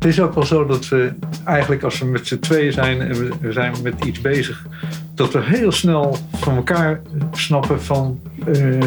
[0.00, 1.12] Het is ook wel zo dat we
[1.44, 4.66] eigenlijk als we met z'n tweeën zijn en we- we zijn met iets bezig,
[5.14, 7.00] dat we heel snel van elkaar
[7.32, 8.80] snappen van eh,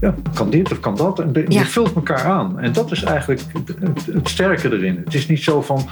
[0.00, 1.20] ja, kan dit of kan dat.
[1.20, 1.60] En de- Ja.
[1.60, 2.58] je vult elkaar aan.
[2.58, 3.40] En dat is eigenlijk
[3.80, 5.00] het, sterke erin.
[5.04, 5.88] Het is niet zo van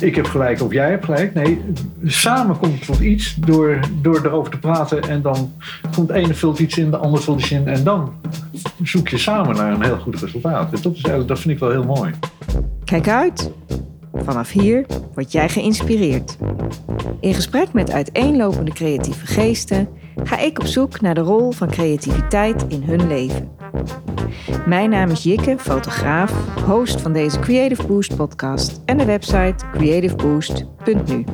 [0.00, 1.34] ik heb gelijk of jij hebt gelijk.
[1.34, 1.60] Nee,
[2.04, 5.02] samen komt het tot iets door, door erover te praten.
[5.02, 5.52] En dan
[5.94, 7.68] komt de ene vult iets in, de ander vult iets in.
[7.68, 8.12] En dan
[8.82, 10.72] zoek je samen naar een heel goed resultaat.
[10.72, 12.10] En dat, is eigenlijk, dat vind ik wel heel mooi.
[12.84, 13.50] Kijk uit.
[14.24, 16.36] Vanaf hier word jij geïnspireerd.
[17.20, 19.88] In gesprek met uiteenlopende creatieve geesten
[20.24, 23.50] ga ik op zoek naar de rol van creativiteit in hun leven.
[24.66, 26.32] Mijn naam is Jikke, fotograaf,
[26.66, 31.24] host van deze Creative Boost podcast en de website creativeboost.nu.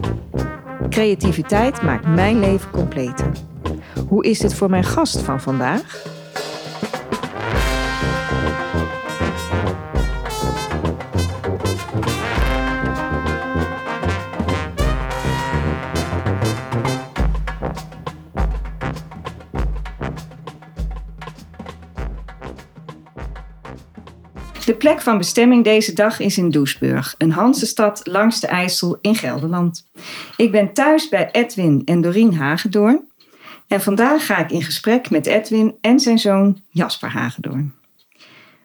[0.88, 3.32] Creativiteit maakt mijn leven completer.
[4.08, 6.06] Hoe is dit voor mijn gast van vandaag?
[24.64, 29.14] De plek van bestemming deze dag is in Doesburg, een Hansestad langs de IJssel in
[29.14, 29.86] Gelderland.
[30.36, 33.08] Ik ben thuis bij Edwin en Doreen Hagedoorn.
[33.68, 37.74] En vandaag ga ik in gesprek met Edwin en zijn zoon Jasper Hagedoorn.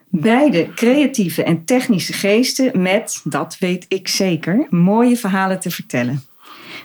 [0.09, 6.23] Beide creatieve en technische geesten met, dat weet ik zeker, mooie verhalen te vertellen.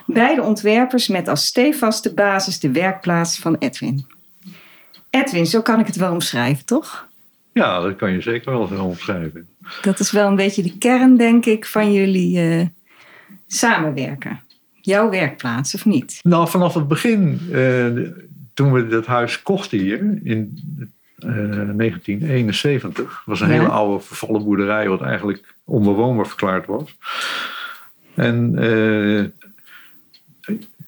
[0.05, 4.05] Beide ontwerpers met als stevaste basis de werkplaats van Edwin.
[5.09, 7.04] Edwin, zo kan ik het wel omschrijven, toch?
[7.55, 9.47] Ja, dat kan je zeker wel zo omschrijven.
[9.81, 12.65] Dat is wel een beetje de kern, denk ik, van jullie eh,
[13.47, 14.39] samenwerken.
[14.81, 16.19] Jouw werkplaats, of niet?
[16.23, 17.85] Nou, vanaf het begin, eh,
[18.53, 20.59] toen we dat huis kochten hier in
[21.19, 23.53] eh, 1971, was een Ja.
[23.53, 26.97] hele oude vervallen boerderij, wat eigenlijk onbewoonbaar verklaard was.
[28.15, 28.55] En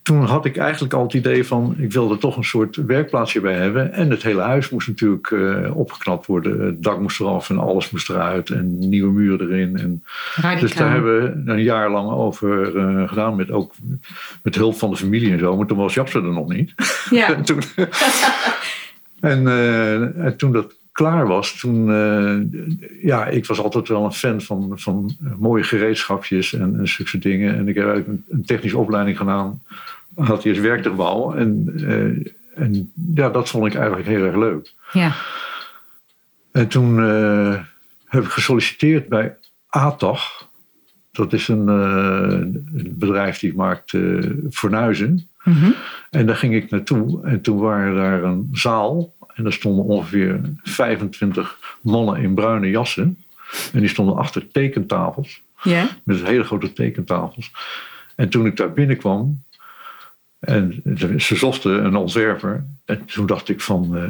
[0.07, 3.53] toen had ik eigenlijk al het idee van, ik wilde toch een soort werkplaatsje bij
[3.53, 3.93] hebben.
[3.93, 6.65] En het hele huis moest natuurlijk eh, opgeknapt worden.
[6.65, 9.77] Het dak moest eraf en alles moest eruit en nieuwe muren erin.
[9.77, 10.03] En
[10.59, 13.73] dus daar hebben we een jaar lang over eh, gedaan, met ook
[14.43, 15.57] met hulp van de familie en zo.
[15.57, 16.73] Maar toen was Japse er nog niet.
[17.09, 17.61] Ja, En toen,
[19.19, 21.91] en, eh, en toen dat klaar was, toen,
[23.01, 27.55] ja, ik was altijd wel een fan van, van mooie gereedschapjes en, en zulke dingen.
[27.55, 29.61] En ik heb eigenlijk een, een technische opleiding gedaan,
[30.25, 31.33] had eerst werktuigbouw.
[31.33, 34.73] En, eh, en ja, dat vond ik eigenlijk heel erg leuk.
[34.93, 35.15] ja.
[36.51, 37.59] En toen eh,
[38.05, 39.35] heb ik gesolliciteerd bij
[39.67, 40.47] ATAG.
[41.11, 42.39] Dat is een, eh,
[42.89, 43.93] bedrijf die maakt
[44.49, 45.29] fornuizen.
[45.43, 45.71] Mhm.
[46.09, 47.25] En daar ging ik naartoe.
[47.25, 49.13] En toen waren daar een zaal.
[49.33, 53.17] En daar stonden ongeveer 25 mannen in bruine jassen.
[53.73, 55.41] En die stonden achter tekentafels.
[55.63, 55.87] ja.
[56.03, 57.51] Met hele grote tekentafels.
[58.15, 59.43] En toen ik daar binnenkwam.
[60.39, 60.81] En
[61.17, 62.65] ze zochten een ontwerper.
[62.85, 63.97] En toen dacht ik van...
[63.97, 64.09] eh,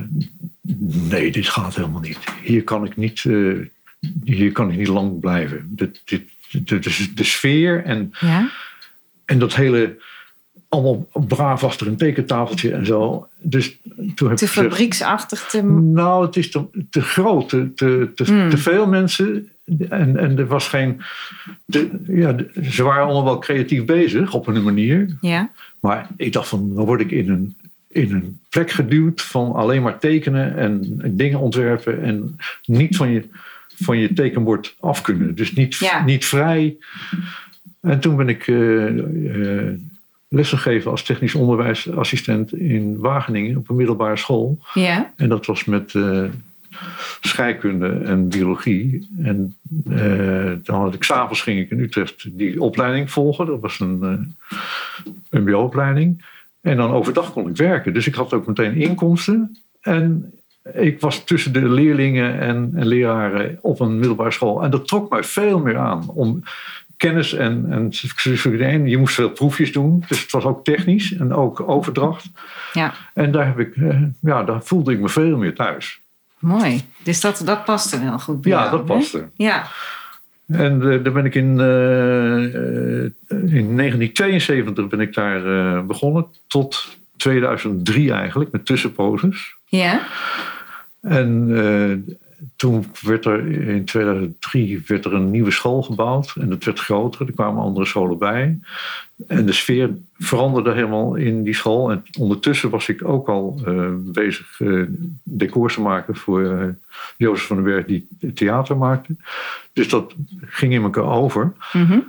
[1.10, 2.20] nee, dit gaat helemaal niet.
[2.44, 3.54] Hier kan ik niet, eh,
[4.24, 5.66] hier kan ik niet lang blijven.
[5.70, 8.50] Dit, dit, de, de, de sfeer en, ja.
[9.26, 10.06] en dat hele...
[10.70, 13.28] Allemaal braaf achter een tekentafeltje en zo.
[13.40, 13.78] Dus
[14.16, 15.64] toen heb Te fabrieksachtig, te...
[15.64, 18.50] nou, het is te, te groot, te, te, Hmm.
[18.50, 19.50] te veel mensen.
[19.90, 21.02] En, en er was geen.
[22.08, 25.18] ja, ze waren allemaal wel creatief bezig op hun manier.
[25.22, 25.52] Ja.
[25.80, 27.56] Maar ik dacht van, dan word ik in een,
[27.88, 32.02] in een plek geduwd van alleen maar tekenen en dingen ontwerpen.
[32.04, 33.24] En niet van je,
[33.68, 35.36] van je tekenbord af kunnen.
[35.36, 36.04] Dus niet, Ja.
[36.04, 36.78] niet vrij.
[37.82, 38.46] En toen ben ik
[40.30, 44.60] lessen gegeven als technisch onderwijsassistent in Wageningen op een middelbare school.
[44.74, 45.14] Ja.
[45.16, 46.24] En dat was met eh,
[47.22, 49.08] scheikunde en biologie.
[49.24, 49.56] En
[49.90, 53.46] eh, dan had ik s'avonds ging ik in Utrecht die opleiding volgen.
[53.46, 54.04] Dat was een
[55.30, 56.26] eh MBO-opleiding.
[56.62, 57.94] En dan overdag kon ik werken.
[57.94, 59.58] Dus ik had ook meteen inkomsten.
[59.82, 60.34] En
[60.74, 64.64] ik was tussen de leerlingen en, en leraren op een middelbare school.
[64.64, 66.10] En dat trok mij veel meer aan.
[66.10, 66.44] Om
[66.98, 67.92] kennis en, en,
[68.60, 70.04] en je moest veel proefjes doen.
[70.08, 72.30] Dus het was ook technisch en ook overdracht.
[72.74, 72.94] Ja.
[73.14, 76.02] En daar, heb ik, eh, ja, daar voelde ik me veel meer thuis.
[76.40, 76.82] Mooi.
[77.04, 78.86] Dus dat, dat paste wel goed bij Ja, jou, dat hè?
[78.86, 79.30] paste.
[79.36, 79.68] Ja.
[80.48, 86.26] En eh, daar ben ik in, eh, eh, in 1972 ben ik daar begonnen.
[86.48, 89.56] Tot 2003 eigenlijk, met tussenposes.
[89.66, 90.02] Ja.
[91.02, 91.50] En
[92.56, 96.34] toen werd er in 2003 werd er een nieuwe school gebouwd.
[96.40, 97.28] En dat werd groter.
[97.28, 98.60] Er kwamen andere scholen bij.
[99.28, 101.92] En de sfeer veranderde helemaal in die school.
[101.92, 104.60] En ondertussen was ik ook al eh, bezig
[105.24, 106.68] decors te maken voor eh,
[107.18, 109.16] Jozef van den Berg, die theater maakte.
[109.74, 111.54] Dus dat ging in elkaar over.
[111.74, 112.00] Mhm.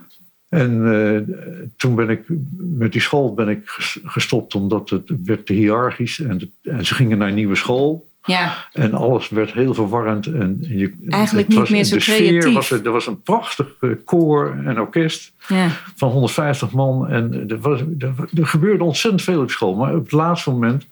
[0.49, 2.23] En toen ben ik
[2.57, 6.21] met die school ben ik ges- gestopt omdat het werd te hiërarchisch.
[6.21, 8.08] En, het- en ze gingen naar een nieuwe school.
[8.29, 10.27] Ja, En alles werd heel verwarrend.
[10.27, 12.55] En je, Eigenlijk niet meer zo de sfeer creatief.
[12.55, 17.09] Was, er was een prachtig eh, koor en orkest ja, van 150 man.
[17.09, 19.75] En er, was, er, er gebeurde ontzettend veel op school.
[19.75, 20.87] Maar op het laatste moment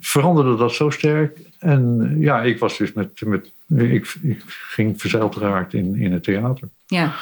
[0.00, 1.38] veranderde dat zo sterk.
[1.58, 3.20] En eh, ja, ik was dus met.
[3.26, 6.68] met ik, ik ging verzeild geraakt in, in het theater.
[6.86, 7.12] ja.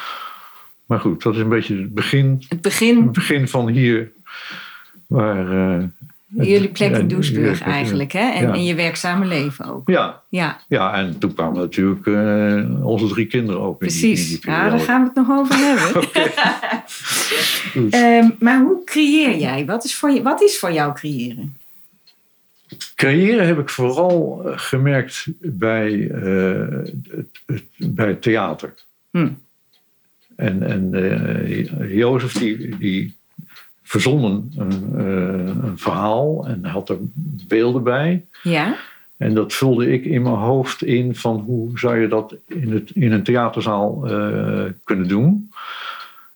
[0.85, 4.11] Maar goed, dat is een beetje het begin, Het begin, het begin van hier.
[5.07, 5.83] Waar, eh,
[6.33, 8.29] jullie plek in Doesburg ja, eigenlijk, hè?
[8.31, 8.53] En ja.
[8.53, 9.89] in je werkzame leven ook.
[9.89, 14.09] ja, Ja, ja, en toen kwamen natuurlijk eh, onze drie kinderen ook in die, in
[14.13, 14.27] precies.
[14.29, 14.77] die Ja, periode.
[14.77, 16.09] daar gaan we het nog over hebben.
[17.91, 19.65] Ehm, maar hoe creëer jij?
[19.65, 21.57] Wat is, voor je, wat is voor jou creëren?
[22.95, 26.67] Creëren heb ik vooral eh, gemerkt bij, eh,
[27.09, 28.73] het, het- bij het theater.
[29.11, 29.27] Hm.
[30.35, 33.15] En, en eh, Jozef die, die
[33.83, 36.97] verzon een, eh, een verhaal en had er
[37.47, 38.25] beelden bij.
[38.43, 38.75] Ja,
[39.17, 42.89] En dat vulde ik in mijn hoofd in van hoe zou je dat in, het,
[42.93, 45.51] in een theaterzaal eh, kunnen doen.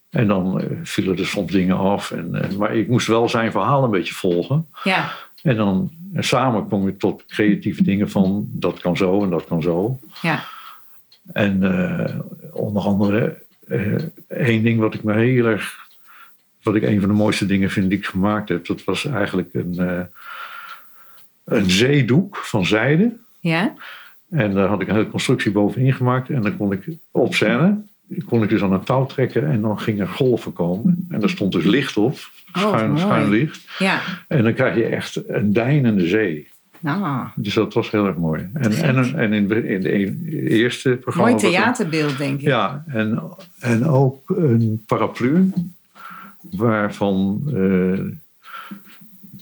[0.09, 2.11] En dan eh, vielen er soms dingen af.
[2.11, 4.65] En, en- maar ik moest wel zijn verhaal een beetje volgen.
[4.83, 5.11] ja,
[5.43, 9.45] En dan en samen kom je tot creatieve dingen van dat kan zo en dat
[9.45, 9.99] kan zo.
[10.21, 10.43] ja,
[11.33, 11.61] En
[12.53, 13.43] onder andere
[14.27, 15.86] één ding wat ik me heel erg,
[16.67, 19.49] wat ik een van de mooiste dingen vind die ik gemaakt heb, dat was eigenlijk
[19.53, 20.01] een, eh,
[21.45, 23.15] een zeedoek van zijde.
[23.39, 23.73] ja.
[24.29, 26.29] En daar had ik een hele constructie bovenin gemaakt.
[26.29, 27.77] En dan kon ik op scène,
[28.27, 31.05] kon ik dus aan een touw trekken en dan gingen golven komen.
[31.09, 32.17] En daar stond dus licht op,
[32.53, 33.01] schuin, mooi.
[33.01, 33.65] schuin licht.
[33.79, 33.99] ja.
[34.27, 36.47] En dan krijg je echt een deinende zee.
[36.79, 38.49] Nou, Dus dat was heel erg mooi.
[38.53, 41.31] En, en, en in, de- in de eerste programma.
[41.31, 42.45] mooi er- theaterbeeld, denk ik.
[42.47, 43.21] Ja, en,
[43.59, 45.51] en ook een paraplu.
[46.51, 47.53] Waarvan eh,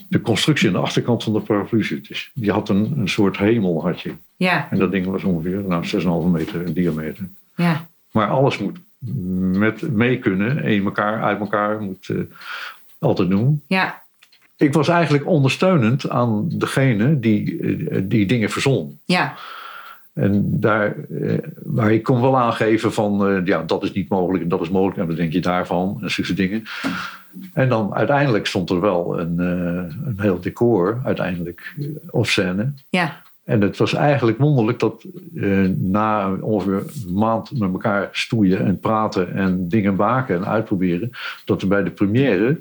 [0.08, 2.08] de constructie aan de achterkant van de paraplu zit.
[2.08, 4.14] Dus die had een, een soort hemel, had je.
[4.36, 7.28] Ja, En dat ding was ongeveer nou, 6,5 meter in diameter.
[7.56, 8.78] ja, Maar alles moet
[9.58, 10.64] met mee kunnen.
[10.64, 12.18] En elkaar, uit elkaar moet eh,
[13.00, 13.62] altijd doen.
[13.68, 14.02] ja,
[14.58, 19.00] Ik was eigenlijk ondersteunend aan degene die eh, die dingen verzon.
[19.06, 19.36] ja,
[20.16, 24.44] En daar, eh, maar ik kon wel aangeven van, eh, ja, dat is niet mogelijk
[24.44, 24.98] en dat is mogelijk.
[24.98, 25.98] En wat denk je daarvan?
[26.02, 26.64] En zulke dingen.
[27.54, 31.76] En dan uiteindelijk stond er wel een, eh, een heel decor, uiteindelijk,
[32.10, 32.72] op scène.
[32.90, 38.66] ja, En het was eigenlijk wonderlijk dat eh, na ongeveer een maand met elkaar stoeien
[38.66, 41.10] en praten en dingen maken en uitproberen,
[41.46, 42.60] dat er bij de première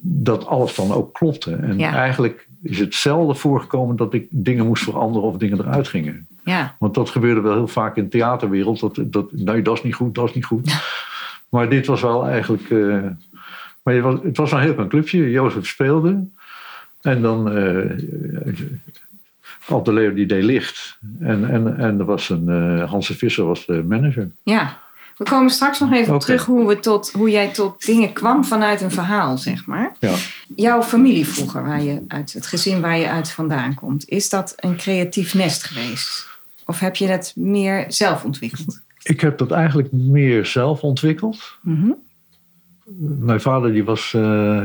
[0.00, 1.54] dat alles dan ook klopte.
[1.54, 1.94] En Ja.
[1.94, 6.26] eigenlijk is het zelden voorgekomen dat ik dingen moest veranderen of dingen eruit gingen.
[6.46, 8.80] Ja, Want dat gebeurde wel heel vaak in de theaterwereld.
[8.80, 10.74] Dat, dat, nee, dat is niet goed, dat is niet goed.
[11.48, 12.70] Maar dit was wel eigenlijk...
[12.70, 13.02] eh,
[13.82, 15.30] maar het was, het was een heel klein clubje.
[15.30, 16.26] Jozef speelde.
[17.00, 17.52] En dan...
[17.52, 17.90] eh
[19.68, 20.98] Ab de Leeuw die deed licht.
[21.20, 22.48] En, en, en er was een...
[22.48, 24.30] eh Hans de Visser was de manager.
[24.42, 24.84] ja.
[25.16, 28.80] We komen straks nog even terug hoe, we tot, hoe jij tot dingen kwam vanuit
[28.80, 29.92] een verhaal, zeg maar.
[30.00, 30.14] Ja.
[30.56, 34.52] Jouw familie vroeger, waar je uit, het gezin waar je uit vandaan komt, is dat
[34.56, 36.28] een creatief nest geweest?
[36.66, 38.82] Of heb je het meer zelf ontwikkeld?
[39.02, 41.58] Ik heb dat eigenlijk meer zelf ontwikkeld.
[41.62, 41.90] Mhm.
[43.18, 44.64] Mijn vader die was eh,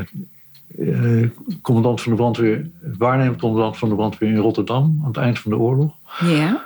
[0.77, 1.29] eh,
[1.61, 2.69] commandant van de brandweer...
[2.97, 4.99] waarnemend commandant van de brandweer in Rotterdam...
[5.01, 5.95] aan het eind van de oorlog.
[6.19, 6.63] Ja,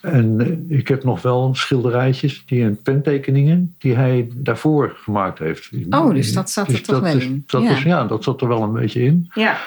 [0.00, 5.70] En eh, ik heb nog wel schilderijtjes die en pentekeningen die hij daarvoor gemaakt heeft.
[5.90, 7.44] Oh, dus dat zat er toch wel is, in.
[7.46, 7.70] Dat Ja.
[7.70, 9.30] Is, ja, dat zat er wel een beetje in.
[9.34, 9.58] ja,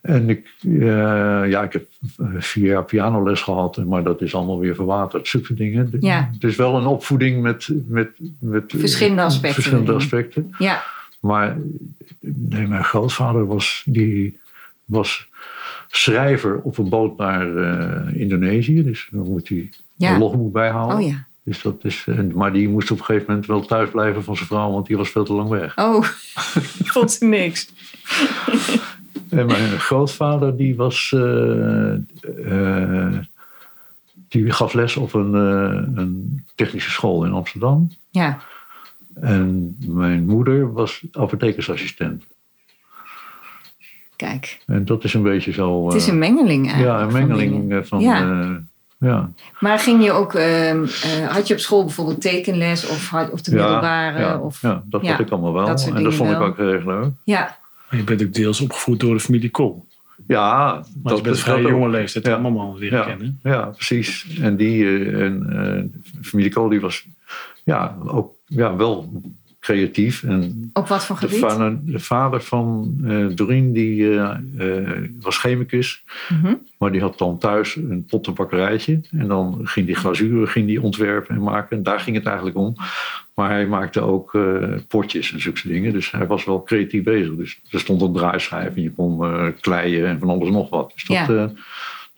[0.00, 4.58] En ik, eh, ja, ik heb eh, vier jaar pianoles gehad, maar dat is allemaal
[4.58, 5.28] weer verwaterd.
[5.28, 5.90] Zulke dingen.
[6.00, 6.30] Ja.
[6.32, 8.08] Het is wel een opvoeding met, met,
[8.40, 10.50] met eh, Verschillende aspecten Verschillende aspecten.
[10.58, 10.82] ja,
[11.20, 11.56] Maar
[12.20, 14.40] nee, mijn grootvader was, die
[14.84, 15.28] was
[15.88, 18.82] schrijver op een boot naar eh, Indonesië.
[18.82, 20.12] Dus dan moet hij Ja.
[20.12, 20.96] een logboek bijhouden.
[20.98, 21.26] oh ja.
[21.42, 24.36] Dus dat is, en- maar die moest op een gegeven moment wel thuis blijven van
[24.36, 25.76] zijn vrouw, want die was veel te lang weg.
[25.78, 26.02] Oh,
[26.94, 27.68] vond ze niks.
[29.30, 31.92] En mijn grootvader die was, eh,
[32.46, 33.18] eh,
[34.28, 37.90] die gaf les op een, eh, een technische school in Amsterdam.
[38.10, 38.38] Ja,
[39.20, 42.24] En mijn moeder was apothekersassistent.
[44.16, 44.58] kijk.
[44.66, 45.86] En dat is een beetje zo.
[45.86, 46.98] Het is een mengeling eigenlijk.
[46.98, 48.00] Ja, een mengeling van.
[48.00, 48.60] Ja.
[48.98, 49.30] ja.
[49.60, 53.42] Maar ging je ook, ehm, eh, had je op school bijvoorbeeld tekenles of, had- of
[53.42, 54.18] de middelbare?
[54.20, 55.66] ja, of, ja, dat had ik allemaal wel.
[55.68, 57.10] en dat vond ik ook heel erg leuk.
[57.24, 57.56] ja,
[57.90, 59.86] Maar je bent ook deels opgevoed door de familie Kool.
[60.26, 62.34] Ja, Maar dat je bent is vrij jonge leeftijd Ja.
[62.34, 63.04] allemaal leren Ja.
[63.04, 63.40] kennen.
[63.42, 64.38] Ja, precies.
[64.40, 67.06] En die, eh, en, eh, familie Kool die was
[67.64, 69.22] ja, ook ja, wel
[69.60, 70.22] creatief.
[70.22, 71.38] En Op wat voor gebied?
[71.38, 76.04] vader, de vader van eh Doreen die, eh, eh, was chemicus.
[76.28, 76.54] Mhm.
[76.78, 79.00] Maar die had dan thuis een pottenbakkerijtje.
[79.10, 81.76] En dan ging die glazuren ging die ontwerpen en maken.
[81.76, 82.74] En daar ging het eigenlijk om.
[83.34, 84.38] Maar hij maakte ook
[84.88, 85.92] potjes en zulke dingen.
[85.92, 87.34] Dus hij was wel creatief bezig.
[87.34, 89.20] Dus er stond een draaischijf en je kon
[89.60, 90.92] kleien en van alles nog wat.
[90.94, 91.50] Dus dat, Ja.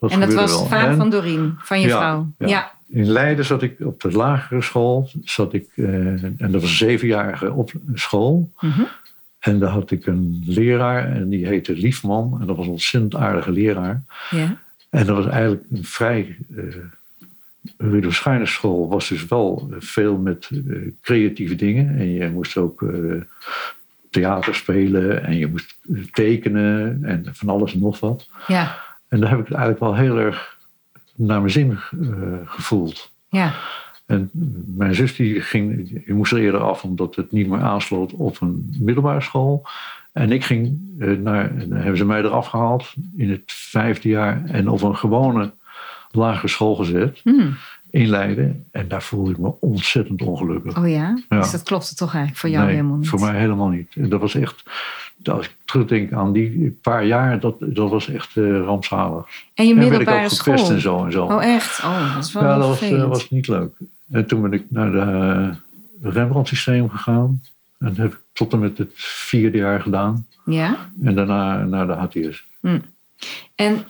[0.01, 0.63] Eh, dat en dat was wel.
[0.63, 2.27] de vader En van Doreen, van je Ja, vrouw.
[2.39, 2.47] ja.
[2.49, 2.73] Ja.
[2.89, 5.11] In Leiden zat ik op de lagere school.
[5.25, 5.85] Zat ik, eh,
[6.23, 8.53] en dat was een zevenjarige op school.
[8.61, 8.83] Mhm.
[9.39, 12.39] En daar had ik een leraar en die heette Liefman.
[12.41, 14.03] En dat was een ontzettend aardige leraar.
[14.31, 14.59] ja.
[14.91, 16.37] En dat was eigenlijk een vrij.
[16.51, 16.75] Uh,
[17.77, 21.99] Rudolf school was dus wel veel met eh, creatieve dingen.
[21.99, 23.21] En je moest ook eh,
[24.11, 25.79] theater spelen en je moest
[26.13, 28.29] tekenen en van alles en nog wat.
[28.47, 28.79] Ja.
[29.11, 30.59] En daar heb ik het eigenlijk wel heel erg
[31.15, 32.09] naar mijn zin eh,
[32.45, 33.13] gevoeld.
[33.29, 33.55] Ja.
[34.07, 34.31] En
[34.77, 38.41] mijn zus die ging, die moest er eerder af omdat het niet meer aansloot op
[38.41, 39.67] een middelbare school.
[40.13, 44.45] En ik ging eh, naar, dan hebben ze mij eraf gehaald in het vijfde jaar
[44.45, 45.53] en op een gewone
[46.11, 47.57] lagere school gezet Hmm.
[47.91, 48.67] in Leiden.
[48.71, 50.79] En daar voelde ik me ontzettend ongelukkig.
[50.79, 51.19] Oh ja?
[51.29, 51.39] Ja.
[51.39, 53.09] Dus dat klopte toch eigenlijk voor jou nee, helemaal niet?
[53.09, 53.95] voor mij helemaal niet.
[53.95, 54.63] En dat was echt,
[55.25, 59.27] als ik terugdenk aan die paar jaar, dat, dat was echt eh, rampzalig.
[59.55, 60.75] En je En werd ik middelbare ook gepest school?
[60.75, 61.25] en zo en zo.
[61.25, 61.85] Oh echt?
[61.85, 63.73] Oh, dat is wel ja, dat was, eh, was niet leuk.
[64.11, 65.51] En toen ben ik naar de
[66.03, 67.43] Rembrandt systeem gegaan.
[67.79, 70.27] En dat heb ik tot en met het vierde jaar gedaan.
[70.45, 70.91] Ja?
[71.03, 72.47] En daarna naar de HTS.
[73.55, 73.85] En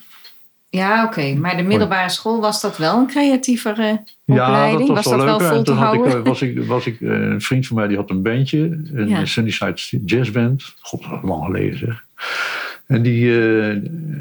[0.70, 1.34] ja, oké.
[1.34, 4.88] Maar de middelbare school, was dat wel een creatievere opleiding?
[4.88, 5.46] was dat wel leuker.
[5.46, 6.20] vol En te toen had ik, houden?
[6.22, 8.80] eh, was ik, was ik, eh, een vriend van mij die had een bandje.
[8.94, 9.24] Een Ja.
[9.24, 9.74] Sunnyside
[10.04, 10.74] Jazz Band.
[10.80, 12.04] God, dat lang geleden zeg.
[12.86, 13.68] En, die, eh,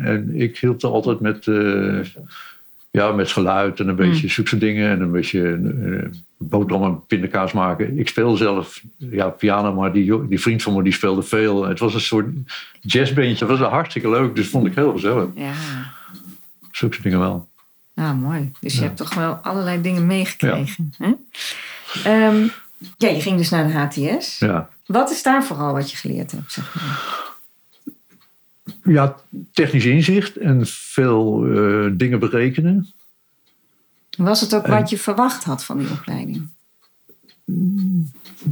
[0.10, 1.46] en ik hielp er altijd met,
[2.92, 4.30] ja, met geluid en een beetje Hmm.
[4.30, 4.90] zulke dingen.
[4.90, 6.04] En een beetje uh,
[6.38, 8.00] boterham en pindakaas maken.
[8.00, 11.66] Ik speelde zelf ja, piano, maar die, die vriend van me die speelde veel.
[11.68, 12.28] Het was een soort
[12.82, 13.46] jazzbandje.
[13.46, 14.36] Dat was hartstikke leuk.
[14.36, 15.26] Dus vond ik heel gezellig.
[15.36, 15.52] Ja.
[16.80, 17.48] Zulke dingen wel.
[17.94, 18.52] Nou, mooi.
[18.60, 20.94] Dus je hebt toch wel allerlei dingen meegekregen.
[20.98, 21.14] Hè?
[22.04, 22.48] Ehm,
[22.98, 24.38] ja, je ging dus naar de HTS.
[24.40, 24.70] Ja.
[24.86, 26.52] Wat is daar vooral wat je geleerd hebt?
[26.52, 27.18] Zeg maar?
[28.84, 29.16] Ja,
[29.54, 32.94] technisch inzicht en veel eh, dingen berekenen.
[34.18, 36.48] Was het ook En- wat je verwacht had van die opleiding?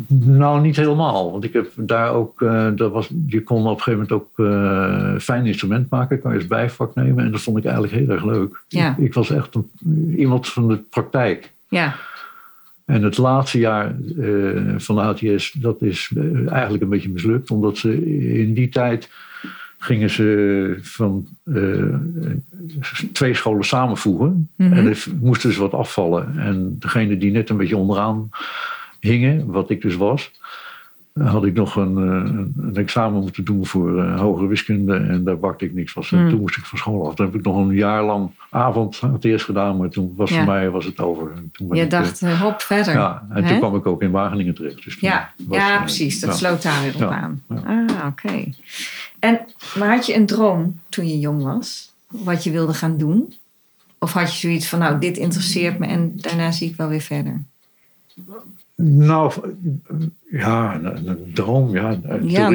[0.07, 1.31] Nou, niet helemaal.
[1.31, 4.45] Want ik heb daar ook, eh, dat was, je kon op een gegeven moment ook
[4.47, 7.25] eh, fijn instrument maken, kan je als bijvak nemen.
[7.25, 8.63] En dat vond ik eigenlijk heel erg leuk.
[8.67, 8.91] Ja.
[8.97, 9.69] Ik, ik was echt een,
[10.17, 11.51] iemand van de praktijk.
[11.69, 11.95] Ja,
[12.85, 13.85] En het laatste jaar
[14.19, 16.11] eh, van de ATS, dat is
[16.47, 17.51] eigenlijk een beetje mislukt.
[17.51, 18.05] Omdat ze
[18.39, 19.09] in die tijd
[19.77, 21.27] gingen ze van
[23.11, 24.49] twee scholen samenvoegen.
[24.55, 24.73] Mhm.
[24.73, 26.39] En er moesten dus wat afvallen.
[26.39, 28.29] En degene die net een beetje onderaan
[28.99, 30.31] hingen, wat ik dus was...
[31.19, 34.95] had ik nog een, eh, een examen moeten doen voor eh, hogere wiskunde.
[34.95, 36.03] En daar bakte ik niks van.
[36.07, 36.29] Hmm.
[36.29, 37.15] toen moest ik van school af.
[37.15, 39.77] Toen heb ik nog een jaar lang avond ATS gedaan.
[39.77, 40.35] Maar toen was Ja.
[40.35, 41.31] voor mij was het over.
[41.31, 42.93] En toen ben je ik, dacht, eh, hop, verder.
[42.93, 44.83] ja, en toen kwam ik ook in Wageningen terecht.
[44.83, 46.19] Dus Ja, was, ja precies.
[46.19, 46.35] Dat ja.
[46.35, 47.43] sloot daar weer op aan.
[47.47, 48.43] Ah, oké.
[49.19, 49.39] En,
[49.77, 51.93] maar had je een droom toen je jong was?
[52.07, 53.33] Wat je wilde gaan doen?
[53.99, 57.01] Of had je zoiets van, nou, dit interesseert me en daarna zie ik wel weer
[57.01, 57.43] verder?
[58.81, 59.33] Nou,
[60.29, 61.99] ja, een, een droom, ja.
[62.03, 62.49] Een Ja.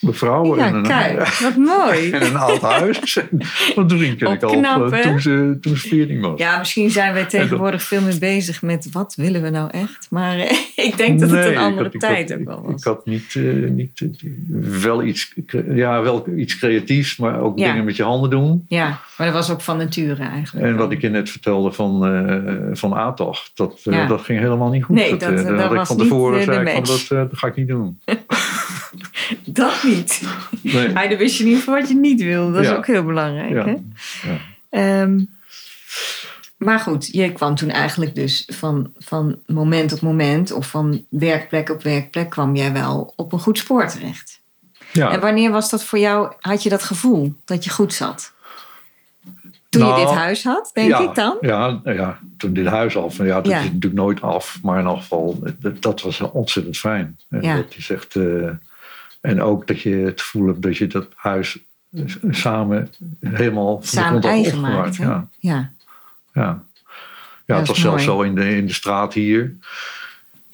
[0.00, 0.56] Mevrouw.
[0.56, 2.10] en Ja, een, kijk, wat mooi.
[2.10, 3.18] En een oud huis.
[3.74, 4.50] Want ken ik al
[4.92, 6.38] eh, toen ze, toen ze 14 was.
[6.40, 10.06] Ja, misschien zijn wij tegenwoordig veel meer bezig met wat willen we nou echt.
[10.10, 12.80] Maar eh, ik denk dat het Nee, een andere had- tijd had- ook wel was.
[12.80, 14.04] Ik had niet, eh, niet
[14.82, 15.34] wel, iets,
[15.68, 17.70] ja, wel iets creatiefs, maar ook Ja.
[17.70, 18.64] dingen met je handen doen.
[18.68, 18.86] Ja,
[19.16, 20.66] maar dat was ook van nature eigenlijk.
[20.66, 22.92] En wat ik je net vertelde van, eh van
[23.54, 24.94] dat, dat ging helemaal niet goed.
[24.96, 27.98] Nee, dat, dat- dat had ik van tevoren zei van, dat ga ik niet doen.
[29.44, 30.22] Dat niet.
[30.60, 30.88] Nee.
[30.92, 32.52] Maar dan wist je niet voor wat je niet wilde.
[32.52, 33.52] Dat is ook heel belangrijk.
[33.52, 33.64] Ja.
[33.64, 33.76] Hè?
[34.30, 34.38] Ja.
[34.70, 35.24] Ehm,
[36.56, 40.52] maar goed, je kwam toen eigenlijk dus van, van moment op moment...
[40.52, 42.30] of van werkplek op werkplek...
[42.30, 44.40] kwam jij wel op een goed spoor terecht.
[44.92, 45.10] Ja.
[45.10, 46.32] En wanneer was dat voor jou?
[46.40, 48.32] Had je dat gevoel dat je goed zat?
[49.68, 51.36] Toen je Nou, dit huis had, denk ja, ik dan?
[51.40, 53.16] Ja, nou ja, toen dit huis af.
[53.16, 53.58] Ja, dat Ja.
[53.58, 54.58] is natuurlijk nooit af.
[54.62, 57.18] Maar in elk geval, dat, dat was ontzettend fijn.
[57.28, 57.56] En Ja.
[57.56, 58.14] dat is echt,
[59.28, 61.58] en ook dat je het gevoel hebt dat je dat huis
[62.30, 64.96] samen helemaal Samen eigen maakt.
[64.96, 65.72] Ja, Ja.
[66.32, 66.42] ja.
[66.42, 66.62] ja
[67.46, 69.54] Dat het was zelfs zo in de, in de straat hier.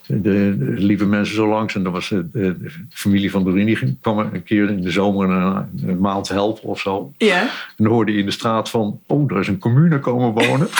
[0.06, 1.74] De, de lieve mensen zo langs.
[1.74, 3.44] En dan was de, de, de familie van
[3.76, 7.12] ging- kwam een keer in de zomer een, een maand helpen of zo.
[7.18, 7.40] ja.
[7.42, 10.68] En dan hoorde je in de straat van, oh, daar is een commune komen wonen.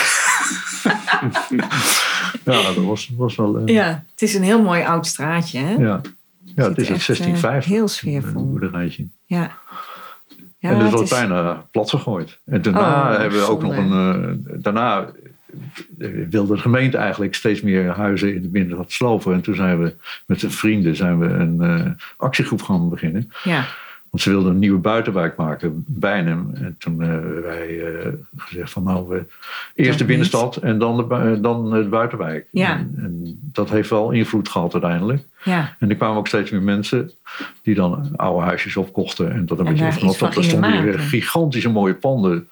[2.45, 3.57] ja, dat was, was wel...
[3.57, 5.59] eh, Ja, het is een heel mooi oud straatje.
[5.59, 5.73] Hè?
[5.73, 6.01] ja.
[6.55, 7.71] Ja, het is eh, 1650.
[7.71, 8.45] heel Een sfeervol.
[8.49, 9.07] boerderijtje.
[9.25, 9.51] Ja.
[10.59, 12.39] ja en dat het was is- bijna plat gegooid.
[12.45, 13.91] En daarna Oh, hebben we ook nog een.
[13.91, 15.05] eh, daarna
[15.99, 19.33] eh, wilde de gemeente eigenlijk steeds meer huizen in de binnenstad slopen.
[19.33, 19.95] En toen zijn we
[20.25, 23.31] met vrienden zijn we een actiegroep gaan beginnen.
[23.43, 23.65] Ja,
[24.15, 26.49] Want ze wilden een nieuwe buitenwijk maken, Bijnem.
[26.53, 29.25] En toen eh, hebben wij eh, gezegd van nou, we,
[29.73, 32.47] eerst de binnenstad en dan de, bui- dan de buitenwijk.
[32.51, 32.77] Ja.
[32.77, 35.23] En, en dat heeft wel invloed gehad uiteindelijk.
[35.43, 35.75] ja.
[35.79, 37.11] En er kwamen ook steeds meer mensen
[37.61, 39.31] die dan oude huisjes opkochten.
[39.31, 42.47] En dat een En beetje van dat er stonden weer gigantische mooie panden.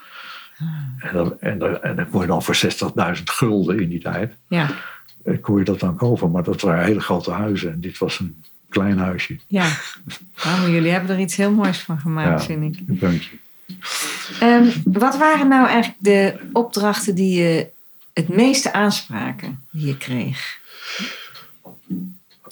[1.00, 2.56] En, dan, en, dan, en dan kon je dan voor
[3.18, 4.34] 60.000 gulden in die tijd.
[4.48, 4.68] ja.
[5.24, 6.32] eh, Kon je dat dan kopen.
[6.32, 7.72] Maar dat waren hele grote huizen.
[7.72, 8.44] En dit was een
[8.74, 9.38] klein huisje.
[9.48, 9.68] ja.
[10.44, 12.46] Nou, jullie hebben er iets heel moois van gemaakt, Ja.
[12.46, 12.82] vind ik.
[12.88, 13.30] Een puntje.
[14.40, 17.68] Ehm, wat waren nou eigenlijk de opdrachten die je
[18.14, 20.60] het meeste aanspraken die je kreeg?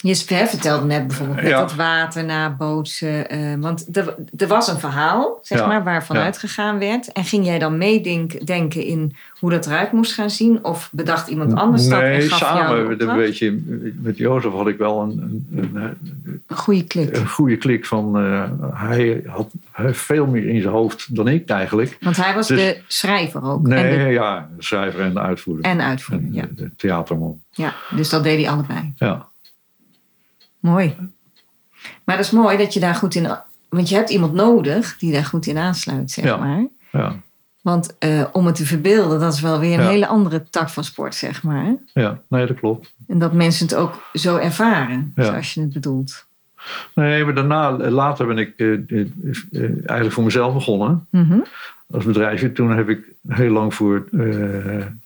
[0.02, 0.14] Je
[0.48, 1.58] vertelde net bijvoorbeeld met Ja.
[1.60, 3.28] dat water nabootsen.
[3.30, 5.66] eh, want er, er was een verhaal, zeg Ja.
[5.66, 6.22] maar, waarvan Ja.
[6.22, 7.12] uitgegaan werd.
[7.12, 8.46] En ging jij dan meedenken
[8.84, 10.64] in hoe dat eruit moest gaan zien?
[10.64, 12.90] Of bedacht iemand anders dat en Nee, gaf jou samen.
[12.92, 13.16] opdracht?
[13.16, 13.58] beetje,
[14.02, 15.96] met Jozef had ik wel een, een, een,
[16.46, 17.16] Een goede klik.
[17.16, 18.16] een goede klik van.
[18.18, 18.42] eh,
[18.74, 19.50] hij had
[19.92, 21.96] veel meer in zijn hoofd dan ik eigenlijk.
[22.00, 23.66] Want hij was Dus- de schrijver ook.
[23.66, 25.64] Nee, En, de, ja, de schrijver en de uitvoerder.
[25.64, 26.46] en uitvoerder, En ja.
[26.50, 27.40] de theaterman.
[27.50, 27.74] ja.
[27.96, 28.92] Dus dat deed hij allebei.
[28.96, 29.30] Ja.
[30.62, 30.96] Mooi.
[32.04, 33.28] Maar dat is mooi dat je daar goed in...
[33.68, 36.36] Want je hebt iemand nodig die daar goed in aansluit, zeg Ja.
[36.36, 36.66] maar.
[36.92, 37.16] Ja,
[37.62, 39.88] Want eh, om het te verbeelden, dat is wel weer een Ja.
[39.90, 41.74] hele andere tak van sport, zeg maar.
[41.92, 42.92] ja, nee, dat klopt.
[43.08, 45.24] En dat mensen het ook zo ervaren, Ja.
[45.24, 46.24] zoals je het bedoelt.
[46.94, 49.08] Nee, maar daarna, later ben ik eh, eh,
[49.86, 51.38] eigenlijk voor mezelf begonnen Mhm.
[51.90, 52.52] als bedrijfje.
[52.52, 54.08] Toen heb ik heel lang voor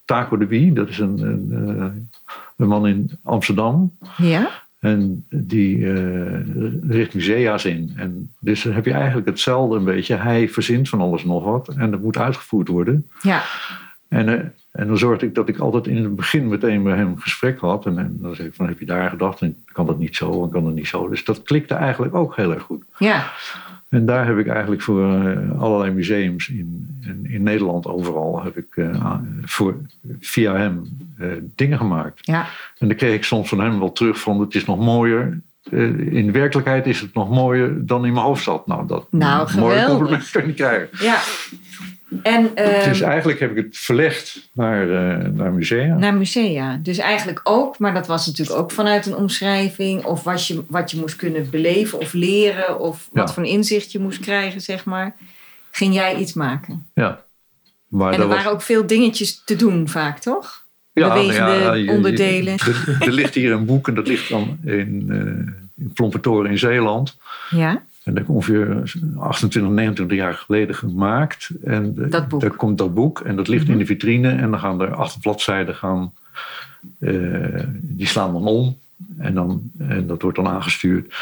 [0.04, 2.08] Taco de Bie, dat is een, een,
[2.56, 3.96] een man in Amsterdam.
[4.16, 4.50] Ja?
[4.86, 6.40] En die eh,
[6.88, 7.92] richt musea's in.
[7.96, 10.14] En dus dan heb je eigenlijk hetzelfde een beetje.
[10.14, 13.10] Hij verzint van alles nog wat en dat moet uitgevoerd worden.
[13.22, 13.42] Ja.
[14.08, 17.06] En, eh, en dan zorgde ik dat ik altijd in het begin meteen met hem
[17.06, 17.86] een gesprek had.
[17.86, 19.40] En, en dan zei ik van, heb je daar gedacht?
[19.40, 21.08] En kan dat niet zo en kan dat niet zo?
[21.08, 22.84] Dus dat klikte eigenlijk ook heel erg goed.
[22.98, 23.32] Ja.
[23.88, 28.42] En daar heb ik eigenlijk voor eh, allerlei museums in, in, in Nederland overal...
[28.42, 29.76] heb ik eh, voor,
[30.20, 30.82] via hem
[31.18, 32.26] eh, dingen gemaakt.
[32.26, 32.46] Ja.
[32.78, 35.40] En dan kreeg ik soms van hem wel terug van, het is nog mooier...
[36.10, 38.66] in werkelijkheid is het nog mooier dan in mijn hoofd zat.
[38.66, 39.86] Nou, dat Nou, geweldig.
[39.86, 40.88] compliment kan je niet krijgen.
[40.92, 41.18] Ja.
[42.22, 45.94] En ehm, dus eigenlijk heb ik het verlegd naar, eh, naar musea.
[45.96, 46.76] naar musea.
[46.82, 50.04] Dus eigenlijk ook, maar dat was natuurlijk ook vanuit een omschrijving.
[50.04, 52.80] Of wat je, wat je moest kunnen beleven of leren.
[52.80, 53.34] Of wat Ja.
[53.34, 55.14] voor een inzicht je moest krijgen, zeg maar.
[55.70, 56.86] Ging jij iets maken.
[56.94, 57.24] Ja.
[57.88, 60.64] Maar en er waren ook veel dingetjes te doen vaak, toch?
[60.92, 62.52] bewegende je- onderdelen.
[62.54, 65.90] je- er, er ligt hier een boek en dat ligt dan in, eh in
[66.46, 67.16] in Zeeland.
[67.50, 67.82] Ja.
[68.06, 71.50] En dat is ongeveer 28, 29 jaar geleden gemaakt.
[71.64, 72.40] En de- Dat boek.
[72.40, 72.48] Mhm.
[72.48, 74.28] daar komt dat boek en dat ligt in de vitrine.
[74.30, 76.12] En dan gaan er acht bladzijden gaan,
[76.98, 78.76] eh, die slaan dan om.
[79.18, 81.14] En, dan, en dat wordt dan aangestuurd.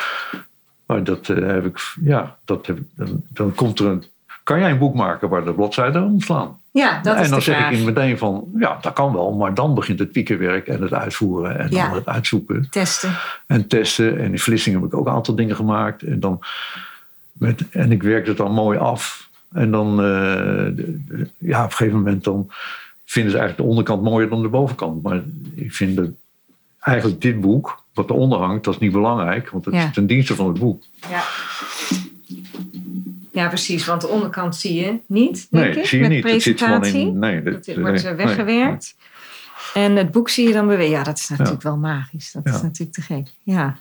[0.87, 4.05] Maar dat eh, heb ik, ja, dat heb, ik- dan, dan komt er een,
[4.43, 6.59] kan jij een boek maken waar de bladzijden omslaan?
[6.75, 7.73] Ja, dat en is dan de zeg vraag.
[7.73, 9.33] ik in meteen van, ja, dat kan wel.
[9.33, 11.87] Maar dan begint het piekenwerk en het uitvoeren en Ja.
[11.87, 13.11] dan het uitzoeken Testen.
[13.47, 14.19] en testen.
[14.19, 16.03] En in Vlissingen heb ik ook een aantal dingen gemaakt.
[16.03, 16.41] En, dan
[17.33, 19.29] met, en ik werk het dan mooi af.
[19.53, 20.05] En dan, eh,
[20.77, 22.51] de- de- ja, op een gegeven moment dan
[23.05, 25.03] vinden ze eigenlijk de onderkant mooier dan de bovenkant.
[25.03, 25.21] Maar
[25.55, 26.09] ik vind dat
[26.81, 29.51] eigenlijk dit boek, wat eronder hangt, dat is niet belangrijk.
[29.51, 29.85] Want het Ja.
[29.87, 30.83] is ten dienste van het boek.
[31.11, 31.23] Ja.
[33.35, 33.85] Ja, precies.
[33.85, 36.33] Want de onderkant zie je niet, denk nee, ik, zie je met niet.
[36.33, 36.93] Het zit presentatie.
[36.93, 37.19] gewoon in...
[37.19, 38.97] Nee, Dat dat, wordt nee, eh, weggewerkt.
[39.75, 40.91] En het boek zie je dan bewegen.
[40.91, 42.33] Ja, dat is natuurlijk wel magisch.
[42.33, 43.27] Dat is natuurlijk te gek.
[43.43, 43.77] Ja.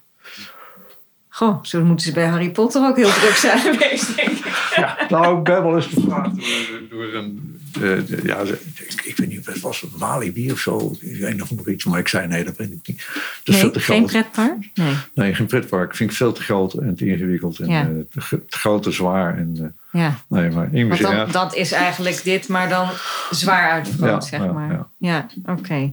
[1.30, 4.72] Goh, zo moeten ze bij Harry Potter ook heel druk zijn geweest, denk ik.
[4.76, 7.62] Ja, nou, ik ben wel eens gevraagd door, door een.
[7.82, 10.96] Eh, ja, ik, ik weet niet, het was het Walibi of zo.
[11.00, 13.06] Ik weet nog nog iets, maar ik zei nee, dat weet ik niet.
[13.44, 14.12] Dat is veel Nee, te geen groot.
[14.32, 14.70] pretpark?
[14.74, 14.94] Nee.
[15.14, 15.96] Nee, geen pretpark.
[15.96, 17.60] Vind ik veel te groot en te ingewikkeld.
[17.60, 17.82] En Ja.
[17.82, 19.38] eh, te, groot, te zwaar.
[19.38, 20.16] En, eh, Ja.
[20.28, 21.16] nee, maar in Want musea.
[21.18, 22.90] dan, dat is eigenlijk dit, maar dan
[23.32, 24.72] zwaar uitvergroot, Ja, zeg ja, maar.
[24.72, 24.88] ja.
[24.98, 25.92] Ja, oké.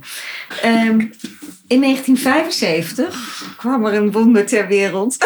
[0.63, 1.01] Ehm,
[1.67, 5.17] in 1975 kwam er een wonder ter wereld.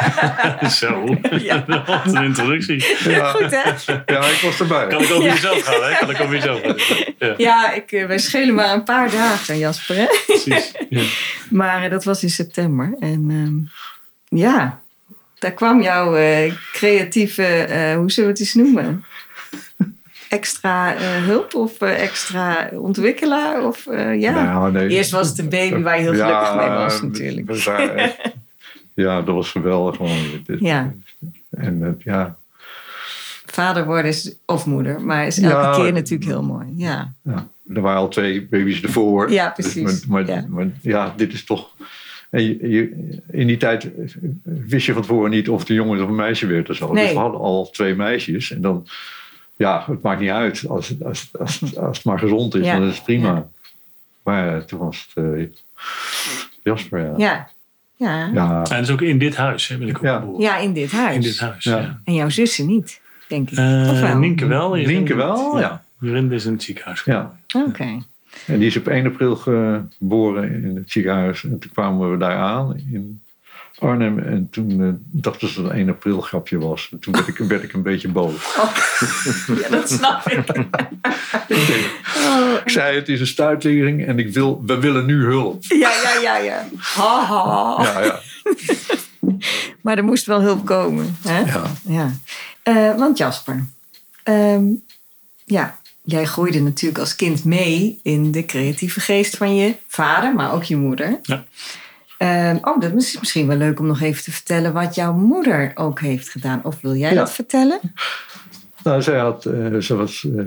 [0.80, 1.16] Zo.
[1.30, 1.64] Ja.
[1.86, 2.84] Wat een introductie.
[3.10, 3.92] Ja, Goed, hè?
[4.14, 4.86] ja, ik was erbij.
[4.86, 5.96] Kan ik over jezelf gaan, hè?
[5.98, 6.76] Kan ik over jezelf gaan.
[7.18, 9.96] Ja, Ja, ik, eh, wij schelen maar een paar dagen, Jasper.
[9.96, 10.06] Hè?
[10.26, 10.72] precies.
[10.88, 11.02] Ja.
[11.50, 12.96] Maar eh, dat was in september.
[13.00, 14.80] En ehm, ja,
[15.38, 19.04] daar kwam jouw eh, creatieve, eh, hoe zullen we het eens noemen?
[20.28, 23.64] Extra eh, hulp of extra ontwikkelaar?
[23.66, 23.84] Of,
[24.16, 24.44] ja.
[24.44, 24.88] Nou, nee.
[24.88, 27.46] Eerst was het een baby waar je heel gelukkig mee was natuurlijk.
[27.50, 28.14] we
[28.94, 29.98] ja, dat was geweldig.
[30.58, 30.92] Ja.
[31.50, 32.36] En ja,
[33.46, 35.74] Vader worden is, of moeder, maar is elke Ja.
[35.74, 36.66] keer natuurlijk heel mooi.
[36.76, 39.30] Ja, ja, er waren al twee baby's ervoor.
[39.30, 40.06] Ja, Dus, precies.
[40.06, 40.44] maar, maar, Ja.
[40.48, 41.70] maar ja, dit is toch...
[42.30, 43.88] En je, je- in die tijd
[44.42, 46.70] wist je van tevoren niet of het een jongen of een meisje werd.
[46.70, 46.92] of zo.
[46.92, 47.04] Nee.
[47.04, 48.50] Dus we hadden al twee meisjes.
[48.50, 48.86] En dan,
[49.56, 50.64] ja, het maakt niet uit.
[50.68, 52.78] Als, het- als, als, als het maar gezond is, Ja.
[52.78, 53.28] dan is het prima.
[53.34, 53.48] Ja.
[54.22, 55.46] Maar toen was het eh,
[56.62, 57.14] Jasper, ja.
[57.16, 57.48] ja,
[57.96, 58.30] ja.
[58.34, 60.18] Ja, En dus ook in dit huis hè, ben ik ook Ja.
[60.20, 60.40] geboren.
[60.42, 61.14] Ja, in dit huis.
[61.14, 61.78] In dit huis, Ja.
[61.78, 62.00] ja.
[62.04, 63.58] En jouw zussen niet, denk ik.
[63.58, 64.18] Eh, of wel?
[64.18, 64.74] Nienke wel.
[64.74, 65.84] Nienke wel, ja.
[66.00, 67.38] Jorinde is in het ziekenhuis ja.
[67.66, 68.02] Oké.
[68.46, 71.44] En die is op 1 april geboren in het ziekenhuis.
[71.44, 73.22] En toen kwamen we daar aan in
[73.78, 74.18] Arnhem.
[74.18, 74.88] En toen eh,
[75.22, 76.88] dachten ze dat het een 1 april grapje was.
[76.92, 78.34] En toen werd ik, werd ik een beetje boos.
[79.60, 80.48] Ja, dat snap ik.
[82.26, 85.62] Oh, Ik zei, het is een stuitlering en ik wil, we willen nu hulp.
[85.62, 86.68] ja, ja, ja, ja.
[86.76, 87.82] Ha, ha, ha.
[87.82, 88.20] Ja, ja.
[89.80, 91.16] Maar er moest wel hulp komen.
[91.22, 91.38] Hè?
[91.38, 91.62] ja.
[91.82, 92.12] Ja.
[92.62, 93.64] Eh, want Jasper,
[94.22, 94.64] ehm,
[95.44, 95.78] ja,
[96.10, 100.62] jij groeide natuurlijk als kind mee in de creatieve geest van je vader, maar ook
[100.62, 101.18] je moeder.
[101.22, 101.44] Ja.
[102.18, 105.72] Ehm, oh, dat is misschien wel leuk om nog even te vertellen wat jouw moeder
[105.74, 106.60] ook heeft gedaan.
[106.62, 107.16] Of wil jij Ja.
[107.18, 107.80] dat vertellen?
[108.82, 110.44] Nou, zij had, eh, ze was eh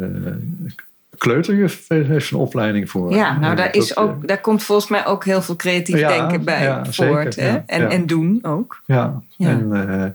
[1.18, 3.14] kleuterjuf, heeft een opleiding voor.
[3.16, 6.44] Ja, nou daar, is ook, daar komt volgens mij ook heel veel creatief Ja, denken
[6.44, 7.34] bij ja, voort.
[7.34, 7.56] zeker, hè?
[7.58, 7.90] ja, en, ja.
[7.90, 8.82] en doen ook.
[8.86, 9.50] Ja, Ja.
[9.50, 9.90] en...
[9.90, 10.06] eh,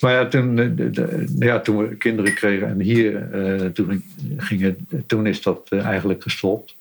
[0.00, 4.04] maar ja, toen, eh, ja, toen we kinderen kregen en hier, eh, toen,
[4.36, 6.76] ging het, toen is dat eh, eigenlijk gestopt.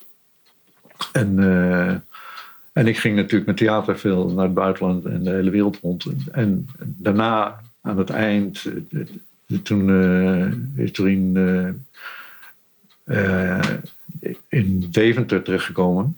[1.11, 1.39] En,
[2.73, 6.05] en ik ging natuurlijk met theater veel naar het buitenland en de hele wereld rond.
[6.31, 8.65] En daarna, aan het eind,
[9.63, 9.89] toen
[10.75, 11.37] is Doreen
[14.47, 16.17] in Deventer terechtgekomen.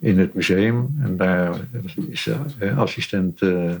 [0.00, 0.98] In het museum.
[1.02, 1.56] En daar
[2.08, 3.74] is ze eh, assistent eh,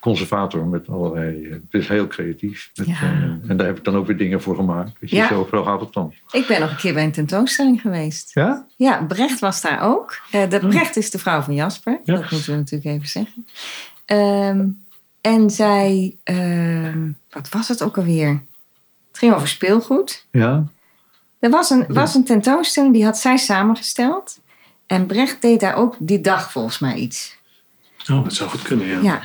[0.00, 1.44] conservator met allerlei.
[1.44, 2.70] eh, Het is heel creatief.
[2.74, 3.38] Met, Ja.
[3.48, 4.92] en daar heb ik dan ook weer dingen voor gemaakt.
[5.00, 5.28] Weet je, Ja.
[5.28, 6.14] zo, zo gaat het dan.
[6.30, 8.34] Ik ben nog een keer bij een tentoonstelling geweest.
[8.34, 8.66] Ja?
[8.76, 10.20] Ja, Brecht was daar ook.
[10.30, 12.00] De Brecht is de vrouw van Jasper.
[12.04, 12.14] Ja.
[12.14, 13.46] Dat moeten we natuurlijk even zeggen.
[14.04, 14.66] Ehm,
[15.20, 18.28] en zij, ehm, wat was het ook alweer?
[19.08, 20.26] Het ging over speelgoed.
[20.30, 20.64] Ja.
[21.38, 24.38] Er was een, was een tentoonstelling, die had zij samengesteld.
[24.86, 27.36] En Brecht deed daar ook die dag volgens mij iets.
[28.10, 29.00] Oh, dat zou goed kunnen, ja.
[29.02, 29.22] Ja,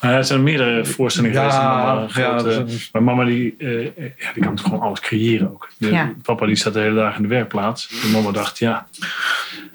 [0.00, 1.62] Maar er zijn meerdere voorstellingen Ja, geweest.
[1.62, 3.84] en mama, ja, grote- dat is- Maar mama die, eh,
[4.18, 5.70] ja, die kan gewoon alles creëren ook.
[5.78, 6.12] De- Ja.
[6.22, 8.02] Papa die staat de hele dag in de werkplaats.
[8.04, 8.86] En mama dacht, ja,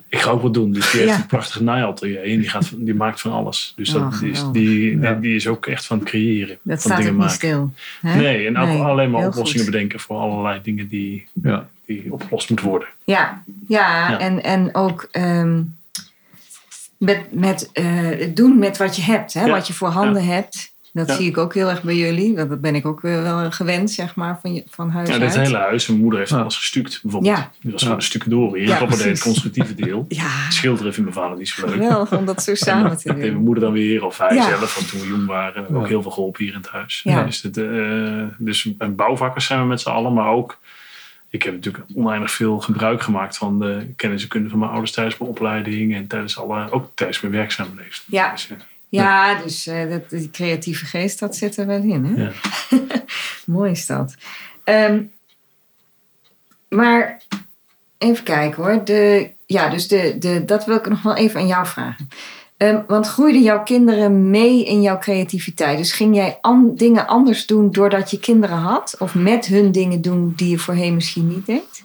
[0.09, 0.71] ik ga ook wat doen.
[0.71, 1.19] Dus die heeft Ja.
[1.21, 2.23] een prachtig naaiatelier.
[2.23, 3.73] En die, gaat, die maakt van alles.
[3.75, 5.11] Dus Oh, dat, die, is, die, Ja.
[5.11, 6.57] die, die is ook echt van het creëren.
[6.61, 7.35] dat van staat ook dingen niet maken.
[7.35, 7.73] stil.
[8.01, 8.15] hè?
[8.19, 9.71] Nee, en Nee, alleen maar oplossingen goed.
[9.71, 11.67] bedenken voor allerlei dingen die, ja.
[12.01, 12.87] Die opgelost moeten worden.
[13.03, 14.19] Ja, ja, Ja.
[14.19, 15.61] En, en ook ehm,
[16.97, 17.85] met, met eh,
[18.19, 19.45] het doen met wat je hebt, hè?
[19.45, 19.51] Ja.
[19.51, 20.71] wat je voor handen hebt.
[20.93, 21.15] Dat Ja.
[21.15, 22.35] zie ik ook heel erg bij jullie.
[22.35, 25.13] Want dat ben ik ook eh, wel gewend, zeg maar, van, je, van huis Ja,
[25.13, 25.21] uit.
[25.33, 25.87] dit hele huis.
[25.87, 26.37] Mijn moeder heeft Ja.
[26.39, 27.37] alles gestuukt, bijvoorbeeld.
[27.37, 27.51] Ja.
[27.61, 28.57] Die was gewoon een stuk door.
[28.57, 30.05] Hier Ja, papa deed het constructieve deel.
[30.09, 31.73] Ja, Schilderen vindt mijn vader niet zo leuk.
[31.75, 33.43] geweldig om dat zo samen te Dat deed mijn doen.
[33.43, 34.47] moeder dan weer, of hij Ja.
[34.47, 37.01] zelf, want toen we jong waren, ook heel veel geholpen hier in het huis.
[37.03, 37.23] Ja.
[37.23, 40.57] Dus, het, eh, dus een bouwvakkers zijn we met z'n allen, maar ook,
[41.33, 44.91] ik heb natuurlijk oneindig veel gebruik gemaakt van de kennis en kunde van mijn ouders
[44.91, 48.03] tijdens mijn opleiding en tijdens alle, ook tijdens mijn werkzame leven.
[48.05, 48.31] Ja.
[48.31, 48.57] Dus, eh,
[48.89, 52.05] Ja, dus eh, dat, die creatieve geest, dat zit er wel in.
[52.05, 52.23] Hè?
[52.23, 52.31] ja.
[53.45, 54.15] Mooi is dat.
[54.63, 55.03] Ehm,
[56.69, 57.21] maar
[57.97, 58.83] even kijken hoor.
[58.83, 62.09] De, ja, dus de, de, dat wil ik nog wel even aan jou vragen.
[62.57, 65.77] Ehm, want groeiden jouw kinderen mee in jouw creativiteit?
[65.77, 66.39] Dus ging jij
[66.75, 68.95] dingen anders doen doordat je kinderen had?
[68.99, 71.83] Of met hun dingen doen die je voorheen misschien niet deed?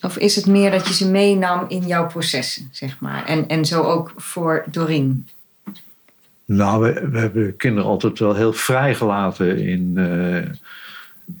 [0.00, 3.24] Of is het meer dat je ze meenam in jouw processen, zeg maar?
[3.24, 5.28] En, en zo ook voor Doreen?
[6.44, 10.50] Nou, we, hebben de kinderen altijd wel heel vrijgelaten in, eh,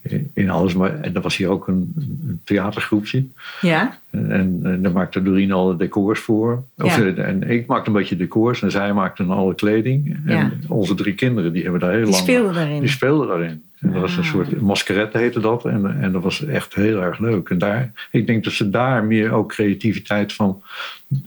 [0.02, 0.74] in, in alles.
[0.74, 3.24] Maar, en er was hier ook een, een theatergroepje.
[3.60, 3.98] Ja?
[4.10, 6.64] En, en daar maakte Doreen alle decors voor.
[6.78, 7.02] Of, Ja.
[7.04, 10.16] eh, En ik maakte een beetje decors en zij maakte alle kleding.
[10.26, 10.50] En Ja.
[10.68, 12.22] onze drie kinderen die hebben daar heel Die lang...
[12.22, 12.80] speelden daarin.
[12.80, 13.62] Die speelden daarin.
[13.80, 14.28] En dat was een Ah.
[14.28, 15.64] soort maskerette heette dat.
[15.64, 17.48] En, en dat was echt heel erg leuk.
[17.48, 20.62] En daar, ik denk dat ze daar meer ook creativiteit van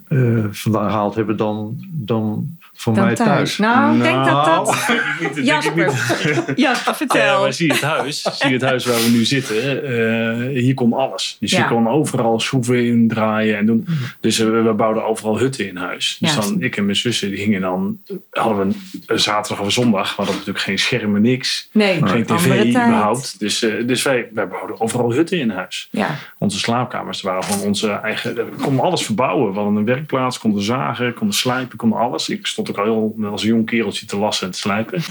[0.07, 3.57] eh, vandaan gehaald hebben dan, dan van Dan mij thuis.
[3.57, 4.69] Nou, ik denk dat dat...
[4.89, 5.95] ik niet, denk ik Jasper, niet.
[5.95, 7.41] Jasper, Ja, vertel.
[7.41, 9.83] maar zie je het huis, zie het huis waar we nu zitten.
[9.83, 11.37] eh, hier kon alles.
[11.39, 11.59] Dus Ja.
[11.59, 13.87] je kon overal schroeven in draaien en doen.
[14.19, 16.17] Dus eh, we bouwden overal hutten in huis.
[16.19, 16.41] Dus Ja.
[16.41, 17.99] dan, ik en mijn zussen, die gingen dan,
[18.31, 18.75] hadden we
[19.07, 21.69] een, zaterdag of een zondag, we hadden natuurlijk geen schermen, niks.
[21.71, 23.39] Nee, Geen tv, überhaupt.
[23.39, 25.87] Dus, eh, dus wij, wij bouwden overal hutten in huis.
[25.91, 28.35] Ja, Onze slaapkamers waren gewoon onze eigen...
[28.35, 29.51] We konden alles verbouwen.
[29.51, 32.29] We hadden een werkplaats, konden zagen, konden slijpen, konden alles.
[32.29, 34.97] Ik stond ook al heel, als een jong kereltje te lassen en te slijpen.
[34.97, 35.07] Eh,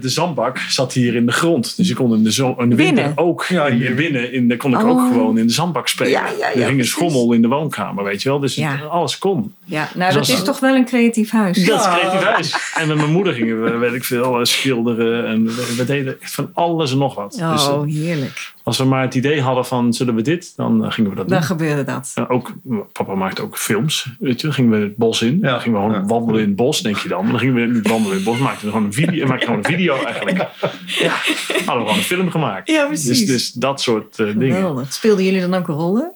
[0.00, 1.76] de zandbak zat hier in de grond.
[1.76, 3.12] Dus ik kon in de, zo in de winter Binnen?
[3.18, 3.44] ook...
[3.48, 4.88] Ja, hier binnen in de, kon ik Oh.
[4.88, 6.10] ook gewoon in de zandbak spelen.
[6.12, 8.38] Ja, ja, ja, er hing een schommel in de woonkamer, weet je wel.
[8.40, 8.80] Dus Ja.
[8.90, 9.54] alles kon.
[9.64, 9.88] ja.
[9.94, 11.64] nou Zoals- dat is toch wel een creatief huis.
[11.64, 12.72] Dat is creatief huis.
[12.74, 15.26] En met mijn moeder gingen we, weet ik veel, eh, schilderen.
[15.26, 17.32] En we, we deden echt van alles en nog wat.
[17.32, 18.54] Dus eh, Oh, heerlijk.
[18.66, 20.52] Als we maar het idee hadden van, zullen we dit?
[20.56, 21.36] Dan eh, gingen we dat doen.
[21.38, 22.12] Dan gebeurde dat.
[22.14, 22.52] Ja, ook,
[22.92, 24.06] papa maakte ook films.
[24.18, 25.38] Weet je, dan gingen we het bos in.
[25.42, 25.50] Ja.
[25.50, 26.06] Dan gingen we gewoon Ja.
[26.06, 27.26] wandelen in het bos, denk je dan.
[27.26, 29.64] Dan gingen we niet wandelen in het bos, maakten we gewoon een video, maakten gewoon
[29.64, 30.38] een video eigenlijk.
[30.86, 32.70] Ja, hadden we gewoon een film gemaakt.
[32.70, 33.18] Ja, precies.
[33.18, 34.86] Dus, dus dat soort eh, dingen.
[34.88, 36.12] Speelden jullie dan ook rollen?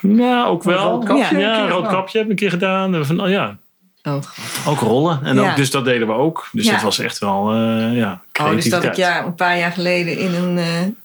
[0.00, 0.76] Ja, ook wel.
[0.78, 3.04] Een rood kapje ja, rood kapje heb ik een keer gedaan.
[3.06, 3.56] Van, oh ja,
[4.02, 4.16] Oh,
[4.66, 5.20] ook rollen.
[5.22, 5.50] En Ja.
[5.50, 6.48] ook, dus dat deden we ook.
[6.52, 6.72] Dus Ja.
[6.72, 10.18] dat was echt wel, eh ja, Oh, dus dat ik ja, een paar jaar geleden
[10.18, 10.64] in een eh,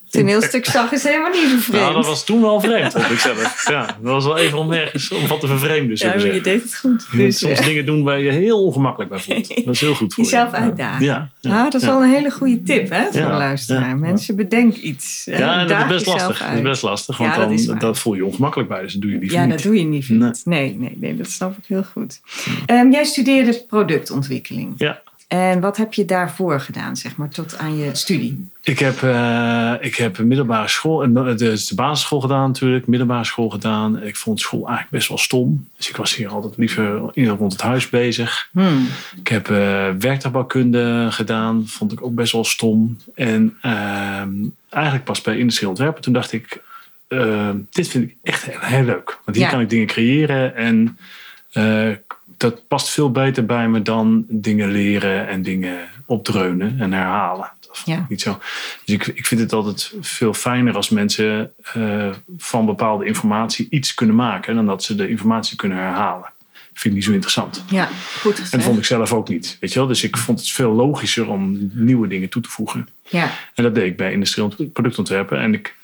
[0.10, 1.84] toneelstuk zag, is helemaal niet zo vreemd.
[1.84, 3.64] Nou, dat was toen wel vreemd, vond ik zelf.
[3.70, 6.44] Ja, dat was wel even om nergens om wat te vervreemden, ja, maar je zeggen.
[6.44, 7.08] deed het goed.
[7.12, 9.66] Je moet Dus, soms dingen doen waar je heel ongemakkelijk bij voelt.
[9.66, 10.58] Dat is heel goed voor jezelf je.
[10.58, 11.06] uitdagen.
[11.06, 13.98] Ja, ja, ah, dat is wel een hele goede tip hè, voor de luisteraar.
[13.98, 15.24] Mensen, bedenk iets.
[15.26, 16.40] Ja, en dat is best lastig.
[16.40, 18.82] Dat is best lastig, want dan dat voel je ongemakkelijk bij.
[18.82, 19.54] Dus dat doe je liever Ja, niet.
[19.54, 20.10] dat doe je niet.
[20.10, 20.32] Nee.
[20.44, 22.22] Nee, nee, nee, dat snap ik heel goed.
[22.66, 24.74] Ehm, jij studeerde productontwikkeling.
[24.78, 25.02] Ja.
[25.30, 28.50] En wat heb je daarvoor gedaan, zeg maar, tot aan je studie?
[28.64, 34.04] Ik heb, eh, ik heb middelbare school, en de, basisschool gedaan natuurlijk, middelbare school gedaan.
[34.04, 35.68] Ik vond school eigenlijk best wel stom.
[35.78, 38.50] Dus ik was hier altijd liever in en rond het huis bezig.
[38.52, 38.88] Hmm.
[39.20, 39.48] Ik heb
[40.00, 42.98] werktuigbouwkunde gedaan, vond ik ook best wel stom.
[43.16, 44.34] En ehm,
[44.70, 46.62] eigenlijk pas bij industrieel ontwerpen, toen dacht ik,
[47.70, 49.20] dit vind ik echt heel, heel leuk.
[49.26, 49.52] Want hier Ja.
[49.52, 50.98] kan ik dingen creëren en
[52.40, 57.52] dat past veel beter bij me dan dingen leren en dingen opdreunen en herhalen.
[57.68, 58.06] Dat Ja.
[58.10, 58.40] niet zo.
[58.86, 63.94] Dus ik, ik vind het altijd veel fijner als mensen eh, van bepaalde informatie iets
[63.94, 66.22] kunnen maken dan dat ze de informatie kunnen herhalen.
[66.52, 67.64] Dat vind ik niet zo interessant.
[67.70, 68.64] Ja, goed En dat gezegd.
[68.64, 69.58] vond ik zelf ook niet.
[69.60, 69.88] Weet je wel?
[69.88, 72.88] Dus ik vond het veel logischer om nieuwe dingen toe te voegen.
[73.10, 75.40] Ja, En dat deed ik bij industrieel productontwerpen.
[75.40, 75.76] En ik,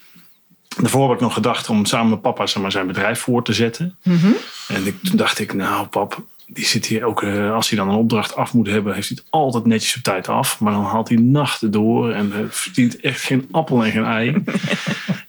[0.81, 3.53] daarvoor heb ik nog gedacht om samen met papa zeg maar, zijn bedrijf voor te
[3.53, 3.97] zetten.
[4.03, 4.27] Mhm.
[4.67, 7.95] En ik, toen dacht ik, nou pap, die zit hier ook, als hij dan een
[7.95, 10.59] opdracht af moet hebben, heeft hij het altijd netjes op tijd af.
[10.59, 14.35] Maar dan haalt hij nachten door en verdient echt geen appel en geen ei.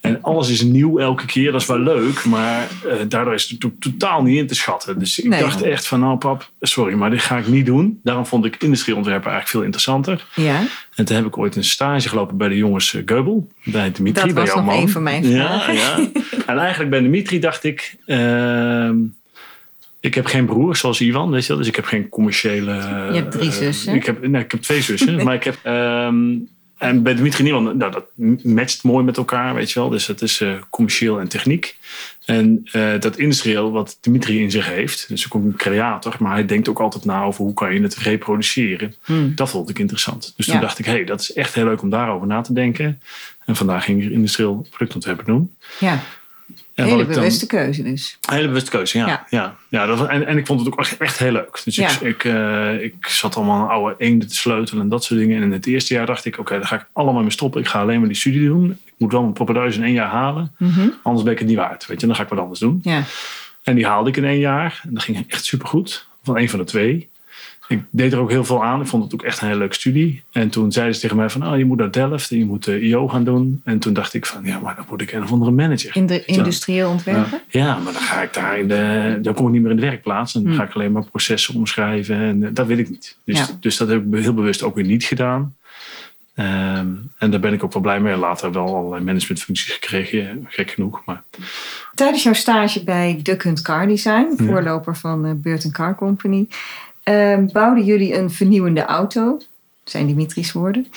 [0.01, 3.69] en alles is nieuw elke keer, dat is wel leuk, maar eh, daardoor is het
[3.79, 4.99] totaal niet in te schatten.
[4.99, 5.39] Dus ik Nee.
[5.39, 7.99] dacht echt van, nou pap, sorry, maar dit ga ik niet doen.
[8.03, 10.25] Daarom vond ik industrieontwerpen eigenlijk veel interessanter.
[10.35, 10.61] ja.
[10.95, 13.47] En toen heb ik ooit een stage gelopen bij de jongens eh, Geubel.
[13.63, 14.81] Bij Dimitri, Dat bij was jouw nog man.
[14.83, 15.73] een van mijn ja, vragen.
[15.75, 16.09] ja.
[16.45, 17.95] En eigenlijk bij Dimitri dacht ik...
[19.99, 21.57] ik heb geen broer zoals Ivan, weet je wel.
[21.57, 22.73] Dus ik heb geen commerciële...
[23.11, 23.93] Je hebt drie eh, zussen.
[23.95, 25.15] ik, heb, nee, ik heb twee zussen.
[25.23, 25.57] maar ik heb...
[25.63, 26.35] ehm,
[26.77, 28.05] en bij Dimitri niemand, nou, dat
[28.43, 29.89] matcht mooi met elkaar, weet je wel.
[29.89, 31.77] Dus dat is eh, commercieel en techniek.
[32.25, 36.45] En eh, dat industrieel, wat Dimitri in zich heeft, dus ook een creator, maar hij
[36.45, 38.95] denkt ook altijd na over hoe kan je het reproduceren.
[39.03, 39.35] Hmm.
[39.35, 40.33] Dat vond ik interessant.
[40.35, 40.51] Dus Ja.
[40.51, 43.01] toen dacht ik, hé, hey, dat is echt heel leuk om daarover na te denken.
[43.45, 45.55] En vandaag ging ik industrieel productontwerpen doen.
[45.79, 45.99] ja.
[46.77, 48.17] En Hele dan- bewuste keuze dus.
[48.29, 49.07] een hele bewuste keuze, ja.
[49.07, 49.25] Ja.
[49.29, 49.55] ja.
[49.69, 49.85] ja.
[49.85, 51.61] dat en, en ik vond het ook echt, echt heel leuk.
[51.63, 51.89] Dus Ja.
[51.89, 55.37] ik, ik, eh, ik zat allemaal aan oude eenden te sleutelen en dat soort dingen.
[55.37, 57.61] En in het eerste jaar dacht ik, oké, daar ga ik allemaal mee stoppen.
[57.61, 58.71] Ik ga alleen maar die studie doen.
[58.85, 60.53] Ik moet wel mijn propedeuse in één jaar halen.
[60.57, 60.87] Mhm.
[61.03, 61.85] Anders ben ik het niet waard.
[61.85, 62.79] Weet je, dan ga ik wat anders doen.
[62.83, 63.03] Ja.
[63.63, 64.81] En die haalde ik in één jaar.
[64.83, 66.07] En dat ging echt supergoed.
[66.23, 67.09] Van een van de twee.
[67.67, 68.81] Ik deed er ook heel veel aan.
[68.81, 70.23] Ik vond het ook echt een hele leuke studie.
[70.31, 72.63] En toen zeiden ze tegen mij van, oh, je moet naar Delft en je moet
[72.63, 73.61] de IO gaan doen.
[73.63, 75.95] En toen dacht ik van, ja, maar dan word ik een of andere manager.
[75.95, 77.41] In de industrieel ontwerpen?
[77.49, 79.85] Ja, maar dan ga ik daar in de, dan kom ik niet meer in de
[79.85, 80.35] werkplaats.
[80.35, 80.59] En dan Hmm.
[80.59, 82.15] ga ik alleen maar processen omschrijven.
[82.15, 83.17] En eh, dat wil ik niet.
[83.23, 83.45] Dus, Ja.
[83.59, 85.55] dus dat heb ik heel bewust ook weer niet gedaan.
[86.35, 88.15] Ehm, en daar ben ik ook wel blij mee.
[88.15, 91.01] Later wel allerlei managementfuncties gekregen, gek genoeg.
[91.05, 91.21] Maar
[91.95, 94.45] Tijdens jouw stage bij Duck Car Design, Ja.
[94.45, 96.47] voorloper van de Burton Car Company,
[97.13, 99.41] ehm, bouwden jullie een vernieuwende auto.
[99.83, 100.87] Zijn Dimitri's woorden.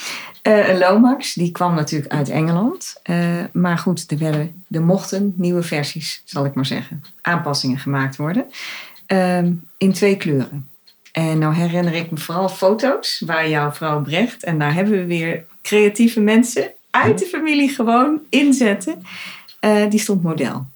[0.42, 3.01] Eh, een Lomax, die kwam natuurlijk uit Engeland.
[3.03, 3.16] Eh,
[3.53, 8.44] maar goed, er, werden, er mochten nieuwe versies, zal ik maar zeggen, aanpassingen gemaakt worden.
[9.07, 10.68] Ehm, in twee kleuren.
[11.12, 15.05] En nou herinner ik me vooral foto's waar jouw vrouw Brecht, en daar hebben we
[15.05, 19.03] weer creatieve mensen uit de familie gewoon inzetten.
[19.61, 20.66] Eh, die stond model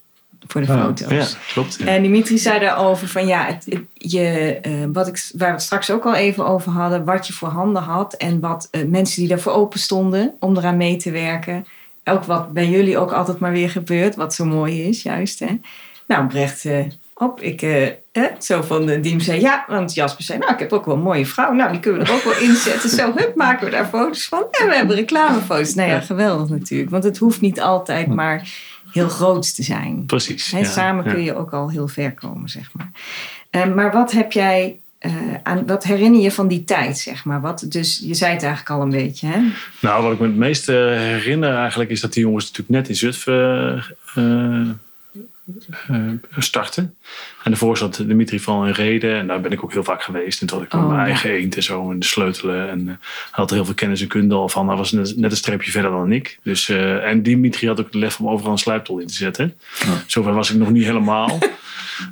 [0.46, 1.10] voor de Ah, foto's.
[1.10, 1.76] ja, klopt.
[1.78, 1.86] ja.
[1.86, 5.62] En Dimitri zei daarover van ja, het, het- je, eh, wat ik, waar we het
[5.62, 9.20] straks ook al even over hadden, wat je voor handen had en wat eh, mensen
[9.20, 11.66] die daarvoor open stonden om eraan mee te werken.
[12.04, 15.38] Ook wat bij jullie ook altijd maar weer gebeurt, wat zo mooi is, juist.
[15.38, 15.58] Hè?
[16.06, 16.78] Nou, Brecht, eh,
[17.14, 20.58] op, ik, eh, hè, zo van de Diem zei ja, want Jasper zei, nou, ik
[20.58, 21.52] heb ook wel een mooie vrouw.
[21.52, 22.90] Nou, die kunnen we er ook wel inzetten.
[22.90, 24.44] Zo, hup, maken we daar foto's van.
[24.50, 25.74] En we hebben reclamefoto's.
[25.74, 26.90] Nou ja, geweldig natuurlijk.
[26.90, 28.48] Want het hoeft niet altijd maar
[28.94, 30.06] heel groot te zijn.
[30.06, 30.50] Precies.
[30.50, 31.12] Ja, samen ja.
[31.12, 32.90] kun je ook al heel ver komen, zeg maar.
[33.50, 37.40] Eh, maar wat heb jij, eh, aan, wat herinner je van die tijd, zeg maar?
[37.40, 39.40] Wat, dus je zei het eigenlijk al een beetje, hè?
[39.80, 42.96] Nou, wat ik me het meest herinner eigenlijk is dat die jongens natuurlijk net in
[42.96, 44.70] Zutphen eh,
[45.88, 45.98] eh,
[46.38, 46.94] starten.
[47.42, 50.40] En daarvoor zat Dimitri van in Reden en daar ben ik ook heel vaak geweest.
[50.40, 51.04] En toen had ik Oh, mijn ja.
[51.04, 52.68] eigen eend en zo en de sleutelen.
[52.68, 52.96] En eh, hij
[53.30, 54.68] had er heel veel kennis en kunde al van.
[54.68, 56.38] Hij was net, net een streepje verder dan ik.
[56.42, 59.54] Dus, eh, en Dimitri had ook het lef om overal een sluiptol in te zetten.
[60.06, 61.38] Zover was ik nog niet helemaal.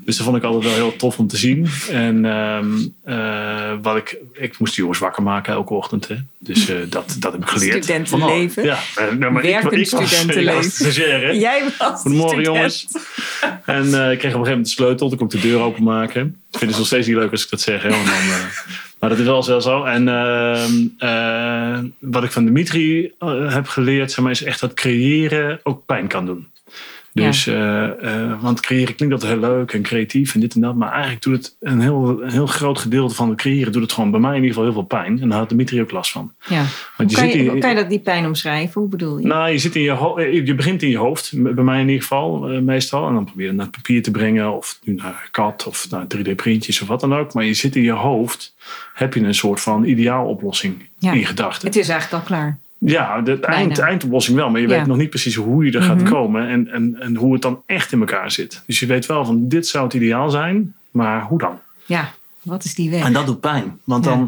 [0.05, 1.69] Dus dat vond ik altijd wel heel tof om te zien.
[1.91, 2.71] En ehm,
[3.05, 6.09] eh, wat ik, ik moest die jongens wakker maken elke ochtend.
[6.09, 6.17] Hè.
[6.39, 7.85] Dus eh, dat, dat heb ik geleerd.
[7.85, 8.63] Studentenleven.
[8.65, 8.73] Van,
[9.05, 10.59] oh, ja, nou, maar ik, Werkend ik was, studentenleven.
[10.59, 11.31] Ik was stagiair, hè.
[11.31, 12.57] Jij was Goedemorgen student.
[12.57, 12.87] jongens.
[13.65, 15.09] En eh, ik kreeg op een gegeven moment de sleutel.
[15.09, 16.23] Toen kon ik de deur openmaken.
[16.51, 17.83] Ik vind het nog steeds niet leuk als ik dat zeg.
[17.83, 18.15] Hè, want dan,
[18.99, 19.61] maar dat is wel zo.
[19.61, 19.85] zo.
[19.85, 23.13] En ehm, eh, wat ik van Dimitri
[23.49, 26.47] heb geleerd zeg maar, is echt dat creëren ook pijn kan doen.
[27.15, 27.85] Dus, eh,
[28.31, 30.75] eh, want creëren klinkt altijd heel leuk en creatief en dit en dat.
[30.75, 33.93] Maar eigenlijk doet het een heel, een heel groot gedeelte van het creëren doet het
[33.93, 35.21] gewoon bij mij in ieder geval heel veel pijn.
[35.21, 36.33] En daar had Dimitri ook last van.
[36.49, 36.65] Ja.
[36.97, 38.81] Want je kan zit je, in- kan je dat die pijn omschrijven?
[38.81, 39.27] Hoe bedoel je?
[39.27, 42.03] nou, je, zit in je, eh, je begint in je hoofd, bij mij in ieder
[42.03, 43.07] geval, meestal.
[43.09, 45.87] En dan probeer je het naar het papier te brengen, of nu naar kat, of
[45.91, 47.35] naar 3D-printjes of wat dan ook.
[47.35, 48.55] Maar je zit in je hoofd,
[48.95, 51.13] heb je een soort van ideaaloplossing Ja.
[51.13, 51.67] in gedachten.
[51.69, 52.59] Het is eigenlijk al klaar.
[52.85, 54.77] Ja, de eind, eindoplossing wel, maar je Ja.
[54.79, 56.09] weet nog niet precies hoe je er gaat Mhm.
[56.11, 58.63] komen en, en, en hoe het dan echt in elkaar zit.
[58.67, 61.61] Dus je weet wel van dit zou het ideaal zijn, maar hoe dan?
[61.87, 63.05] Ja, wat is die weg?
[63.05, 63.81] En dat doet pijn.
[63.85, 64.11] Want Ja.
[64.11, 64.19] dan,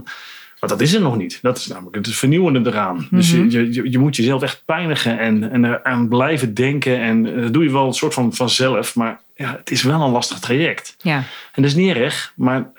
[0.60, 1.38] want dat is er nog niet.
[1.42, 3.08] Dat is namelijk het vernieuwende eraan.
[3.10, 3.48] Dus Mhm.
[3.50, 7.00] je, je, je moet jezelf echt pijnigen en, en eraan blijven denken.
[7.00, 8.94] En eh, dat doe je wel een soort van vanzelf.
[8.94, 10.94] Maar ja, het is wel een lastig traject.
[10.98, 11.16] Ja,
[11.52, 12.32] En dat is niet erg.
[12.36, 12.70] Maar,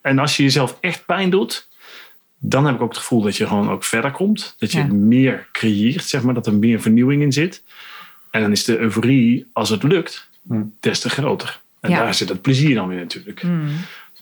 [0.00, 1.68] en als je jezelf echt pijn doet,
[2.44, 4.54] dan heb ik ook het gevoel dat je gewoon ook verder komt.
[4.58, 4.86] Dat je Ja.
[4.86, 6.34] meer creëert, zeg maar.
[6.34, 7.62] Dat er meer vernieuwing in zit.
[8.30, 10.74] En dan is de euforie, als het lukt, Hmm.
[10.80, 11.60] des te groter.
[11.80, 11.98] En Ja.
[11.98, 13.40] daar zit het plezier dan weer natuurlijk.
[13.40, 13.68] Hmm.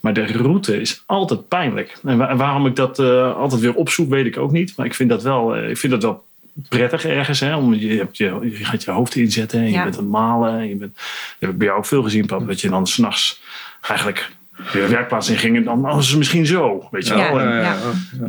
[0.01, 1.97] Maar de route is altijd pijnlijk.
[2.03, 4.75] En wa- waarom ik dat eh, altijd weer opzoek, weet ik ook niet.
[4.77, 6.25] Maar ik vind dat wel, eh, ik vind dat wel
[6.69, 7.39] prettig ergens.
[7.39, 7.55] Hè?
[7.55, 10.53] Om, je, hebt je, je gaat je hoofd inzetten en je bent aan het malen.
[10.59, 11.03] En je bent, dat
[11.39, 12.47] heb ik bij jou ook veel gezien, pap.
[12.47, 13.41] Dat je dan s'nachts
[13.81, 14.29] eigenlijk
[14.71, 15.55] de werkplaats in ging.
[15.55, 17.31] En dan oh, is het misschien zo, weet je Ja.
[17.33, 17.39] wel.
[17.39, 17.77] En, ja.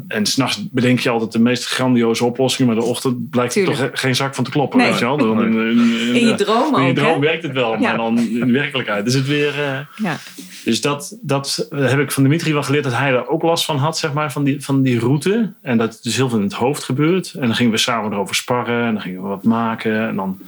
[0.09, 2.73] en s'nachts bedenk je altijd de meest grandioze oplossingen.
[2.75, 4.89] Maar de ochtend blijkt er toch geen zak van te kloppen, Nee.
[4.91, 5.17] weet je wel.
[5.17, 7.79] Dan, in, in- In je droom in je ook, droom werkt het wel, Ja.
[7.79, 9.49] maar dan in de werkelijkheid is het weer...
[9.63, 10.17] eh, ja.
[10.65, 13.77] dus dat, dat heb ik van Dimitri wel geleerd dat hij er ook last van
[13.77, 15.53] had, zeg maar, van die, van die route.
[15.63, 17.33] En dat het dus heel veel in het hoofd gebeurt.
[17.35, 20.39] En dan gingen we samen erover sparren en dan gingen we wat maken en dan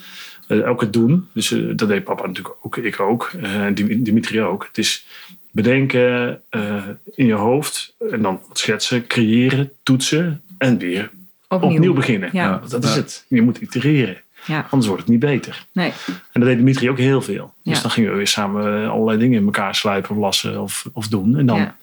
[0.49, 1.29] eh, ook het doen.
[1.33, 4.65] Dus eh, dat deed papa natuurlijk ook, ik ook, eh, en Dim- Dimitri ook.
[4.67, 5.07] Het is
[5.55, 6.83] bedenken eh,
[7.15, 11.11] in je hoofd en dan schetsen, creëren, toetsen en weer
[11.49, 11.71] Opnieuw.
[11.71, 12.29] opnieuw, beginnen.
[12.33, 12.59] Ja.
[12.59, 13.25] Want Dat is het.
[13.29, 15.67] Je moet itereren, Ja, anders wordt het niet beter.
[15.73, 15.93] nee.
[16.33, 17.55] En dat deed Dimitri ook heel veel.
[17.63, 17.83] Dus Ja.
[17.83, 21.09] dan gingen we weer samen eh, allerlei dingen in elkaar slijpen of lassen of, of
[21.09, 21.37] doen.
[21.39, 21.77] En dan Ja.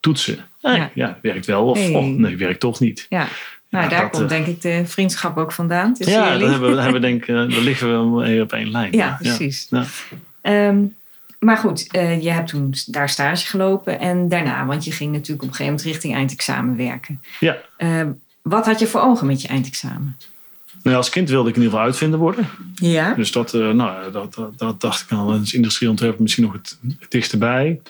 [0.00, 0.38] toetsen.
[0.60, 0.90] Hey, Ja.
[0.94, 1.18] ja.
[1.22, 1.94] werkt wel of Hey.
[1.94, 3.06] oh, nee, werkt toch niet.
[3.08, 3.26] Ja.
[3.70, 6.68] Nou, Ja, daar dat, komt eh, denk ik de vriendschap ook vandaan ja, dan hebben
[6.68, 8.92] we, dan hebben we denk ik, eh, dan liggen we op één lijn.
[8.92, 9.66] Ja, precies.
[9.70, 9.84] Ja.
[11.40, 15.42] Maar goed, eh, je hebt toen daar stage gelopen en daarna, want je ging natuurlijk
[15.42, 17.20] op een gegeven moment richting eindexamen werken.
[17.40, 17.56] Ja.
[17.76, 20.16] Ehm, wat had je voor ogen met je eindexamen?
[20.82, 22.48] Nou, als kind wilde ik in ieder geval uitvinder worden.
[22.74, 23.14] Ja.
[23.14, 25.34] Dus dat, eh, nou, dat, dat, dat dacht ik al.
[25.34, 27.80] Is industrieel ontwerpen misschien nog het, het bij.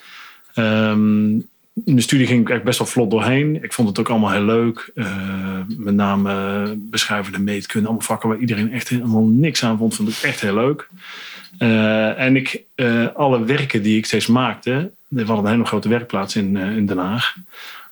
[0.55, 1.39] Ehm,
[1.85, 3.63] in de studie ging ik echt best wel vlot doorheen.
[3.63, 4.91] Ik vond het ook allemaal heel leuk.
[4.95, 7.87] Eh, met name uh, beschrijvende meetkunde.
[7.87, 9.95] Allemaal vakken waar iedereen echt helemaal niks aan vond.
[9.95, 10.89] Vond ik echt heel leuk.
[11.63, 14.91] Uh, en ik, uh, alle werken die ik steeds maakte.
[15.09, 17.35] We hadden een hele grote werkplaats in, uh, in Den Haag.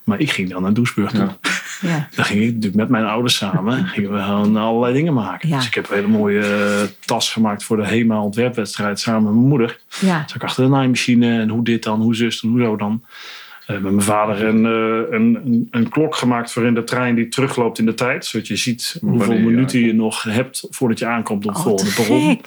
[0.04, 1.20] Maar ik ging dan naar Doesburg toe.
[1.20, 1.38] Ja.
[1.80, 2.08] Ja.
[2.16, 3.86] Dan ging ik natuurlijk met mijn ouders samen.
[3.86, 5.48] gingen we gewoon allerlei dingen maken.
[5.48, 5.56] Ja.
[5.56, 9.00] Dus ik heb een hele mooie tas gemaakt voor de HEMA ontwerpwedstrijd.
[9.00, 9.78] Samen met mijn moeder.
[10.00, 10.24] Ja.
[10.26, 11.40] Zat ik achter de naaimachine.
[11.40, 13.04] En hoe dit dan, hoe zus en hoe zo dan.
[13.70, 17.14] Uh, met mijn vader een, uh, een, een, een, klok gemaakt voor in de trein
[17.14, 18.26] die terugloopt in de tijd.
[18.26, 19.86] Zodat je ziet hoeveel Wanneer, minuten ja.
[19.86, 22.40] je nog hebt voordat je aankomt op het oh, volgende perron.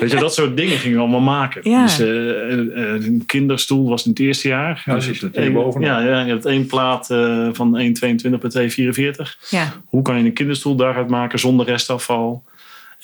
[0.00, 1.70] Weet je, dat soort dingen gingen we allemaal maken.
[1.70, 1.82] Ja.
[1.82, 4.82] Dus uh, een kinderstoel was in het eerste jaar.
[4.84, 5.80] Ja, dus boven.
[5.80, 7.94] Ja, ja, je hebt één plaat uh, van
[8.24, 9.48] 1,22 bij 2,44.
[9.50, 9.72] Ja.
[9.86, 12.44] Hoe kan je een kinderstoel daaruit maken zonder restafval?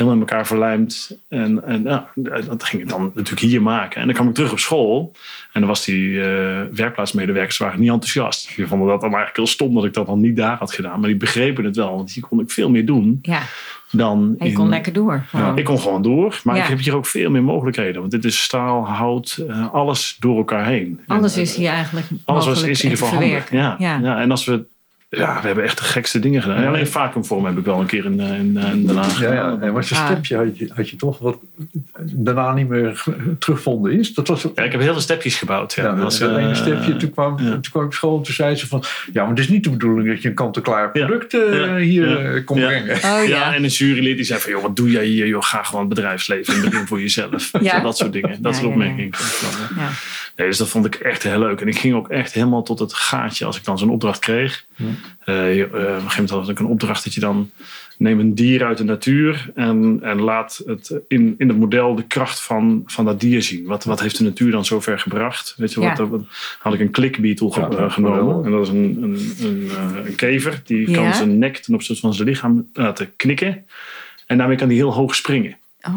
[0.01, 1.19] Helemaal in elkaar verlijmd.
[1.29, 2.09] En, en ja,
[2.47, 4.01] dat ging ik dan natuurlijk hier maken.
[4.01, 5.13] En dan kwam ik terug op school.
[5.53, 8.57] En dan was die eh, werkplaatsmedewerkers waren niet enthousiast.
[8.57, 11.01] Die vonden dat dan eigenlijk heel stom dat ik dat dan niet daar had gedaan.
[11.01, 13.43] Maar die begrepen het wel, want hier kon ik veel meer doen Ja,
[13.91, 15.25] dan en je in- kon lekker door.
[15.29, 15.59] gewoon.
[15.59, 16.63] ik kon gewoon door, maar Ja.
[16.63, 18.01] ik heb hier ook veel meer mogelijkheden.
[18.01, 21.01] Want dit is staal, hout, eh, alles door elkaar heen.
[21.07, 23.57] Alles En, is hier eigenlijk alles is hier verwerken.
[23.59, 23.99] Ja, Ja.
[24.03, 24.21] ja.
[24.21, 24.65] en als we,
[25.19, 26.67] ja, we hebben echt de gekste dingen gedaan.
[26.67, 29.33] Alleen vacuümvorm heb ik wel een keer in, eh, in, eh, in Den Haag Ja,
[29.33, 29.41] ja.
[29.43, 29.63] gedaan.
[29.63, 30.05] En wat je Ah.
[30.07, 31.39] stepje had je, had je toch wat
[32.05, 33.05] daarna niet meer
[33.39, 34.15] terugvonden is.
[34.15, 35.75] Dat was Ja, ik heb heel veel stepjes gebouwd.
[35.75, 36.97] Ja, Ja, Dat was, ene eh, stepje.
[36.97, 37.51] Toen kwam, ja.
[37.51, 38.83] toen kwam ik op school en toen zei ze van...
[39.13, 41.77] Ja, maar het is niet de bedoeling dat je een kant-en-klaar product Ja.
[41.77, 42.41] hier Ja.
[42.41, 42.67] komt Ja.
[42.67, 42.95] brengen.
[42.97, 43.21] Oh ja.
[43.23, 43.55] ja.
[43.55, 45.27] en een jurylid die zei van, joh, wat doe jij hier?
[45.27, 47.51] Joh, ga gewoon het bedrijfsleven in begin voor jezelf.
[47.63, 48.43] Zo, dat soort dingen.
[48.43, 49.11] Dat soort opmerkingen.
[50.37, 51.61] Nee, dus dat vond ik echt heel leuk.
[51.61, 54.65] En ik ging ook echt helemaal tot het gaatje als ik dan zo'n opdracht kreeg.
[55.25, 57.51] Eh, je- eh, op een gegeven moment had ik een opdracht dat je dan
[57.99, 62.03] neem een dier uit de natuur en, en laat het in, in het model de
[62.03, 63.65] kracht van, van dat dier zien.
[63.67, 65.55] Wat, wat heeft de natuur dan zover gebracht?
[65.57, 65.95] Weet je, Ja.
[65.97, 66.25] wat, wat-
[66.59, 68.45] had ik een klikbeetle ge- Ja, eh, genomen.
[68.45, 70.61] En dat is een, een, een, eh, een kever.
[70.65, 70.95] Die Ja.
[71.03, 73.65] kan zijn nek ten opzichte van zijn lichaam laten knikken.
[74.27, 75.57] En daarmee kan hij heel hoog springen.
[75.89, 75.95] Oh,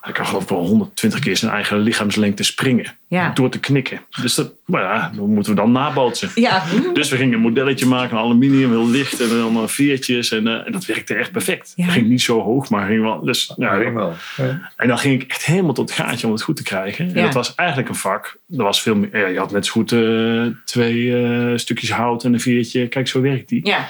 [0.00, 2.96] Hij kan geloof ik wel 120 keer zijn eigen lichaamslengte springen.
[3.08, 3.30] Ja.
[3.34, 4.00] Door te knikken.
[4.22, 6.30] Dus dat, maar ja, dat moeten we dan nabootsen.
[6.34, 6.62] ja.
[6.92, 10.30] Dus we gingen een modelletje maken, aluminium, heel licht en dan veertjes.
[10.30, 11.72] En, eh, en dat werkte echt perfect.
[11.76, 11.84] Ja.
[11.84, 13.24] Het ging niet zo hoog, maar ging wel.
[13.24, 14.12] Dus, ja, Ja, ging wel.
[14.36, 14.70] Ja.
[14.76, 17.08] En dan ging ik echt helemaal tot het gaatje om het goed te krijgen.
[17.08, 17.22] En Ja.
[17.24, 18.36] dat was eigenlijk een vak.
[18.56, 22.24] Er was veel meer, ja, je had net zo goed eh, twee eh, stukjes hout
[22.24, 22.88] en een veertje.
[22.88, 23.66] Kijk, zo werkt die.
[23.66, 23.88] ja.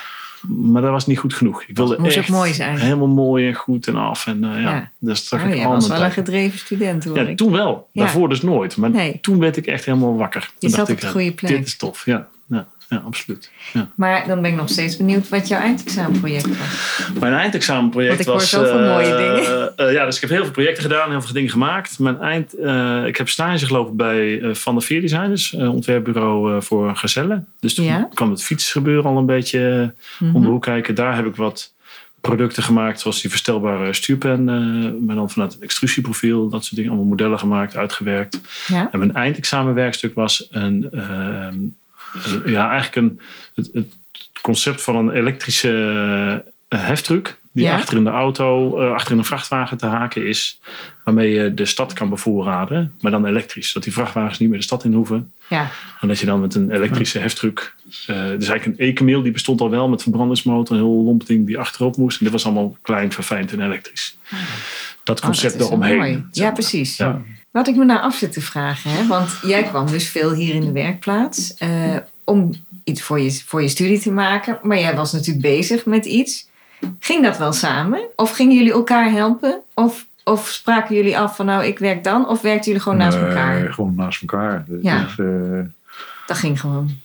[0.48, 1.62] Maar dat was niet goed genoeg.
[1.62, 2.78] Ik wilde Het moest ook echt mooi zijn.
[2.78, 4.26] helemaal mooi en goed en af.
[4.26, 4.90] En eh, ja, Ja.
[4.98, 7.36] dus zag Oh, ik jij al was wel een gedreven student hoor Ja, ik.
[7.36, 7.88] toen wel.
[7.92, 8.76] Daarvoor dus nooit.
[8.76, 9.18] Maar Nee.
[9.20, 10.40] toen werd ik echt helemaal wakker.
[10.40, 11.50] Toen Je zat dacht op ik, de goede plek.
[11.50, 12.28] Dit is tof, ja.
[12.46, 13.50] Ja, ja absoluut.
[13.72, 13.88] Ja.
[13.94, 17.10] Maar dan ben ik nog steeds benieuwd wat jouw eindexamenproject was.
[17.20, 18.50] Mijn eindexamenproject Want ik hoor was...
[18.50, 19.76] zoveel eh, mooie dingen.
[19.76, 21.98] eh, ja, dus ik heb heel veel projecten gedaan, heel veel dingen gemaakt.
[21.98, 27.44] Mijn eind, eh, ik heb stage gelopen bij Van der Veer Designers, ontwerpbureau voor Gazelle.
[27.60, 28.08] Dus toen Ja.
[28.14, 30.34] kwam het fietsgebeuren al een beetje Mhm.
[30.36, 30.94] om de hoek kijken.
[30.94, 31.72] Daar heb ik wat
[32.20, 34.48] producten gemaakt, zoals die verstelbare stuurpen.
[34.48, 36.90] eh maar dan vanuit het extrusieprofiel, dat soort dingen.
[36.90, 38.40] Allemaal modellen gemaakt, uitgewerkt.
[38.66, 38.88] Ja.
[38.92, 41.76] En mijn eindexamenwerkstuk was een, ehm, een-
[42.46, 43.20] ja, eigenlijk een,
[43.54, 43.86] het, het
[44.42, 47.38] concept van een elektrische eh, heftruck.
[47.52, 47.74] Die Ja.
[47.74, 50.60] achter in de auto, eh, achter in een vrachtwagen te haken is.
[51.04, 52.92] Waarmee je de stad kan bevoorraden.
[53.00, 53.72] Maar dan elektrisch.
[53.72, 55.32] Dat die vrachtwagens niet meer de stad in hoeven.
[55.48, 55.70] Ja.
[56.00, 57.74] En dat je dan met een elektrische heftruck.
[58.06, 60.76] eh dus eigenlijk een e-kameel die bestond al wel met verbrandingsmotor.
[60.76, 62.18] Een heel lomp ding die achterop moest.
[62.18, 64.16] En dit was allemaal klein, verfijnd en elektrisch.
[65.04, 66.28] Dat Oh, concept dat is wel eromheen.
[66.32, 66.96] Ja, precies.
[66.96, 67.22] Ja.
[67.50, 69.06] Wat ik me nou af zit te vragen, hè?
[69.06, 72.50] want jij kwam dus veel hier in de werkplaats eh, om
[72.84, 76.48] iets voor je, voor je studie te maken, maar jij was natuurlijk bezig met iets.
[77.00, 78.00] Ging dat wel samen?
[78.16, 79.60] Of gingen jullie elkaar helpen?
[79.74, 82.28] Of, of spraken jullie af van nou, ik werk dan?
[82.28, 83.72] Of werkten jullie gewoon naast Nee, elkaar?
[83.72, 84.64] Gewoon naast elkaar.
[84.68, 85.04] Dat Ja.
[85.06, 85.60] is, eh,
[86.26, 86.98] Dat ging gewoon.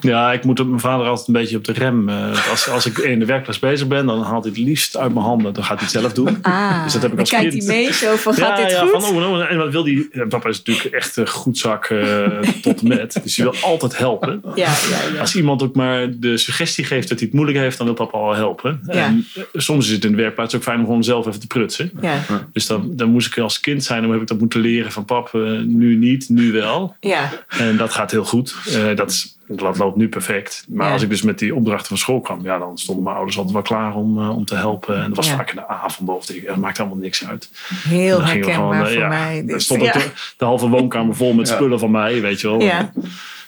[0.00, 2.08] Ja, ik moet op mijn vader altijd een beetje op de rem.
[2.08, 5.12] eh, als, als ik in de werkplaats bezig ben, dan haalt hij het liefst uit
[5.14, 5.52] mijn handen.
[5.54, 6.38] Dan gaat hij het zelf doen.
[6.42, 7.66] Ah, Dus dat heb ik als kijkt kind.
[7.66, 8.90] hij mee zo van, gaat ja, dit ja, goed?
[8.90, 10.10] Van, oh, oh, en wat wil die?
[10.28, 12.26] Papa is natuurlijk echt een goedzak eh
[12.62, 13.20] tot en met.
[13.22, 14.42] Dus hij wil altijd helpen.
[14.54, 15.20] Ja, ja, ja.
[15.20, 18.18] Als iemand ook maar de suggestie geeft dat hij het moeilijk heeft, dan wil papa
[18.18, 18.80] al helpen.
[18.86, 18.92] Ja.
[18.92, 21.46] En eh, soms is het in de werkplaats ook fijn om gewoon zelf even te
[21.46, 21.90] prutsen.
[22.00, 22.18] Ja,
[22.52, 25.04] Dus dan, dan moest ik als kind zijn, dan heb ik dat moeten leren van
[25.04, 26.96] pap, eh, nu niet, nu wel.
[27.00, 28.54] ja, En dat gaat heel goed.
[28.94, 30.64] Dat, is, dat loopt nu perfect.
[30.68, 30.92] Maar Ja.
[30.92, 33.54] als ik dus met die opdrachten van school kwam, ja, dan stonden mijn ouders altijd
[33.54, 34.96] wel klaar om, eh, om te helpen.
[35.02, 35.36] En dat was Ja.
[35.36, 36.26] vaak in de avond of.
[36.26, 37.50] Dat maakt allemaal niks uit.
[37.88, 39.38] heel Dan herkenbaar gewoon, eh, voor ja, mij.
[39.38, 39.62] Er dit.
[39.62, 39.92] stond ja.
[39.92, 41.54] de, de halve woonkamer vol met Ja.
[41.54, 42.60] spullen van mij, weet je wel.
[42.60, 42.92] Ja.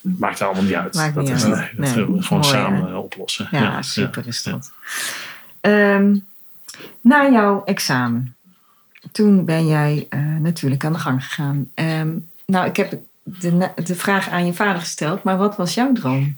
[0.01, 0.95] Maakt allemaal niet uit.
[0.95, 1.55] Maakt dat niet is, uit.
[1.55, 1.95] nee, dat Nee.
[1.95, 2.91] willen we gewoon Mooi, samen hè?
[2.91, 3.49] eh, oplossen.
[3.51, 4.73] Ja, super is dat.
[5.61, 6.17] Ehm,
[7.01, 8.35] na jouw examen,
[9.13, 11.71] toen ben jij eh, natuurlijk aan de gang gegaan.
[11.75, 12.09] Ehm,
[12.47, 16.37] nou, ik heb de, de vraag aan je vader gesteld, maar wat was jouw droom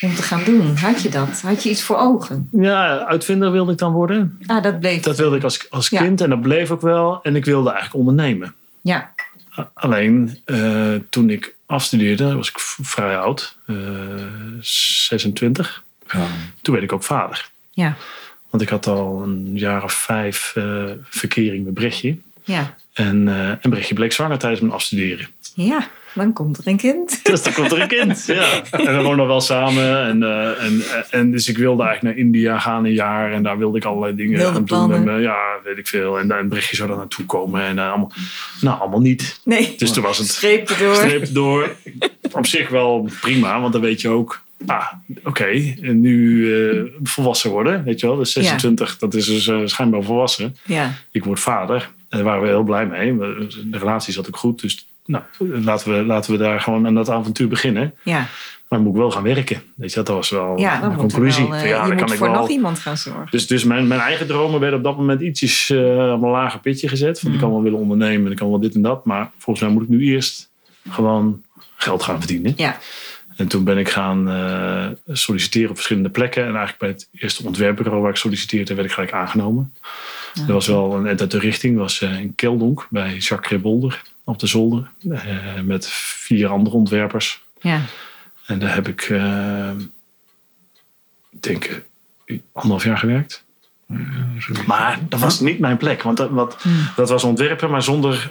[0.00, 0.76] om te gaan doen?
[0.76, 1.40] Had je dat?
[1.40, 2.48] Had je iets voor ogen?
[2.52, 4.38] Ja, uitvinder wilde ik dan worden.
[4.46, 5.02] Ah, dat bleef.
[5.02, 6.00] Dat wilde ik als, als Ja.
[6.00, 7.20] kind en dat bleef ook wel.
[7.22, 8.54] En ik wilde eigenlijk ondernemen.
[8.80, 9.12] Ja,
[9.74, 13.76] Alleen eh, toen ik afstudeerde, was ik vrij oud, eh,
[14.60, 15.84] 26.
[16.12, 16.26] ja.
[16.62, 17.50] Toen werd ik ook vader.
[17.70, 17.96] ja,
[18.50, 22.16] Want ik had al een jaar of vijf eh, verkering met Brechtje.
[22.44, 22.74] ja.
[22.92, 25.28] En, eh en Brechtje bleek zwanger tijdens mijn afstuderen.
[25.54, 27.20] Ja, dan komt er een kind.
[27.24, 28.24] Dus dan komt er een kind.
[28.38, 28.62] Ja.
[28.70, 30.02] En we woonden wel samen.
[30.06, 33.32] En, eh, en, en dus ik wilde eigenlijk naar India gaan een jaar.
[33.32, 34.92] En daar wilde ik allerlei dingen Wilde doen.
[34.92, 36.18] En, eh, ja, weet ik veel.
[36.18, 37.62] En, en Brechtje zou daar naartoe komen.
[37.62, 38.12] En eh, allemaal,
[38.60, 39.40] nou, allemaal niet.
[39.44, 40.94] Nee, Dus toen was het streep erdoor.
[40.94, 41.74] streep door.
[42.32, 44.92] Op zich wel prima, want dan weet je ook ah,
[45.24, 48.16] oké, en nu eh, volwassen worden, weet je wel.
[48.16, 50.56] Dus 26, dat is dus eh, schijnbaar volwassen.
[50.64, 50.94] Ja.
[51.10, 51.90] Ik word vader.
[52.08, 53.16] En daar waren we heel blij mee.
[53.16, 54.60] De relatie zat ook goed.
[54.60, 55.24] Dus nou,
[55.64, 57.94] laten, we, laten we daar gewoon aan dat avontuur beginnen.
[58.02, 58.26] Ja.
[58.68, 59.62] Maar moet ik wel gaan werken.
[59.76, 61.48] Weet je, dat was wel Ja, er conclusie.
[61.48, 62.40] wel, Van, ja, je dan moet kan ik voor wel.
[62.40, 63.26] nog iemand gaan zorgen.
[63.30, 65.78] Dus, dus mijn, mijn eigen dromen werden op dat moment ietsjes eh,
[66.14, 67.20] op een lager pitje gezet.
[67.20, 67.40] Van ik Mm.
[67.40, 69.04] kan wel willen ondernemen en ik kan wel dit en dat.
[69.04, 70.50] Maar volgens mij moet ik nu eerst
[70.90, 71.42] gewoon
[71.76, 72.52] geld gaan verdienen.
[72.56, 72.78] Ja.
[73.36, 76.42] En toen ben ik gaan eh, solliciteren op verschillende plekken.
[76.42, 79.74] En eigenlijk bij het eerste ontwerpbureau waar ik solliciteerde, werd ik gelijk aangenomen.
[80.34, 81.76] Ah, Er was wel een uit de richting.
[81.76, 84.90] was in Keldonk bij Jacques Rebolder op de zolder.
[85.10, 87.42] eh, met vier andere ontwerpers.
[87.60, 87.80] Ja.
[88.46, 89.70] En daar heb ik, eh,
[91.30, 91.82] ik denk,
[92.24, 93.44] eh, anderhalf jaar gewerkt.
[94.66, 96.02] Maar dat was niet mijn plek.
[96.02, 96.72] Want dat, wat, Hmm.
[96.96, 98.28] dat was ontwerpen, maar zonder eh,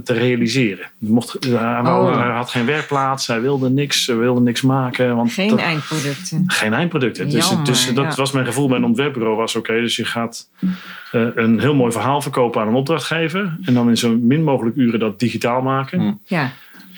[0.00, 0.86] te realiseren.
[0.98, 1.52] Mocht, hij,
[1.82, 2.18] wou- Oh.
[2.20, 5.16] hij had geen werkplaats, hij wilde niks, hij wilde niks maken.
[5.16, 6.44] Want Geen dat- eindproducten.
[6.46, 7.28] geen eindproducten.
[7.30, 8.14] Dus, Jammer, dus dat ja.
[8.14, 9.36] was mijn gevoel bij een ontwerpbureau.
[9.36, 10.48] Was oké, dus je gaat
[11.10, 13.56] eh, een heel mooi verhaal verkopen aan een opdrachtgever.
[13.64, 16.00] En dan in zo min mogelijk uren dat digitaal maken.
[16.00, 16.20] Mm.
[16.24, 16.50] Ja.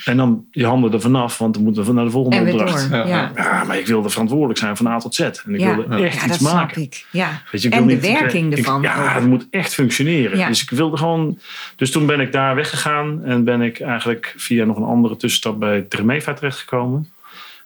[0.05, 2.90] En dan je handen er vanaf, want dan moeten we naar de volgende opdracht.
[2.90, 3.07] door.
[3.07, 3.32] Ja.
[3.66, 5.20] Maar ik wilde verantwoordelijk zijn van A tot Z.
[5.20, 5.76] En ik Ja.
[5.76, 6.74] wilde echt Ja, iets dat maken.
[6.74, 7.07] snap ik.
[7.11, 7.42] Ja.
[7.53, 10.38] Weet je, ik En wil de niet- werking ik- ervan Ja, het moet echt functioneren.
[10.38, 10.49] Ja.
[10.49, 11.38] Dus ik wilde gewoon.
[11.76, 15.59] Dus toen ben ik daar weggegaan en ben ik eigenlijk via nog een andere tussenstap
[15.61, 17.09] bij Tremeva terechtgekomen.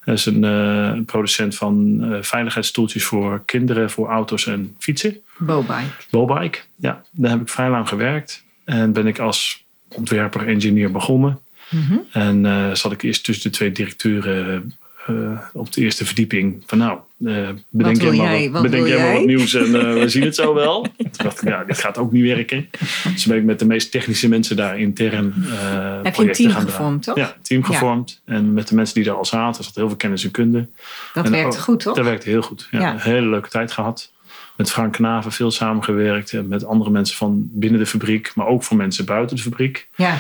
[0.05, 5.17] Dat is een, eh, producent van eh, veiligheidsstoeltjes voor kinderen, voor auto's en fietsen.
[5.39, 5.75] Bobike.
[6.11, 8.45] Bobike, ja, daar heb ik vrij lang gewerkt.
[8.65, 11.39] En ben ik als ontwerper, engineer begonnen.
[11.71, 11.97] Mhm.
[12.13, 14.73] En eh, zat ik eerst tussen de twee directeuren
[15.07, 16.63] eh, op de eerste verdieping.
[16.67, 20.23] Van nou, eh, bedenk, jij maar wat, bedenk jij maar wat nieuws en we zien
[20.23, 20.83] het zo wel.
[20.97, 22.71] Toen dacht ik, ja, dit gaat ook niet werken.
[23.13, 26.51] Dus ben ik met de meest technische mensen daar intern eh Heb je een team
[26.53, 27.17] gevormd, toch?
[27.17, 27.67] Ja, team Ja.
[27.67, 28.21] gevormd.
[28.25, 30.67] En met de mensen die daar al zaten, zat heel veel kennis en kunde.
[31.15, 31.95] Dat En werkte ook- goed, toch?
[31.97, 32.69] Dat werkte heel goed.
[32.71, 32.93] Ja, Ja.
[32.93, 34.13] Een hele leuke tijd gehad.
[34.57, 36.33] Met Frank Knaven veel samengewerkt.
[36.33, 38.33] En met andere mensen van binnen de fabriek.
[38.35, 39.89] Maar ook voor mensen buiten de fabriek.
[39.97, 40.19] Ja.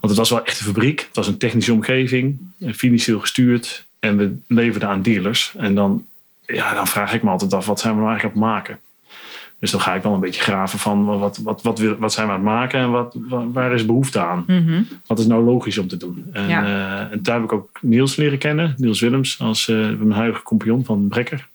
[0.00, 1.00] Want het was wel echt een fabriek.
[1.00, 2.38] Het was een technische omgeving.
[2.60, 3.86] eh, Financieel gestuurd.
[3.98, 5.52] En we leverden aan dealers.
[5.56, 6.04] En dan,
[6.46, 7.66] ja, dan vraag ik me altijd af.
[7.66, 8.78] Wat zijn we nou eigenlijk aan het maken?
[9.58, 11.04] Dus dan ga ik wel een beetje graven van.
[11.04, 12.80] Wat, wat, wat, wat zijn we aan het maken?
[12.80, 14.44] En wat, wa- waar is behoefte aan?
[14.46, 14.82] Mhm.
[15.06, 16.24] Wat is nou logisch om te doen?
[16.32, 16.64] En, Ja.
[16.64, 18.74] eh, en daar heb ik ook Niels leren kennen.
[18.76, 21.48] Niels Willems, als eh, mijn huidige compagnon van Brekker.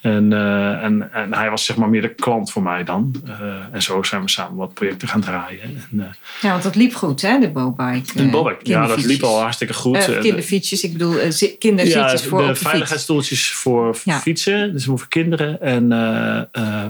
[0.00, 3.14] En, eh, en, en hij was zeg maar meer de klant voor mij dan.
[3.26, 3.40] Eh,
[3.72, 5.62] en zo zijn we samen wat projecten gaan draaien.
[5.62, 6.06] En, eh,
[6.40, 8.22] ja, want dat liep goed, hè, de Bobike.
[8.22, 10.18] eh, Bobek, ja, dat liep al hartstikke goed.
[10.20, 14.18] Kinderfietsjes, ik bedoel zi- kinderzitjes ja, voor de de veiligheidsstoeltjes voor Ja.
[14.20, 15.60] fietsen, dus voor kinderen.
[15.60, 15.88] En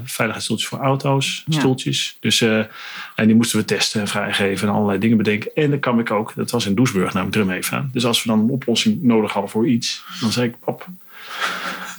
[0.05, 1.59] veiligheidsstoeltjes voor auto's, Ja.
[1.59, 2.17] stoeltjes.
[2.21, 5.51] Dus, en die moesten we testen en vrijgeven en allerlei dingen bedenken.
[5.55, 7.91] En dan kwam ik ook, dat was in Doesburg, namelijk drum even.
[7.93, 10.87] Dus als we dan een oplossing nodig hadden voor iets, dan zei ik, pap,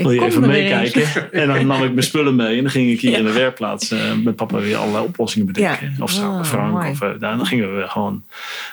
[0.04, 1.32] wil je even meekijken?
[1.32, 3.91] En dan nam ik mijn spullen mee en dan ging ik hier in de werkplaats
[3.91, 5.93] eh, met papa weer allerlei oplossingen bedenken.
[5.97, 6.04] Ja.
[6.04, 6.72] Of samen met Oh, Frank.
[6.72, 6.89] mooi.
[6.89, 8.24] Of, eh, dan gingen we gewoon,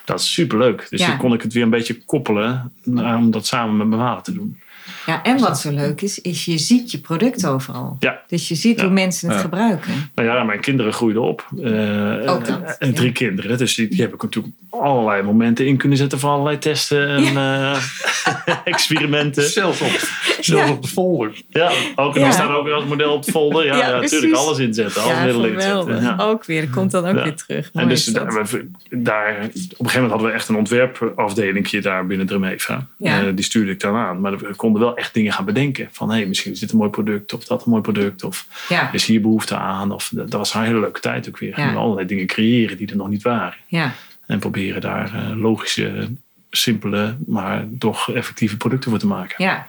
[0.05, 0.87] dat is superleuk.
[0.91, 1.07] Dus Ja.
[1.07, 4.23] dan kon ik het weer een beetje koppelen naar- om dat samen met mijn vader
[4.23, 4.59] te doen.
[5.07, 7.97] Ja, en wat zo leuk is, is je ziet je product overal.
[8.01, 8.21] Ja.
[8.27, 8.85] Dus je ziet Ja.
[8.85, 9.43] hoe mensen het Ja.
[9.43, 10.11] gebruiken.
[10.15, 11.47] Nou ja, mijn kinderen groeiden op.
[11.63, 13.13] Eh, Ook dat, En drie ja.
[13.13, 13.59] kinderen.
[13.59, 17.37] Dus die, die heb ik natuurlijk allerlei momenten in kunnen zetten voor allerlei testen en
[17.37, 17.77] eh,
[18.65, 19.43] experimenten.
[19.51, 20.09] Zelfs op,
[20.47, 20.73] zelfs Ja.
[20.75, 21.43] op de folder.
[21.49, 22.27] Ja, ook, en Ja.
[22.27, 23.65] dan staat ook weer als model op het folder.
[23.65, 24.37] Ja, Ja, ja, natuurlijk precies.
[24.47, 25.03] alles inzetten.
[25.03, 26.03] Alle middelen inzetten.
[26.03, 26.17] Ja.
[26.21, 27.23] Ook weer, dat komt dan ook Ja.
[27.23, 27.71] weer terug.
[27.73, 32.07] En dus daar, we- daar, op een gegeven moment hadden we echt een ontwerpafdelingje daar
[32.07, 32.87] binnen Dremeva.
[32.99, 33.23] Ja.
[33.23, 34.21] Eh, die stuurde ik dan aan.
[34.21, 35.89] Maar we konden wel echt dingen gaan bedenken.
[35.93, 38.25] Van hé, misschien is dit een mooi product of dat een mooi product.
[38.25, 39.93] Of ja, is hier behoefte aan.
[39.93, 41.55] Of dat was een hele leuke tijd ook weer.
[41.57, 43.55] We allerlei dingen creëren die er nog niet waren.
[43.67, 43.93] ja,
[44.27, 46.09] En proberen daar eh, logische,
[46.51, 49.45] simpele, maar toch effectieve producten voor te maken.
[49.45, 49.67] ja.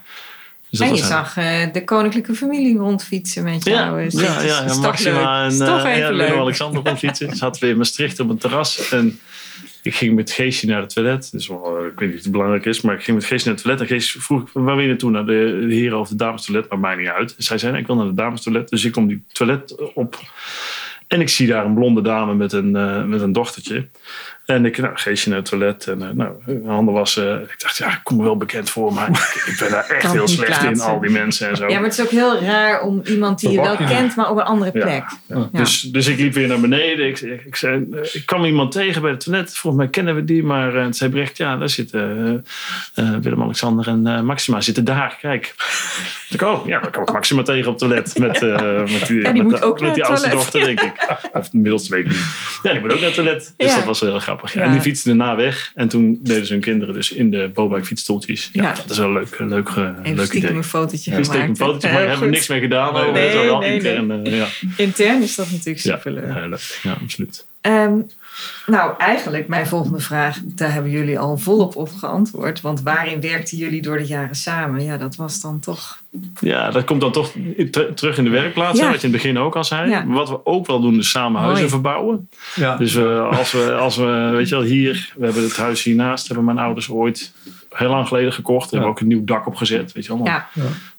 [0.70, 4.00] Dus En je zag eh, de koninklijke familie rondfietsen met Ja, jou.
[4.00, 5.52] ja, ja, ja, is toch Maxima leuk.
[5.52, 6.26] en toch eh, even ja, leuk.
[6.26, 7.36] Willem-Alexander kon fietsen.
[7.36, 8.90] Zaten we in Maastricht op een terras.
[8.90, 9.18] En
[9.82, 11.28] ik ging met Geesje naar het toilet.
[11.32, 13.44] Dus wel, eh, ik weet niet of het belangrijk is, maar ik ging met Geesje
[13.46, 13.82] naar het toilet.
[13.82, 15.10] En Geesje vroeg, waar wil je naartoe?
[15.10, 16.68] Naar de, de heren of de dames toilet?
[16.68, 17.36] Maar mij niet uit.
[17.36, 18.68] Dus zij zei, ik wil naar de dames toilet.
[18.68, 20.20] Dus ik kom die toilet op.
[21.06, 23.88] En ik zie daar een blonde dame met een, eh, met een dochtertje.
[24.48, 25.86] En ik, nou, Geesje naar het toilet.
[25.86, 27.42] En uh, nou, handen wassen.
[27.42, 28.92] Ik dacht, ja, ik kom wel bekend voor.
[28.92, 30.80] Maar ik, ik ben daar echt heel slecht in.
[30.80, 31.68] Al die mensen en zo.
[31.68, 34.36] Ja, maar het is ook heel raar om iemand die je wel kent, maar op
[34.36, 34.84] een andere plek.
[34.84, 35.36] Ja.
[35.36, 35.48] Ja.
[35.52, 37.06] Dus, dus ik liep weer naar beneden.
[37.08, 39.56] Ik, ik, ik, zei, eh, ik kwam iemand tegen bij het toilet.
[39.56, 40.42] Volgens mij kennen we die.
[40.42, 42.44] Maar uh, zei Brecht, ja, daar zitten
[42.96, 45.18] uh, uh, Willem-Alexander en uh, Maxima zitten daar.
[45.20, 45.54] Kijk.
[46.30, 48.18] Ik oh, ja, dan kan ik Maxima tegen op het toilet.
[48.18, 50.52] Met, eh, met die, Ja, die met, moet ook met naar die het oudste toilet.
[50.52, 51.18] dochter, denk ik.
[51.38, 52.24] Of inmiddels weet ik niet.
[52.62, 53.54] Ja, die moet ook naar het toilet.
[53.56, 53.76] Dus Ja.
[53.76, 54.36] dat was wel heel grappig.
[54.52, 54.60] Ja.
[54.62, 55.72] En die fietsen daarna weg.
[55.74, 58.50] En toen deden ze hun kinderen dus in de Bobike fietsstoeltjes.
[58.52, 58.72] Ja, Ja.
[58.74, 60.50] dat is wel een leuk, leuk, eh, Even leuk idee.
[60.50, 61.24] een fotootje een
[61.56, 62.92] fotootje, maar daar hebben we niks mee gedaan.
[62.92, 64.24] Nee, maar nee, is wel nee, intern.
[64.26, 64.46] eh, ja.
[64.76, 66.24] Intern is dat natuurlijk superleuk.
[66.34, 66.78] Ja, leuk.
[66.82, 67.46] Ja, absoluut.
[67.60, 67.96] Ehm,
[68.66, 72.60] nou, eigenlijk mijn volgende vraag, daar hebben jullie al volop op geantwoord.
[72.60, 74.84] Want waarin werkten jullie door de jaren samen?
[74.84, 76.02] Ja, dat was dan toch...
[76.40, 77.32] Ja, dat komt dan toch
[77.70, 79.90] ter- terug in de werkplaats, hè, wat je in het begin ook al zei.
[79.90, 80.06] Ja.
[80.06, 81.72] Wat we ook wel doen, is samen huizen Mooi.
[81.72, 82.28] verbouwen.
[82.54, 82.76] Ja.
[82.76, 86.26] Dus eh, als, we, als we, weet je wel, hier, we hebben het huis hiernaast,
[86.26, 87.32] hebben mijn ouders ooit
[87.70, 88.70] heel lang geleden gekocht.
[88.70, 90.24] Hebben we ook een nieuw dak op gezet, weet je wel.
[90.24, 90.48] Dan Ja,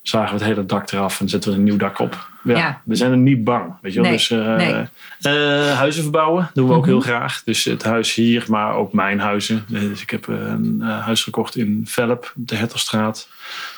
[0.01, 2.27] zagen we het hele dak eraf en zetten we een nieuw dak op.
[2.55, 2.81] Ja, Ja.
[2.85, 4.07] We zijn er niet bang, weet je wel.
[4.09, 4.73] Nee, Dus eh, nee.
[5.21, 6.89] eh, huizen verbouwen doen we ook Mhm.
[6.89, 7.41] heel graag.
[7.45, 9.65] Dus het huis hier, maar ook mijn huizen.
[9.67, 13.27] Dus ik heb een eh, huis gekocht in Velp, op de Hetterstraat.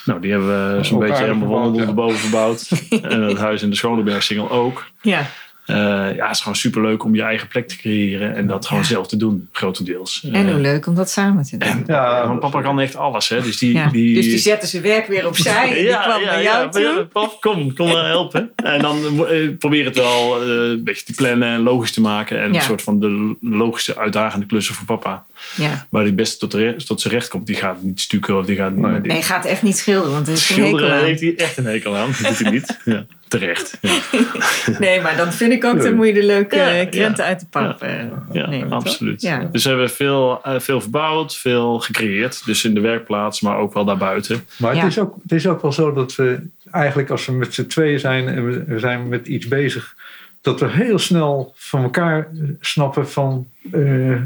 [0.05, 1.93] Nou, die hebben we zo'n beetje helemaal verbouwd, onder ja.
[1.93, 2.69] boven verbouwd.
[3.01, 4.85] en het huis in de Schonebergsingel ook.
[5.01, 5.25] ja.
[5.65, 5.75] Eh,
[6.15, 8.87] ja, het is gewoon superleuk om je eigen plek te creëren en dat gewoon Ja.
[8.89, 10.23] zelf te doen, grotendeels.
[10.31, 11.69] En Eh, hoe leuk om dat samen te doen.
[11.69, 13.41] en Ja, want papa kan echt alles, hè.
[13.41, 13.73] Dus die...
[13.73, 13.89] Ja.
[13.89, 17.05] die Dus die zetten zijn werk weer opzij en die kwam naar jou ja, toe.
[17.11, 18.51] pap, kom, kom maar helpen.
[18.55, 22.41] En dan eh, probeer het wel eh, een beetje te plannen en logisch te maken.
[22.41, 22.59] En Ja.
[22.59, 25.25] een soort van de logische, uitdagende klussen voor papa.
[25.55, 25.87] Ja.
[25.89, 27.47] Waar hij best tot, tot zijn recht komt.
[27.47, 28.85] Die gaat niet stukken of die gaat niet...
[28.85, 29.01] Nee.
[29.01, 31.03] die- Nee, gaat echt niet schilderen, want er is een hekel Schilderen aan.
[31.05, 32.09] heeft hij echt een hekel aan.
[32.21, 32.79] Dat doet hij niet.
[32.85, 33.77] Ja, terecht.
[33.81, 34.79] Ja.
[34.79, 37.29] Nee, maar dan vind ik ook, dan moet je de leuke Ja, krenten ja.
[37.29, 37.89] uit de pap eh,
[38.31, 38.79] Ja, nemen, toch?
[38.85, 39.21] absoluut.
[39.21, 39.49] Ja.
[39.51, 42.45] Dus we hebben veel, eh, veel verbouwd, veel gecreëerd.
[42.45, 44.43] Dus in de werkplaats, maar ook wel daarbuiten.
[44.57, 44.81] Maar Ja.
[44.81, 46.39] het, is ook, het is ook wel zo dat we
[46.71, 49.95] eigenlijk als we met z'n tweeën zijn en we, zijn met iets bezig,
[50.41, 52.27] dat we heel snel van elkaar
[52.59, 54.21] snappen van eh,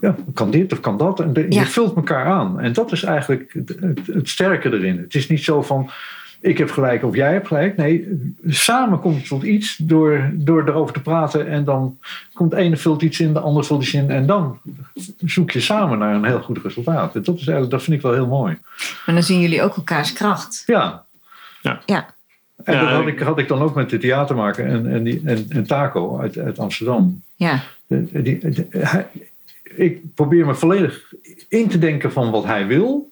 [0.00, 1.20] ja, kan dit of kan dat.
[1.20, 1.60] En de- Ja.
[1.60, 2.60] je vult elkaar aan.
[2.60, 4.98] En dat is eigenlijk het, het, het sterke erin.
[4.98, 5.90] Het is niet zo van
[6.40, 7.76] ik heb gelijk of jij hebt gelijk.
[7.76, 11.48] Nee, samen komt het tot iets door, door erover te praten.
[11.48, 11.98] En dan
[12.32, 14.10] komt de ene vult iets in, de ander vult iets in.
[14.10, 14.58] En dan
[15.24, 17.14] zoek je samen naar een heel goed resultaat.
[17.14, 18.58] En dat, is eigenlijk, dat vind ik wel heel mooi.
[19.06, 20.62] Maar dan zien jullie ook elkaars kracht.
[20.66, 21.04] Ja,
[21.62, 21.82] Ja,
[22.64, 25.02] en Ja, dat had ik- ik, had ik dan ook met de theatermaker en, en,
[25.02, 27.22] die, en, en Taco uit, uit Amsterdam.
[27.36, 29.06] ja, De- die- de- hij-
[29.76, 31.12] ik probeer me volledig
[31.48, 33.10] in te denken van wat hij wil.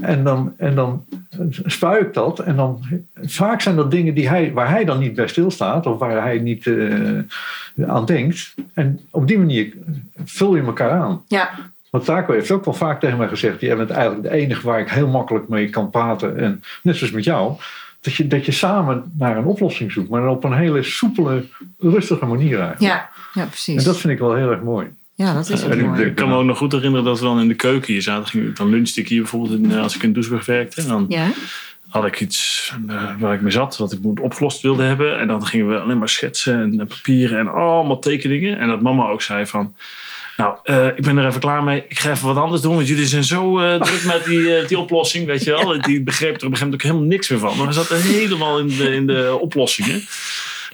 [0.00, 1.04] En dan, en dan
[1.66, 2.38] spuik ik dat.
[2.38, 2.82] En dan,
[3.22, 5.86] vaak zijn dat dingen die hij, waar hij dan niet bij stilstaat.
[5.86, 8.54] Of waar hij niet eh, aan denkt.
[8.74, 9.72] En op die manier
[10.24, 11.22] vul je elkaar aan.
[11.28, 11.50] ja,
[11.90, 14.80] Want Taco heeft ook wel vaak tegen mij gezegd: jij bent eigenlijk de enige waar
[14.80, 16.38] ik heel makkelijk mee kan praten.
[16.38, 17.56] En net zoals met jou,
[18.00, 21.44] dat je, dat je samen naar een oplossing zoekt, maar op een hele soepele,
[21.78, 22.80] rustige manier eigenlijk.
[22.80, 23.76] ja, ja precies.
[23.76, 24.86] En dat vind ik wel heel erg mooi.
[25.16, 26.04] Ja, dat is ook mooi.
[26.04, 28.54] Ik kan me ook nog goed herinneren dat we dan in de keuken hier zaten.
[28.54, 30.86] Dan lunchte ik hier bijvoorbeeld in, eh, als ik in Doesburg werkte.
[30.86, 31.30] Dan Ja,
[31.88, 35.18] had ik iets eh, waar ik mee zat, wat ik moet opgelost wilde hebben.
[35.18, 38.58] En dan gingen we alleen maar schetsen en eh, papieren en allemaal tekeningen.
[38.58, 39.74] En dat mama ook zei van...
[40.36, 40.56] Nou,
[40.96, 41.84] ik ben er even klaar mee.
[41.88, 45.26] Ik ga even wat anders doen, want jullie zijn zo druk met die, die oplossing,
[45.26, 45.80] weet je wel.
[45.80, 47.56] Die begreep er op een gegeven moment ook helemaal niks meer van.
[47.56, 50.02] Maar we zaten helemaal in de, in de oplossingen.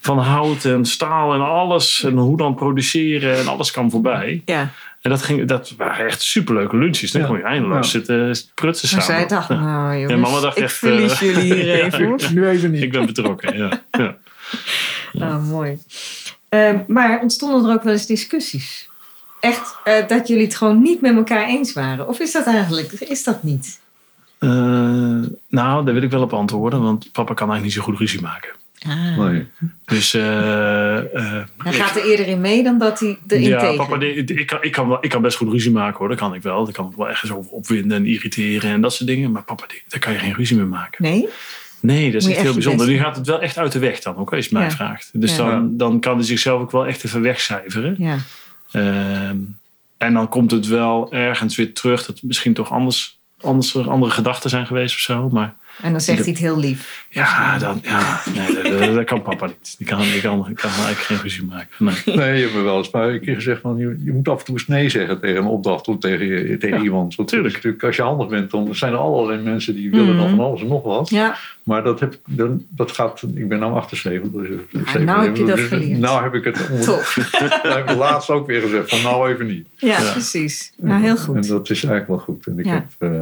[0.05, 2.03] Van hout en staal en alles.
[2.05, 4.43] En hoe dan produceren en alles kwam voorbij.
[4.45, 4.71] ja.
[5.01, 7.11] En dat, ging, dat waren echt superleuke lunches.
[7.11, 7.27] Dan Ja.
[7.27, 7.91] kon je eindeloos Ja.
[7.91, 9.21] zitten prutsen Maar samen.
[9.21, 9.55] zij dacht, Ja.
[9.61, 12.05] nou jongens, Ja, mama dacht ik echt, verlies eh, jullie hier even.
[12.05, 12.19] hoor.
[12.33, 12.83] Nu even niet.
[12.83, 13.83] Ik ben betrokken, ja.
[13.91, 14.17] ja.
[15.21, 15.79] Ah, mooi.
[16.49, 18.89] Ehm, maar ontstonden er ook wel eens discussies?
[19.41, 22.09] Echt eh, dat jullie het gewoon niet met elkaar eens waren?
[22.09, 23.81] Of is dat eigenlijk, is dat niet?
[24.39, 24.51] Eh,
[25.49, 28.21] nou, daar wil ik wel op antwoorden, want papa kan eigenlijk niet zo goed ruzie
[28.21, 28.51] maken.
[28.89, 29.19] Ah.
[29.19, 29.47] Nee.
[29.85, 31.05] Dus eh, eh,
[31.59, 33.77] Hij ik- gaat er eerder in mee dan dat hij erin ja, tegen.
[33.77, 36.35] papa, ik, kan, ik, kan wel, ik kan best goed ruzie maken hoor, dat kan
[36.35, 36.69] ik wel.
[36.69, 39.31] Ik kan wel ergens over opwinden en irriteren en dat soort dingen.
[39.31, 41.03] Maar papa, daar kan je geen ruzie mee maken.
[41.05, 41.29] Nee?
[41.81, 42.87] Nee, dat is echt heel bijzonder.
[42.87, 44.71] Nu gaat het wel echt uit de weg dan, ook als je het mij Ja.
[44.77, 45.11] vraagt.
[45.13, 45.51] Dus Ja.
[45.51, 47.95] dan, dan kan hij zichzelf ook wel echt even wegcijferen.
[47.99, 48.17] Ja.
[48.73, 49.37] Ehm,
[49.97, 54.13] en dan komt het wel ergens weer terug dat het misschien toch anders, anders andere
[54.13, 55.29] gedachten zijn geweest of zo.
[55.29, 57.07] Maar En dan zegt hij het heel lief.
[57.11, 59.75] ja, dan, ja nee, dat, dat- dat kan papa niet.
[59.79, 61.69] Die kan, die kan, die kan eigenlijk geen ruzie maken.
[61.79, 62.17] Nee.
[62.17, 64.39] Nee, je hebt me wel eens maar een keer gezegd van je, je moet af
[64.39, 67.15] en toe eens nee zeggen tegen een opdracht of tegen, tegen Ja, iemand.
[67.15, 67.55] Want tuurlijk.
[67.55, 70.37] natuurlijk, als je handig bent, dan zijn er allerlei mensen die willen dan Mhm.
[70.37, 71.11] van alles en nog wat.
[71.11, 74.31] Ja, Maar dat, heb, dan, dat gaat, ik ben nou 78.
[74.31, 74.49] Dus,
[74.93, 75.99] Ja, nou heb je dat dus geleerd.
[75.99, 77.15] Nou heb ik het, onder, top.
[77.63, 79.67] nou heb ik laatst ook weer gezegd van nou even niet.
[79.77, 80.13] Ja, Ja.
[80.13, 80.73] precies.
[80.77, 81.49] Nou, heel En goed.
[81.49, 82.47] dat is eigenlijk wel goed.
[82.47, 82.73] En ik Ja.
[82.73, 83.21] heb, eh,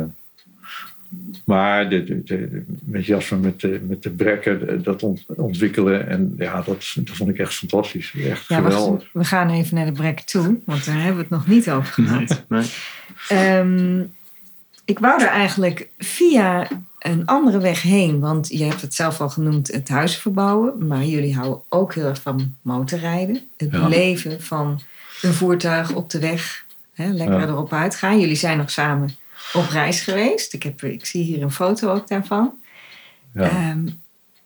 [1.56, 6.08] maar de, de, de- met Jasper, met de, met de brekken, dat ont- ontwikkelen.
[6.08, 8.12] En ja, dat, dat vond ik echt fantastisch.
[8.28, 9.08] Echt Ja, we, geweldig.
[9.12, 11.92] we gaan even naar de brek toe, want daar hebben we het nog niet over
[11.92, 12.44] gehad.
[12.48, 12.70] Nee, nee.
[13.28, 14.00] Ehm,
[14.84, 18.20] Ik wou er eigenlijk via een andere weg heen.
[18.20, 20.86] Want je hebt het zelf al genoemd, het huis verbouwen.
[20.86, 23.40] Maar jullie houden ook heel erg van motorrijden.
[23.56, 23.82] Het Ja.
[23.82, 24.80] beleven van
[25.22, 26.64] een voertuig op de weg.
[26.94, 27.46] Hè, lekker Ja.
[27.46, 28.20] erop uitgaan.
[28.20, 29.10] Jullie zijn nog samen
[29.52, 30.52] op reis geweest.
[30.52, 32.52] Ik, heb, ik zie hier een foto ook daarvan.
[33.34, 33.42] Ja.
[33.42, 33.86] Ehm,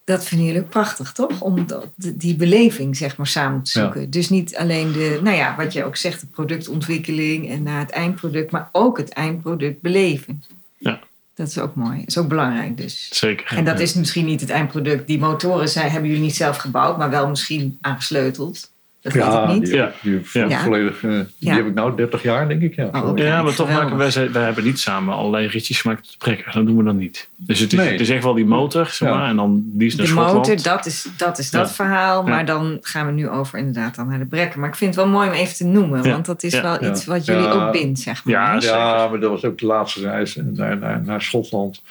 [0.04, 1.40] dat vinden jullie ook prachtig, toch?
[1.40, 3.84] Om dat- die beleving zeg maar samen te Ja.
[3.84, 4.10] zoeken.
[4.10, 7.90] Dus niet alleen de, nou ja, wat je ook zegt, de productontwikkeling en naar het
[7.90, 10.44] eindproduct, maar ook het eindproduct beleven.
[10.78, 11.00] Ja.
[11.34, 11.98] Dat is ook mooi.
[11.98, 13.08] Dat is ook belangrijk dus.
[13.12, 13.56] Zeker.
[13.56, 15.06] En dat is misschien niet het eindproduct.
[15.06, 18.70] Die motoren zijn, hebben jullie niet zelf gebouwd, maar wel misschien aangesleuteld.
[19.04, 19.66] Dat weet Ja, ik niet.
[19.66, 19.92] die, Ja.
[20.02, 20.60] die, Ja.
[20.62, 21.54] volledig, eh, die Ja.
[21.54, 22.74] heb ik nou 30 jaar, denk ik.
[22.74, 23.12] Ja, Oh.
[23.18, 23.82] Ja, maar toch geweldig.
[23.82, 26.52] maken wij, ze- wij hebben niet samen allerlei ritjes gemaakt op de prekker.
[26.52, 27.28] Dat doen we dan niet.
[27.36, 27.90] Dus het is, Nee.
[27.90, 29.14] het is echt wel die motor, zeg Ja.
[29.14, 29.28] maar.
[29.28, 30.34] En dan die is naar De Schotland.
[30.36, 31.74] motor, dat is dat, is dat Ja.
[31.74, 32.22] verhaal.
[32.22, 32.44] Maar Ja.
[32.44, 34.60] dan gaan we nu over inderdaad dan naar de brekken.
[34.60, 36.02] Maar ik vind het wel mooi om even te noemen.
[36.02, 36.10] Ja.
[36.10, 36.62] Want dat is Ja.
[36.62, 37.50] wel iets wat jullie Ja.
[37.66, 38.34] ook bindt, zeg maar.
[38.34, 38.56] Ja.
[38.60, 41.82] Ja, maar dat was ook de laatste reis naar, naar, naar Schotland.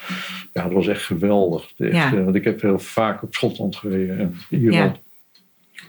[0.53, 1.71] Ja, dat was echt geweldig.
[1.77, 2.13] Echt, Ja.
[2.13, 4.97] eh, want ik heb heel vaak op Schotland gereden en Ierland.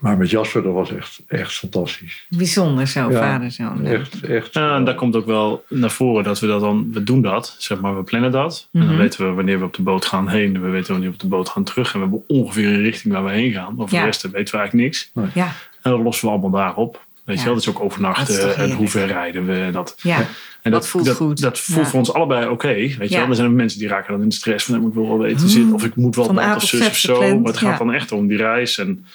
[0.01, 2.27] Maar met Jasper, dat was echt, echt fantastisch.
[2.29, 3.19] Bijzonder zo, Ja.
[3.19, 3.85] vader, zoon.
[3.87, 4.55] Echt, echt.
[4.55, 7.55] Ja, en daar komt ook wel naar voren dat we dat dan, we doen dat,
[7.59, 8.69] zeg maar, we plannen dat.
[8.73, 8.89] En Mhm.
[8.89, 11.21] dan weten we wanneer we op de boot gaan heen, we weten wanneer we op
[11.21, 11.87] de boot gaan terug.
[11.95, 13.75] En we hebben ongeveer een richting waar we heen gaan.
[13.81, 14.01] Over Ja.
[14.01, 15.11] de rest weten we eigenlijk niks.
[15.35, 17.05] Ja, En dat lossen we allemaal daarop.
[17.25, 17.43] Weet Ja.
[17.43, 19.69] je wel, dat is ook overnachten en hoe ver rijden we.
[19.73, 20.17] Dat, ja.
[20.19, 20.27] en
[20.63, 21.41] Dat dat voelt dat, goed.
[21.41, 21.87] Dat voelt Ja.
[21.87, 22.67] voor ons allebei oké.
[22.75, 23.19] weet je Ja.
[23.21, 25.19] wel, er zijn ook mensen die raken dan in de stress van, ik wil wel
[25.19, 25.49] weten Hmm.
[25.49, 27.21] zit, of ik moet wel of tot zus of zo.
[27.39, 27.79] Maar het gaat ja.
[27.85, 28.79] dan echt om die reis.
[28.79, 29.07] En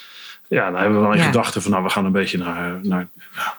[0.49, 1.25] ja, dan hebben we wel in Ja.
[1.25, 3.07] gedachten van, nou, we gaan een beetje naar, naar,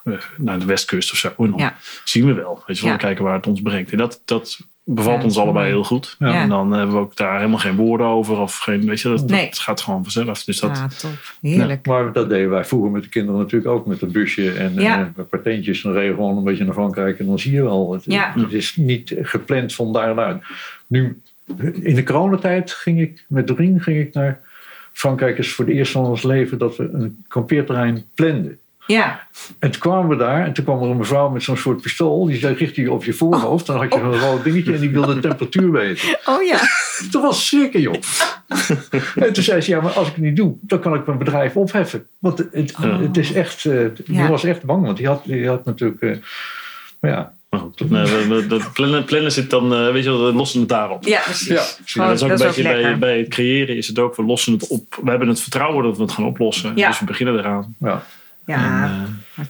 [0.04, 1.32] eh, naar de westkust of zo.
[1.38, 1.76] En Ja.
[2.04, 2.62] zien we wel.
[2.66, 2.98] Weet je wel, Ja.
[2.98, 3.92] kijken waar het ons brengt.
[3.92, 5.68] En dat, dat bevalt Ja, ons allebei mooi.
[5.70, 6.16] heel goed.
[6.18, 6.32] Ja.
[6.42, 8.38] En dan hebben we ook daar helemaal geen woorden over.
[8.38, 9.44] Of geen, weet je, dat, Nee.
[9.44, 10.44] dat gaat gewoon vanzelf.
[10.44, 11.10] Dus dat, Ah, top.
[11.40, 11.86] Heerlijk.
[11.86, 15.00] Maar dat deden wij vroeger met de kinderen natuurlijk ook met een busje en Ja.
[15.00, 15.82] eh, een paar tentjes.
[15.82, 17.92] Dan reden we gewoon een beetje naar Frankrijk en dan zie je wel.
[17.92, 18.32] Het, Ja.
[18.36, 20.42] het is niet gepland van daaruit.
[20.86, 21.20] Nu,
[21.82, 24.40] in de coronatijd ging ik met Doreen ging ik naar
[24.92, 25.38] Frankrijk.
[25.38, 28.58] is voor het eerst van ons leven dat we een kampeerterrein planden.
[28.86, 29.26] Ja,
[29.58, 32.24] En toen kwamen we daar en toen kwam er een mevrouw met zo'n soort pistool.
[32.26, 33.66] Die zei, richt je op je voorhoofd.
[33.66, 36.08] Dan had je een rood dingetje en die wilde de temperatuur weten.
[36.32, 36.58] oh ja.
[37.10, 37.94] Dat was schrikken, joh.
[39.24, 41.18] en toen zei ze, ja, maar als ik het niet doe, dan kan ik mijn
[41.18, 42.06] bedrijf opheffen.
[42.18, 42.98] Want het, het, Oh.
[43.00, 44.28] het is echt, eh, die Ja.
[44.28, 46.16] was echt bang, want die had, die had natuurlijk, eh,
[47.00, 47.34] ja.
[47.50, 50.32] Maar goed, nee, we- we- dat plannen, plannen zit dan, eh, weet je wel, we
[50.32, 51.04] lossen het daarop.
[51.04, 51.48] Ja, precies.
[51.94, 54.52] Ja, dat is ook een beetje bij, bij het creëren is het ook, we lossen
[54.52, 54.98] het op.
[55.02, 56.72] We hebben het vertrouwen dat we het gaan oplossen.
[56.74, 56.88] Ja.
[56.88, 57.74] Dus we beginnen eraan.
[57.80, 58.02] ja.
[58.46, 59.02] Ja, En, eh,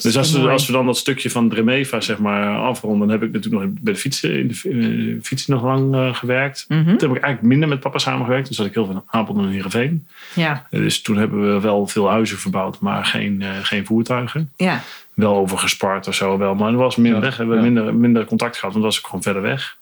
[0.03, 3.29] dus als we, als we dan dat stukje van Dremeva zeg maar afronden, dan heb
[3.29, 4.69] ik natuurlijk nog bij de fietsen, in de
[5.17, 6.65] eh, fietsen nog lang eh, gewerkt.
[6.69, 6.83] Mhm.
[6.85, 8.49] Toen heb ik eigenlijk minder met papa samengewerkt.
[8.49, 10.07] Dus had ik heel veel in Apeldoorn en Heerenveen.
[10.35, 14.53] Ja, Eh, Dus toen hebben we wel veel huizen verbouwd, maar geen, eh, geen voertuigen.
[14.57, 14.83] ja,
[15.15, 17.25] Wel over gespart of zo wel, maar er was minder.
[17.25, 17.71] Ja, Hebben we ja.
[17.71, 19.77] minder, minder contact gehad, want dat was ik gewoon verder weg.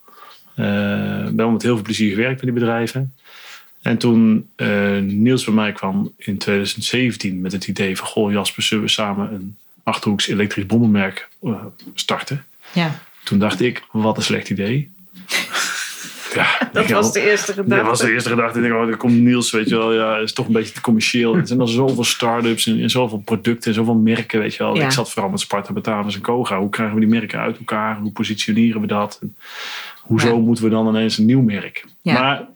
[0.54, 0.64] Eh,
[1.36, 3.12] wel met heel veel plezier gewerkt bij die bedrijven.
[3.82, 8.06] En toen eh, Niels bij mij kwam in 2017 met het idee van...
[8.06, 9.56] Goh Jasper, zullen we samen een
[9.88, 11.50] Achterhoeks elektrisch bommenmerk eh,
[11.94, 12.44] starten?
[12.72, 12.98] ja.
[13.24, 14.92] Toen dacht ik, wat een slecht idee.
[16.34, 17.74] ja, Dat was al- de eerste gedachte.
[17.76, 18.58] dat was de eerste gedachte.
[18.58, 19.92] Ik denk, oh, er komt Niels, weet je wel.
[19.94, 21.36] Ja, is toch een beetje te commercieel.
[21.36, 24.76] Er zijn al zoveel start-ups en, en zoveel producten en zoveel merken, weet je wel.
[24.76, 24.84] Ja.
[24.84, 26.58] Ik zat vooral met Sparta, Batavus en Koga.
[26.58, 27.98] Hoe krijgen we die merken uit elkaar?
[27.98, 29.18] Hoe positioneren we dat?
[29.22, 29.36] En
[30.00, 30.34] hoezo Ja.
[30.40, 31.84] moeten we dan ineens een nieuw merk?
[32.02, 32.12] Ja.
[32.12, 32.46] Maar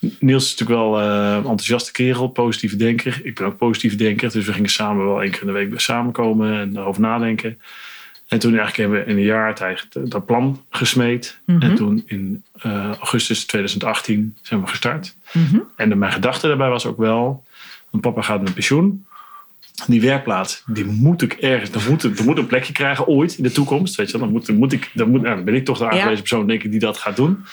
[0.00, 3.20] Niels is natuurlijk wel eh, een enthousiaste kerel, positieve denker.
[3.22, 4.30] Ik ben ook positieve denker.
[4.32, 7.58] Dus we gingen samen wel één keer in de week samenkomen en erover nadenken.
[8.28, 11.38] En toen eigenlijk hebben we in een jaar tijd dat plan gesmeed.
[11.44, 11.62] Mhm.
[11.62, 15.16] En toen in eh, augustus 2018 zijn we gestart.
[15.32, 15.58] Mhm.
[15.76, 17.44] En mijn gedachte daarbij was ook wel,
[17.90, 19.06] want papa gaat met pensioen.
[19.86, 23.42] Die werkplaats, die moet ik ergens, dan moet, er moet een plekje krijgen ooit in
[23.42, 23.96] de toekomst.
[23.96, 25.84] Weet je, dan, moet, dan, moet ik, dan, moet, nou, dan ben ik toch de
[25.84, 26.18] aangewezen Ja.
[26.18, 27.44] persoon, denk ik, die dat gaat doen.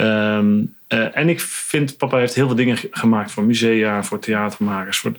[0.00, 4.18] Ehm, eh, en ik vind, papa heeft heel veel dingen ge- gemaakt voor musea, voor
[4.18, 4.98] theatermakers.
[4.98, 5.12] Voor,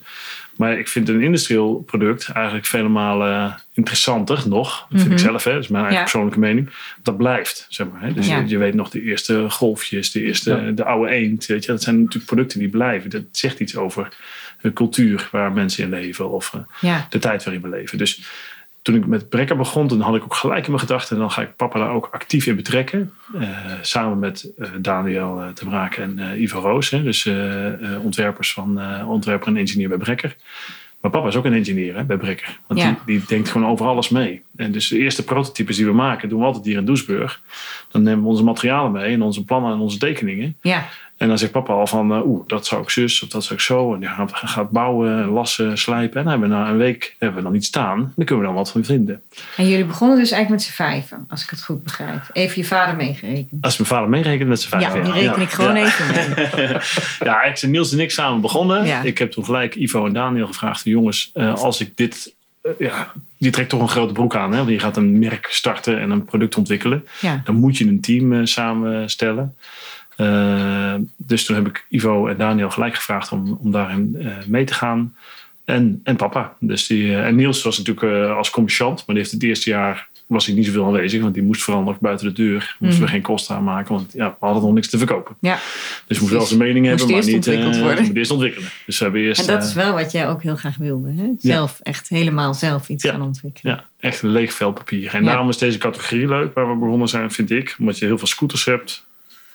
[0.56, 4.80] maar ik vind een industrieel product eigenlijk vele malen interessanter nog.
[4.90, 5.28] Dat vind ik Mhm.
[5.28, 6.04] zelf, hè, dat is mijn eigen Ja.
[6.06, 6.70] persoonlijke mening.
[7.04, 8.02] Dat blijft, zeg maar.
[8.02, 8.14] Hè.
[8.14, 8.38] Dus Ja.
[8.40, 10.72] je, je weet nog de eerste golfjes, de eerste, Ja.
[10.72, 11.46] de oude eend.
[11.46, 13.10] Weet je, dat zijn natuurlijk producten die blijven.
[13.10, 14.08] Dat zegt iets over
[14.62, 17.98] de cultuur waar mensen in leven of eh, Ja, de tijd waarin we leven.
[17.98, 18.22] Dus
[18.82, 21.18] toen ik met Brekker begon, dan had ik ook gelijk in mijn gedachten.
[21.18, 23.14] Dan ga ik papa daar ook actief in betrekken.
[23.40, 23.50] Eh,
[23.82, 26.90] samen met eh, Daniel eh, te Braken en Ivo Roos.
[26.90, 27.30] Hè, dus
[28.04, 30.36] ontwerpers van, ontwerper en engineer bij Brekker.
[31.02, 32.60] Maar papa is ook een engineer hè, bij Brekker.
[32.68, 32.86] Want Ja.
[33.06, 34.44] die, die denkt gewoon over alles mee.
[34.56, 37.42] En dus de eerste prototypes die we maken, doen we altijd hier in Doesburg.
[37.92, 40.58] Dan nemen we onze materialen mee en onze plannen en onze tekeningen.
[40.62, 40.88] ja,
[41.22, 43.54] En dan zegt papa al van, eh, oeh, dat zou ik zus of dat zou
[43.54, 43.94] ik zo.
[43.94, 46.18] En die gaat, gaat bouwen, lassen, slijpen.
[46.18, 47.98] En dan hebben we na een week hebben we dan iets staan.
[48.16, 49.22] Dan kunnen we dan wat van vinden.
[49.58, 52.22] En jullie begonnen dus eigenlijk met z'n vijven, als ik het goed begrijp.
[52.34, 53.64] Even je vader meegerekend.
[53.66, 55.86] Als mijn vader meerekent met z'n vijf Ja, die reken ik gewoon ja.
[55.86, 56.68] even mee.
[57.30, 58.86] Ja, ik zijn Niels en ik samen begonnen.
[58.86, 59.02] Ja.
[59.02, 62.34] Ik heb toen gelijk Ivo en Daniel gevraagd: jongens, eh, als ik dit.
[62.62, 64.52] eh, ja, je trekt toch een grote broek aan.
[64.52, 64.58] Hè?
[64.58, 67.08] Want je gaat een merk starten en een product ontwikkelen.
[67.22, 67.42] Ja.
[67.46, 69.56] Dan moet je een team samenstellen.
[70.16, 74.64] Eh, dus toen heb ik Ivo en Daniel gelijk gevraagd om, om daarin eh, mee
[74.64, 75.16] te gaan.
[75.66, 76.54] En, en papa.
[76.60, 80.10] Dus die, eh, en Niels was natuurlijk als commerciant, maar die heeft het eerste jaar
[80.32, 82.76] was hij niet zoveel aanwezig, want die moest vooral nog buiten de deur.
[82.80, 85.36] Moesten we geen kosten aanmaken, want ja, we hadden nog niks te verkopen.
[85.40, 85.60] ja.
[86.08, 88.14] Dus moest wel zijn mening hebben, maar niet ontwikkeld worden.
[88.14, 88.70] eerst ontwikkelen.
[88.86, 91.12] Dus we hebben eerst En dat is wel wat jij ook heel graag wilde.
[91.12, 91.30] Hè?
[91.38, 93.12] Zelf, echt helemaal zelf iets Ja.
[93.12, 93.76] gaan ontwikkelen.
[93.76, 95.14] ja, echt een leeg vel papier.
[95.14, 97.76] En daarom is deze categorie leuk waar we begonnen zijn, vind ik.
[97.80, 99.06] Omdat je heel veel scooters hebt,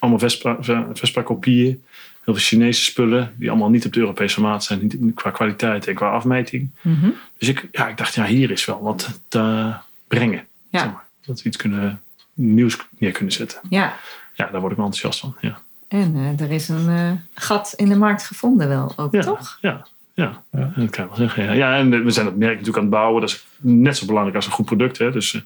[0.09, 0.57] allemaal Vespa,
[0.93, 1.85] Vespa kopieën,
[2.25, 5.87] heel veel Chinese spullen die allemaal niet op de Europese maat zijn, niet qua kwaliteit
[5.87, 6.71] en qua afmeting.
[6.81, 7.11] Mhm.
[7.39, 9.73] Dus ik, ja, ik dacht, ja, hier is wel wat te
[10.09, 10.45] brengen.
[10.71, 10.79] Ja.
[10.79, 11.05] Zeg maar.
[11.27, 12.01] Dat we iets kunnen,
[12.35, 13.61] nieuws neer kunnen zetten.
[13.71, 13.97] ja.
[14.35, 15.37] Ja, daar word ik wel enthousiast van.
[15.41, 15.59] Ja.
[15.89, 19.59] En eh, er is een eh, gat in de markt gevonden wel ook, Ja, toch?
[19.61, 20.43] Ja, ja.
[20.51, 21.45] dat kan ik wel zeggen.
[21.45, 21.53] Ja.
[21.53, 23.21] ja, en we zijn het merk natuurlijk aan het bouwen.
[23.21, 24.99] Dat is net zo belangrijk als een goed product.
[24.99, 25.11] Hè.
[25.13, 25.41] Dus eh,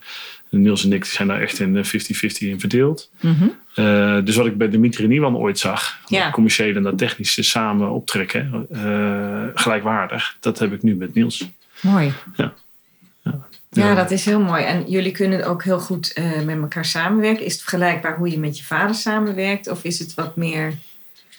[0.51, 1.88] Niels en ik zijn daar echt in eh, 50-50
[2.38, 3.11] in verdeeld.
[3.20, 3.48] Mhm.
[3.74, 6.30] Eh, dus wat ik bij Dimitri Niewan ooit zag, Ja.
[6.30, 11.48] commerciële en dat technische samen optrekken, eh, gelijkwaardig, dat heb ik nu met Niels.
[11.80, 12.12] Mooi.
[12.36, 12.53] Ja.
[13.22, 13.38] Ja.
[13.70, 13.94] Ja.
[13.94, 14.64] dat is heel mooi.
[14.64, 17.44] En jullie kunnen ook heel goed eh, met elkaar samenwerken.
[17.44, 19.68] Is het vergelijkbaar hoe je met je vader samenwerkt?
[19.68, 20.72] Of is het wat meer...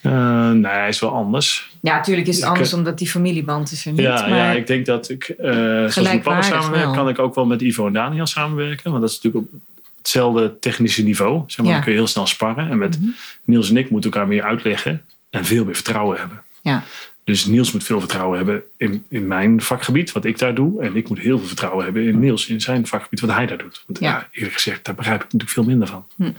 [0.02, 1.70] Eh, nee, hij is wel anders.
[1.82, 4.02] Ja, natuurlijk is het anders eh, omdat die familieband is er niet.
[4.02, 4.38] Ja, maar...
[4.38, 5.49] ja, ik denk dat ik, eh
[5.88, 6.91] zoals met papa wel.
[6.93, 8.89] kan ik ook wel met Ivo en Daniel samenwerken.
[8.91, 9.60] Want dat is natuurlijk op
[9.97, 11.43] hetzelfde technische niveau.
[11.47, 11.74] Zeg maar, Ja.
[11.74, 12.70] Dan kun je heel snel sparren.
[12.70, 13.10] En met Mhm.
[13.43, 16.41] Niels en ik moeten elkaar meer uitleggen en veel meer vertrouwen hebben.
[16.62, 16.84] Ja.
[17.24, 20.82] Dus Niels moet veel vertrouwen hebben in, in mijn vakgebied, wat ik daar doe.
[20.82, 23.58] En ik moet heel veel vertrouwen hebben in Niels, in zijn vakgebied, wat hij daar
[23.58, 23.84] doet.
[23.88, 24.08] Want Ja.
[24.10, 26.06] ja, eerlijk gezegd, daar begrijp ik natuurlijk veel minder van.
[26.16, 26.32] Hm.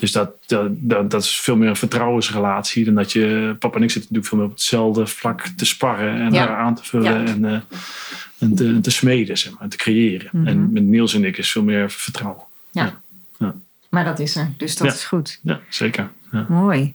[0.00, 3.56] Dus dat, dat, dat, is veel meer een vertrouwensrelatie dan dat je...
[3.58, 6.46] Papa en ik zitten natuurlijk veel meer op hetzelfde vlak te sparren en Ja.
[6.46, 7.32] daar aan te vullen Ja.
[7.32, 7.60] en, eh,
[8.38, 10.28] en te, te smeden, zeg maar, te creëren.
[10.32, 10.46] Mhm.
[10.46, 12.42] En met Niels en ik is veel meer vertrouwen.
[13.90, 14.92] Maar dat is er, dus dat Ja.
[14.92, 15.40] is goed.
[15.42, 16.10] Ja, zeker.
[16.32, 16.46] Ja.
[16.48, 16.94] Mooi.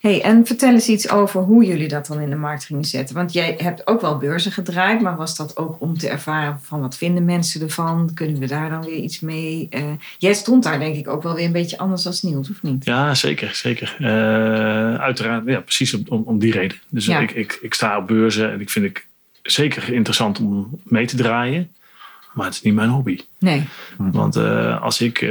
[0.00, 3.14] Hey, en vertel eens iets over hoe jullie dat dan in de markt gingen zetten.
[3.14, 6.80] Want jij hebt ook wel beurzen gedraaid, maar was dat ook om te ervaren van
[6.80, 8.10] wat vinden mensen ervan?
[8.14, 9.66] Kunnen we daar dan weer iets mee?
[9.70, 9.84] Eh,
[10.18, 12.84] jij stond daar denk ik ook wel weer een beetje anders als Niels, of niet?
[12.84, 13.50] Ja, zeker.
[13.54, 13.96] zeker.
[13.98, 16.76] Eh, uiteraard, ja, precies om, om, om die reden.
[16.90, 17.18] Dus Ja.
[17.20, 19.04] ik, ik, ik sta op beurzen en ik vind het
[19.42, 21.70] zeker interessant om mee te draaien.
[22.34, 23.20] Maar het is niet mijn hobby.
[23.38, 23.64] Nee.
[23.96, 25.28] Want eh, als ik eh,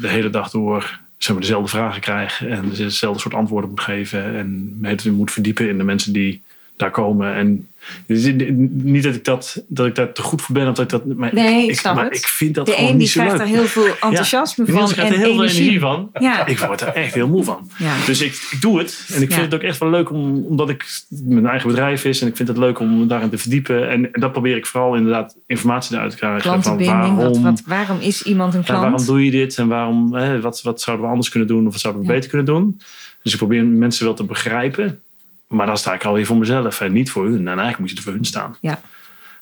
[0.00, 4.36] de hele dag door zeg maar, dezelfde vragen krijg en dezelfde soort antwoorden moet geven
[4.36, 6.42] en het moet verdiepen in de mensen die
[6.78, 7.34] daar komen.
[7.34, 7.68] En
[8.06, 10.90] is niet dat ik, dat, dat ik daar te goed voor ben of dat ik
[10.90, 11.16] dat.
[11.16, 12.16] Maar Nee, ik maar het.
[12.16, 13.46] ik vind dat De gewoon een die niet zo krijgt leuk.
[13.48, 15.60] er heel veel enthousiasme Ja, van Niels krijgt en er heel veel energie.
[15.62, 16.10] energie van.
[16.18, 16.46] Ja.
[16.46, 17.70] Ik word er echt heel moe van.
[17.78, 17.94] Ja.
[18.06, 19.08] Dus ik, ik doe het.
[19.14, 22.20] En ik vind het ook echt wel leuk om, omdat ik mijn eigen bedrijf is.
[22.20, 23.88] En ik vind het leuk om me daarin te verdiepen.
[23.90, 26.62] En, en dat probeer ik vooral inderdaad informatie eruit te krijgen.
[26.62, 28.80] Van wat, waarom, wat, waarom is iemand een klant?
[28.82, 29.58] waarom doe je dit?
[29.58, 31.66] En waarom, hè, wat, wat zouden we anders kunnen doen?
[31.66, 32.80] Of wat zouden we beter kunnen doen?
[33.22, 35.00] Dus ik probeer mensen wel te begrijpen.
[35.48, 36.80] Maar dan sta ik alweer voor mezelf.
[36.80, 37.38] En niet voor hun.
[37.38, 38.56] En eigenlijk moet je er voor hun staan.
[38.60, 38.80] Ja.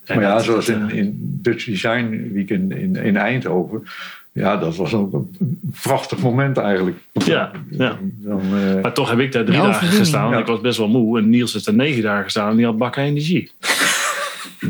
[0.05, 3.83] En Maar ja, dat- zoals in, eh, in Dutch Design Weekend in, in Eindhoven.
[4.33, 6.97] Ja, dat was ook een prachtig moment eigenlijk.
[7.13, 7.99] Ja, ja.
[8.03, 10.31] Dan, eh, Maar toch heb ik daar drie dagen gestaan.
[10.31, 10.39] Ja.
[10.39, 11.19] Ik was best wel moe.
[11.19, 12.51] En Niels heeft er negen dagen gestaan.
[12.51, 13.51] En die had bakken energie.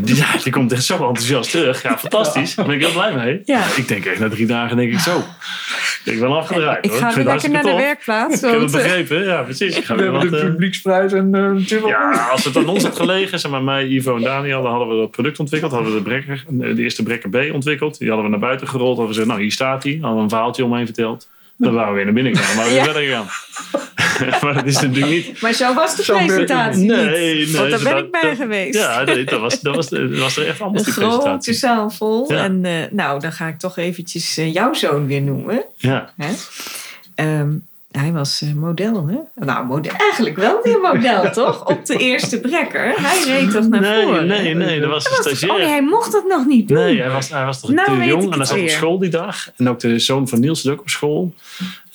[0.01, 1.83] Die- Ja, die komt echt zo enthousiast terug.
[1.83, 2.55] Ja, fantastisch.
[2.55, 3.41] Daar ben ik heel blij mee.
[3.45, 3.63] Ja.
[3.77, 5.23] Ik denk echt na drie dagen denk ik zo.
[6.05, 6.85] Ik ben afgedraaid.
[6.85, 7.01] ik hoor.
[7.01, 8.43] ga weer lekker naar de werkplaats.
[8.43, 9.25] Ik heb het eh, begrepen.
[9.25, 9.77] Ja, precies.
[9.77, 11.89] Ik ga we weer hebben wat, de eh, publieksprijs en eh natuurlijk.
[11.89, 14.89] ja, als het aan ons had gelegen, zeg maar mij, Ivo en Daniel, dan hadden
[14.89, 15.73] we dat product ontwikkeld.
[15.73, 17.99] Hadden we de, brekker, de eerste brekker B ontwikkeld.
[17.99, 18.97] Die hadden we naar buiten gerold.
[18.97, 19.93] Hadden we gezegd, nou hier staat hij.
[19.93, 21.29] Hadden we een verhaaltje omheen verteld.
[21.59, 22.57] Dan waren we weer naar binnen gegaan.
[22.57, 22.85] Maar we weer Ja.
[22.85, 23.27] verder gegaan.
[24.43, 25.41] maar dat is natuurlijk niet...
[25.41, 26.91] Maar zo was de Zo presentatie niet.
[26.91, 28.75] Nee, nee, Want daar zo ben ik bij dat- geweest.
[28.79, 31.55] Ja, nee, dat, was, dat, was, dat was er echt anders Een die grote presentatie.
[31.55, 32.33] zaal vol.
[32.33, 32.43] Ja.
[32.45, 35.65] En eh, nou, dan ga ik toch eventjes eh, jouw zoon weer noemen.
[35.77, 36.33] Ja, Hè?
[37.15, 37.51] Ehm,
[37.99, 39.45] hij was eh, model, hè?
[39.45, 41.67] Nou, model, eigenlijk wel weer model, toch?
[41.69, 42.93] Op de eerste brekker.
[42.97, 44.27] Hij reed toch naar nee, voren?
[44.27, 45.53] nee, nee, dat was een was- stagiair.
[45.53, 46.77] oh nee, hij mocht dat nog niet doen.
[46.77, 49.11] Nee, hij was, hij was toch Nou te jong en hij zat op school die
[49.11, 49.51] dag.
[49.57, 51.35] En ook de zoon van Niels zat ook op school.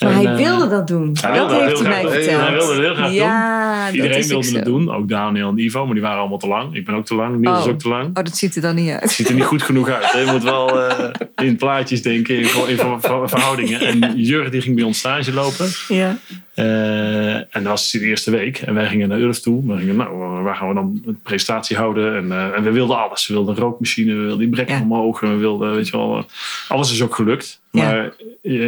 [0.02, 1.18] Maar En, hij eh, wilde dat doen.
[1.22, 2.12] hij dat heeft hij mij doen.
[2.12, 2.42] verteld.
[2.42, 4.56] Hij wilde het heel graag ja, dat Iedereen wilde zo.
[4.56, 6.76] het doen, ook Daniel en Ivo, maar die waren allemaal te lang.
[6.76, 7.66] Ik ben ook te lang, Niels Oh.
[7.66, 8.08] is ook te lang.
[8.08, 9.12] Oh, dat ziet er dan niet uit.
[9.12, 10.12] Ziet er niet goed genoeg uit.
[10.26, 13.80] Je moet wel eh, in plaatjes denken, in, in ver- ver- verhoudingen.
[13.80, 15.68] En Jurgen die ging bij ons stage lopen.
[15.88, 16.18] Ja.
[16.54, 18.58] Eh, en dat was de eerste week.
[18.58, 19.68] En wij gingen naar Urf toe.
[19.74, 22.16] We gingen, nou, waar gaan we dan een presentatie houden?
[22.16, 23.28] En, eh, en we wilden alles.
[23.28, 24.82] We wilden een rookmachine, we wilden die brek Ja.
[24.82, 25.22] omhoog.
[25.22, 26.24] En we wilden, weet je wel, eh,
[26.68, 27.62] alles is ook gelukt.
[27.72, 27.84] Ja.
[27.92, 28.12] Maar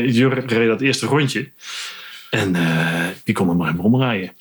[0.06, 1.50] Jur reed dat eerste rondje.
[2.34, 4.32] En eh, die kon er maar in brom rijden.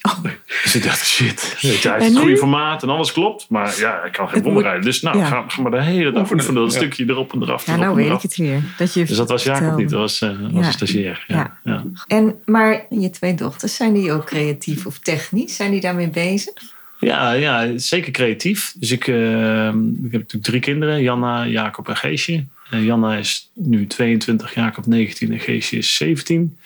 [0.62, 1.56] Dus ik dacht, shit.
[1.60, 2.36] Weet je, hij heeft En het goede nu?
[2.38, 3.46] formaat en alles klopt.
[3.48, 4.82] Maar ja, ik kan geen moet- rijden.
[4.82, 5.24] Dus nou, ja.
[5.26, 6.54] ga, ga maar de hele dag Oefenen.
[6.54, 6.78] Dat Ja.
[6.78, 7.66] stukje erop en eraf.
[7.66, 8.62] Ja, erop nou weet ik het weer.
[8.78, 9.90] Dat je Dus dat was Jacob niet.
[9.90, 10.66] Dat was, eh, was Ja.
[10.66, 11.24] een stagiair.
[11.26, 11.58] Ja.
[11.64, 11.84] Ja.
[12.06, 15.56] En, maar je twee dochters, zijn die ook creatief of technisch?
[15.56, 16.52] Zijn die daarmee bezig?
[16.98, 18.72] Ja, ja, zeker creatief.
[18.76, 21.02] Dus ik, eh, ik heb natuurlijk drie kinderen.
[21.02, 22.44] Janna, Jacob en Geesje.
[22.70, 26.58] En Janna is nu 22, Jacob 19 en Geesje is 17.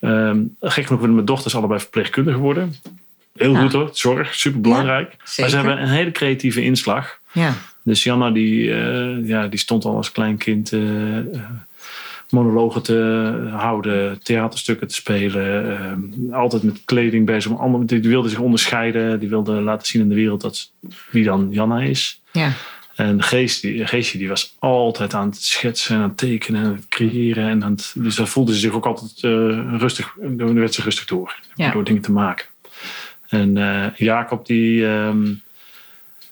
[0.00, 2.74] Ehm gek genoeg worden mijn dochters allebei verpleegkundig geworden.
[3.36, 3.60] Heel Ja.
[3.60, 5.08] goed hoor, zorg, super belangrijk.
[5.08, 5.50] maar zeker.
[5.50, 7.18] ze hebben een hele creatieve inslag.
[7.32, 7.54] Ja.
[7.82, 10.80] Dus Janna die, eh, ja, die stond al als klein kind eh,
[12.30, 15.78] monologen te houden, theaterstukken te spelen.
[16.30, 17.52] eh, altijd met kleding bezig.
[17.52, 19.20] om Die wilde zich onderscheiden.
[19.20, 20.70] Die wilde laten zien in de wereld dat,
[21.10, 22.20] wie dan Janna is.
[22.32, 22.50] Ja.
[22.96, 26.66] En Geest, die, Geestje die was altijd aan het schetsen en aan het tekenen en
[26.66, 27.48] aan het creëren.
[27.48, 30.16] En aan het, dus daar voelde ze zich ook altijd eh, rustig.
[30.20, 31.40] Daar werd ze rustig door.
[31.54, 31.70] Ja.
[31.70, 32.46] Door dingen te maken.
[33.28, 34.86] En eh, Jacob die...
[34.86, 35.32] ehm,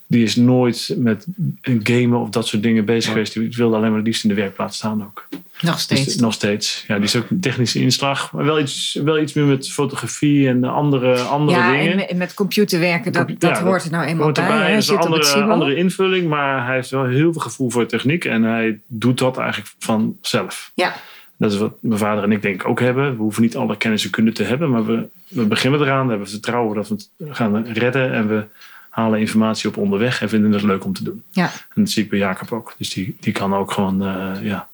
[0.07, 1.27] die is nooit met
[1.63, 3.35] gamen of dat soort dingen bezig geweest.
[3.35, 5.29] Die wilde alleen maar het liefst in de werkplaats staan ook.
[5.65, 6.17] Nog Dus steeds.
[6.17, 6.85] nog steeds.
[6.89, 8.33] Ja, die is ook een technische inslag.
[8.33, 11.91] Maar wel iets, wel iets meer met fotografie en andere, andere ja, dingen.
[11.91, 14.45] en met, met computer werken, dat, Ja, dat hoort er nou eenmaal Hoort bij.
[14.45, 14.77] erbij.
[14.77, 16.29] is een andere, andere invulling.
[16.29, 18.25] Maar hij heeft wel heel veel gevoel voor techniek.
[18.25, 20.71] En hij doet dat eigenlijk vanzelf.
[20.75, 20.95] Ja.
[21.37, 23.11] Dat is wat mijn vader en ik denk ook hebben.
[23.17, 24.71] We hoeven niet alle kennis en kunde te hebben.
[24.71, 26.05] Maar we, we beginnen eraan.
[26.05, 28.13] We hebben vertrouwen dat we het gaan redden.
[28.13, 28.45] En we
[28.91, 30.23] halen informatie op onderweg.
[30.23, 31.23] En vinden het leuk om te doen.
[31.31, 31.45] Ja.
[31.45, 32.75] En dat zie ik bij Jacob ook.
[32.79, 34.69] Dus die, die kan ook gewoon eh, ja,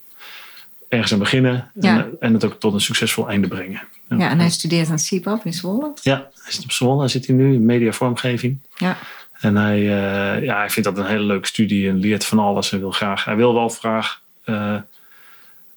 [0.90, 1.70] ergens aan beginnen.
[1.80, 1.96] Ja.
[1.98, 3.80] En, en het ook tot een succesvol einde brengen.
[4.08, 5.92] ja, en hij studeert aan CIPAP in Zwolle.
[6.02, 6.98] Ja, hij zit op Zwolle.
[6.98, 8.58] Hij zit hier nu in mediavormgeving.
[8.76, 8.96] Ja.
[9.40, 12.72] En hij, eh, ja, hij vindt dat een hele leuke studie en leert van alles.
[12.72, 14.74] En wil graag, hij wil wel graag eh,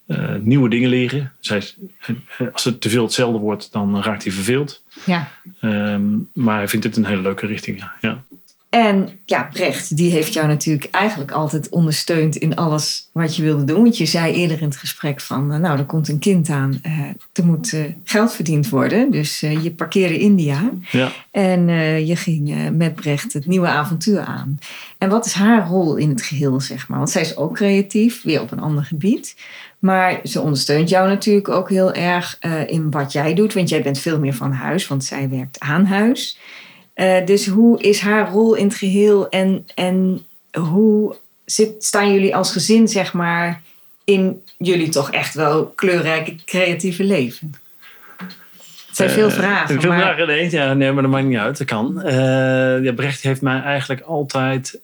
[0.06, 1.32] eh, nieuwe dingen leren.
[1.40, 1.62] Dus hij,
[1.98, 4.82] hij- als het te veel hetzelfde wordt, dan raakt hij verveeld.
[5.04, 5.28] ja.
[5.60, 7.84] Ehm, maar hij vindt het een hele leuke richting.
[8.00, 8.22] Ja.
[8.74, 13.64] En ja, Brecht, die heeft jou natuurlijk eigenlijk altijd ondersteund in alles wat je wilde
[13.64, 13.82] doen.
[13.82, 16.78] Want je zei eerder in het gesprek van, eh, nou, er komt een kind aan.
[16.82, 16.92] eh,
[17.32, 19.10] er moet eh, geld verdiend worden.
[19.10, 20.70] Dus je parkeerde India.
[20.90, 21.12] Ja.
[21.30, 21.68] En
[22.06, 24.58] je ging met Brecht het nieuwe avontuur aan.
[24.98, 26.98] En wat is haar rol in het geheel, zeg maar?
[26.98, 29.36] Want zij is ook creatief, weer op een ander gebied.
[29.78, 33.52] Maar ze ondersteunt jou natuurlijk ook heel erg in wat jij doet.
[33.52, 36.38] Want jij bent veel meer van huis, want zij werkt aan huis.
[36.94, 40.26] Eh, dus hoe is haar rol in het geheel en, en
[40.58, 43.62] hoe zit, staan jullie als gezin, zeg maar,
[44.04, 47.54] in jullie toch echt wel kleurrijke creatieve leven?
[48.86, 49.80] Het zijn veel Eh, vragen.
[49.80, 51.58] Veel maar, vragen nee, ja, nee, maar dat maakt niet uit.
[51.58, 52.02] Dat kan.
[52.02, 54.80] Eh, ja, Brecht heeft mij eigenlijk altijd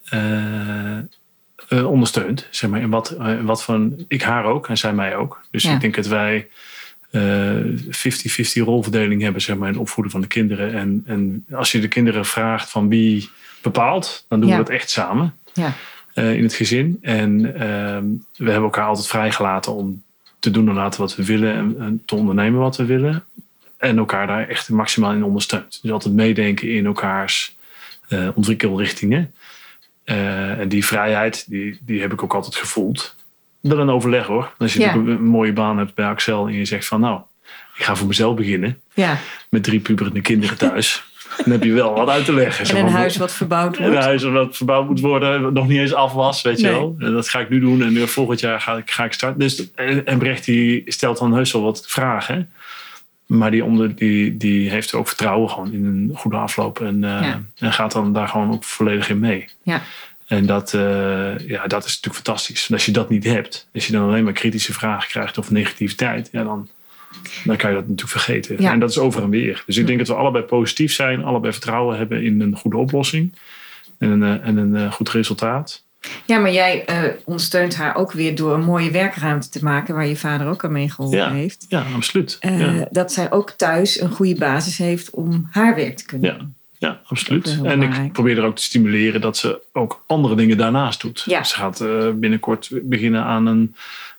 [1.83, 2.47] ondersteund.
[2.49, 5.41] Zeg maar, in wat, in wat van, ik haar ook en zij mij ook.
[5.51, 5.73] Dus Ja.
[5.73, 6.47] ik denk dat wij
[7.15, 10.73] 50-50 rolverdeling hebben zeg maar, in het opvoeden van de kinderen.
[10.73, 13.29] En, en als je de kinderen vraagt van wie
[13.61, 14.57] bepaalt, dan doen Ja.
[14.57, 15.73] we dat echt samen Ja.
[16.13, 16.97] eh, in het gezin.
[17.01, 18.05] En ehm,
[18.35, 20.03] we hebben elkaar altijd vrijgelaten om
[20.39, 23.23] te doen en laten wat we willen en, en te ondernemen wat we willen.
[23.77, 25.79] En elkaar daar echt maximaal in ondersteunt.
[25.81, 27.55] Dus altijd meedenken in elkaars
[28.07, 29.33] eh, ontwikkelrichtingen.
[30.03, 33.15] Eh, en die vrijheid, die, die heb ik ook altijd gevoeld.
[33.61, 34.53] Wel een overleg hoor.
[34.57, 34.93] Als je Ja.
[34.93, 37.21] een mooie baan hebt bij Axel en je zegt van nou,
[37.77, 38.81] ik ga voor mezelf beginnen.
[38.93, 39.17] ja.
[39.49, 41.03] Met drie puberende kinderen thuis.
[41.43, 42.77] dan heb je wel wat uit te leggen.
[42.77, 43.99] En een huis wat verbouwd een wordt.
[44.05, 46.95] huis wat verbouwd moet worden, wat nog niet eens af was, weet je wel.
[46.99, 49.39] En dat ga ik nu doen en eh, volgend jaar ga ik, ga ik starten.
[49.39, 52.51] Dus, en en Brecht die stelt dan heus wel wat vragen.
[53.25, 56.79] Maar die, onder, die, die heeft ook vertrouwen gewoon in een goede afloop.
[56.79, 57.41] En, eh, Ja.
[57.57, 59.47] en gaat dan daar gewoon ook volledig in mee.
[59.63, 59.81] Ja.
[60.31, 62.67] En dat, eh, ja, dat is natuurlijk fantastisch.
[62.67, 65.51] En als je dat niet hebt, als je dan alleen maar kritische vragen krijgt of
[65.51, 66.69] negativiteit, ja, dan,
[67.43, 68.61] dan kan je dat natuurlijk vergeten.
[68.61, 68.71] Ja.
[68.71, 69.63] En dat is over en weer.
[69.65, 73.33] Dus ik denk dat we allebei positief zijn, allebei vertrouwen hebben in een goede oplossing
[73.97, 75.83] en een, eh, en een eh, goed resultaat.
[76.25, 76.85] Ja, maar jij
[77.25, 80.71] ondersteunt haar ook weer door een mooie werkruimte te maken, waar je vader ook aan
[80.71, 81.31] mee geholpen Ja.
[81.31, 81.65] heeft.
[81.69, 82.37] Ja, absoluut.
[82.39, 82.87] Ja.
[82.91, 86.37] Dat zij ook thuis een goede basis heeft om haar werk te kunnen Ja.
[86.37, 86.55] doen.
[86.81, 87.47] Ja, absoluut.
[87.47, 88.05] En belangrijk.
[88.05, 91.23] ik probeer er ook te stimuleren dat ze ook andere dingen daarnaast doet.
[91.25, 91.43] Ja.
[91.43, 93.75] Ze gaat eh, binnenkort beginnen aan een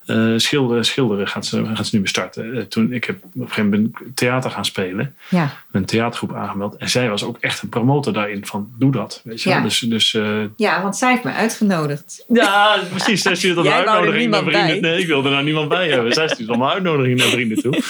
[0.07, 2.57] Eh, schilderen, schilderen gaat ze, gaat ze nu weer starten.
[2.57, 5.17] Eh, toen ik heb op een gegeven moment theater gaan spelen.
[5.29, 6.77] Ja, Een theatergroep aangemeld.
[6.77, 9.21] En zij was ook echt een promotor daarin van doe dat.
[9.25, 9.55] Weet je Ja.
[9.55, 9.65] wel?
[9.65, 10.23] Dus, dus eh,
[10.57, 12.25] ja want zij heeft me uitgenodigd.
[12.29, 13.23] ja, precies.
[13.23, 14.81] Zij stuurt dan een er uitnodiging naar niemand vrienden.
[14.81, 14.91] bij.
[14.91, 16.13] Nee, ik wilde er nou niemand bij hebben.
[16.13, 17.83] Zij stuurt allemaal uitnodigingen naar vrienden toe.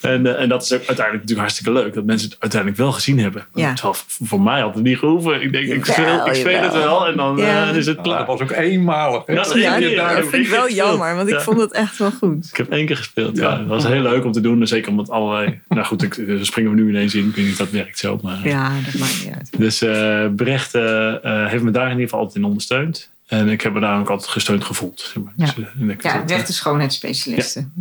[0.00, 1.94] En, eh, en dat is ook uiteindelijk natuurlijk hartstikke leuk.
[1.94, 3.46] Dat mensen het uiteindelijk wel gezien hebben.
[3.54, 3.72] Ja.
[3.74, 5.42] Terwijl voor mij had het niet gehoeven.
[5.42, 7.06] Ik denk, ik speel, ik speel het wel.
[7.06, 7.68] En dan Ja.
[7.70, 8.18] eh, is het klaar.
[8.18, 9.22] dat was ook eenmalig.
[9.26, 9.34] hè?
[9.34, 10.16] Dat is één Ja, keer daar.
[10.20, 12.48] dat vind ik wel jammer, want ik vond het echt wel goed.
[12.50, 13.36] Ik heb één keer gespeeld.
[13.36, 13.50] Ja.
[13.50, 13.56] Ja.
[13.58, 14.60] Dat was heel leuk om te doen.
[14.60, 15.60] en Zeker omdat allerlei...
[15.68, 17.23] Nou goed, daar springen we nu ineens in.
[17.28, 18.18] Ik weet niet of dat werkt zo.
[18.22, 19.50] Maar, Ja, dat maakt niet uit.
[19.58, 23.10] Dus eh, Brecht eh, eh, heeft me daar in ieder geval altijd in ondersteund.
[23.26, 25.00] En ik heb me daar ook altijd gesteund gevoeld.
[25.14, 25.32] Zeg maar.
[25.36, 25.52] Ja.
[25.56, 27.72] Dus, ik- Ja, dat, rechte schoonheidsspecialisten.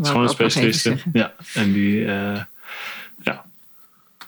[0.94, 1.12] zeggen.
[1.14, 2.48] Ja, en die, eh, ja,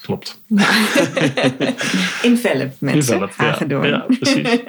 [0.05, 0.41] klopt.
[2.23, 4.05] Envelop mensen, Envelop, ja.
[4.19, 4.59] Precies.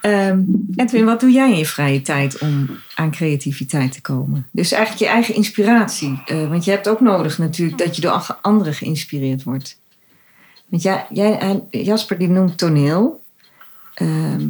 [0.00, 0.40] Ehm,
[0.76, 4.46] Edwin, wat doe jij in je vrije tijd om aan creativiteit te komen?
[4.52, 6.22] Dus eigenlijk je eigen inspiratie.
[6.26, 9.78] Eh, want je hebt ook nodig natuurlijk dat je door anderen geïnspireerd wordt.
[10.66, 13.22] Want jij, jij, hij- Jasper die noemt toneel.
[13.94, 14.46] Ehm,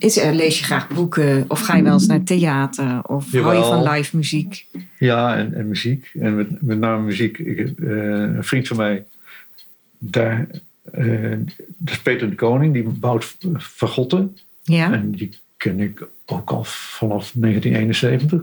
[0.00, 3.54] is er, lees je graag boeken of ga je wel eens naar theater of hou
[3.54, 4.66] je van live muziek?
[4.98, 6.10] Ja, en, en muziek.
[6.18, 7.38] En met, met name muziek.
[7.38, 9.04] Ik, eh, een vriend van mij,
[9.98, 10.46] daar,
[10.92, 11.36] eh,
[11.76, 14.36] dat is Peter de Koning, die bouwt vergotten.
[14.62, 18.42] Ja, En die ken ik ook al vanaf 1971.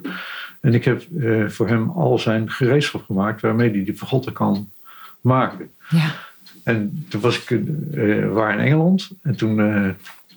[0.62, 4.70] En ik heb eh, voor hem al zijn gereedschap gemaakt waarmee hij die vergotten kan
[5.22, 5.70] maken.
[5.90, 6.16] ja,
[6.64, 7.60] En toen was ik,
[8.32, 9.10] waren in Engeland.
[9.22, 9.60] En toen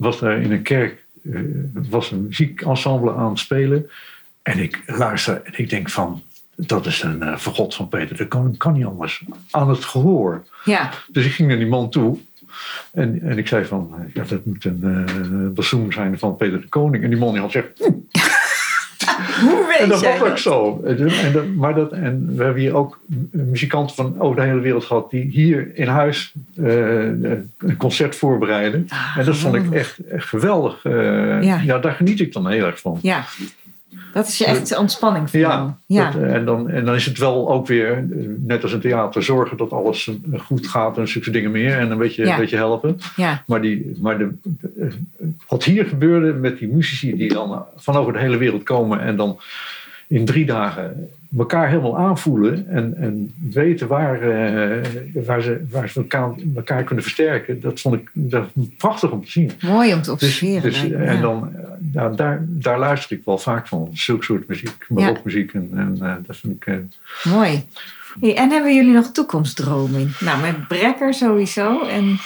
[0.00, 1.40] was daar in een kerk eh,
[1.72, 3.90] was een muziekensemble aan het spelen.
[4.42, 6.22] En ik luister en ik denk van,
[6.54, 8.16] dat is een uh, vergod van Peter.
[8.16, 9.24] Dat kan, kan niet anders.
[9.50, 10.46] Aan het gehoor.
[10.64, 12.18] ja, Dus ik ging naar die man toe.
[12.92, 16.68] En, en ik zei van, eh, ja, dat moet een uh, zijn van Peter de
[16.68, 17.04] Koning.
[17.04, 17.90] En die man die had gezegd,
[19.40, 20.82] Hoe weet en dat was ook zo.
[20.84, 24.84] En, dat, maar dat, en we hebben hier ook muzikanten van over de hele wereld
[24.84, 27.02] gehad die hier in huis uh,
[27.58, 28.86] een concert voorbereiden.
[28.88, 30.84] Ah, en dat vond ik echt, echt geweldig.
[30.84, 31.60] Uh, Ja.
[31.64, 31.78] ja.
[31.78, 32.98] daar geniet ik dan heel erg van.
[33.02, 33.24] Ja,
[34.12, 35.70] dat is je echt ontspanning voor jou.
[35.86, 38.02] Ja, Ja, dat, en, dan, en dan is het wel ook weer, eh,
[38.38, 41.78] net als een theater, zorgen dat alles eh, goed gaat en zulke dingen meer.
[41.78, 42.32] En een beetje, Ja.
[42.32, 42.98] een beetje helpen.
[43.16, 44.28] ja, Maar, die, maar de,
[44.80, 44.86] eh,
[45.48, 49.16] wat hier gebeurde met die muzici die dan van over de hele wereld komen en
[49.16, 49.40] dan
[50.08, 54.86] in drie dagen elkaar helemaal aanvoelen en, en weten waar, eh,
[55.24, 59.30] waar, ze, waar ze elkaar, elkaar kunnen versterken, dat vond ik dat prachtig om te
[59.30, 59.50] zien.
[59.62, 60.62] mooi om te Dus, observeren.
[60.62, 61.20] dus, en ja.
[61.20, 61.62] dan, eh,
[61.92, 65.52] nou, daar, daar luister ik wel vaak van, zulke soort muziek, barokmuziek.
[65.54, 66.66] En, en eh, dat vind ik.
[66.66, 67.64] eh, Mooi.
[68.20, 70.12] Hey, en hebben jullie nog toekomstdromen?
[70.20, 71.80] Nou, met Brekker sowieso.
[71.88, 72.18] En,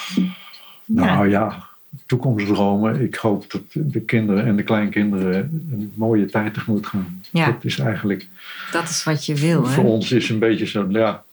[0.84, 1.04] ja.
[1.04, 1.64] Nou ja,
[2.06, 3.00] toekomstdromen.
[3.00, 7.22] Ik hoop dat de kinderen en de kleinkinderen een mooie tijd tegemoet gaan.
[7.30, 7.46] Ja.
[7.46, 8.28] Dat is eigenlijk,
[8.72, 9.90] dat is wat je wil, voor hè?
[9.90, 11.24] ons is een beetje zo, ja,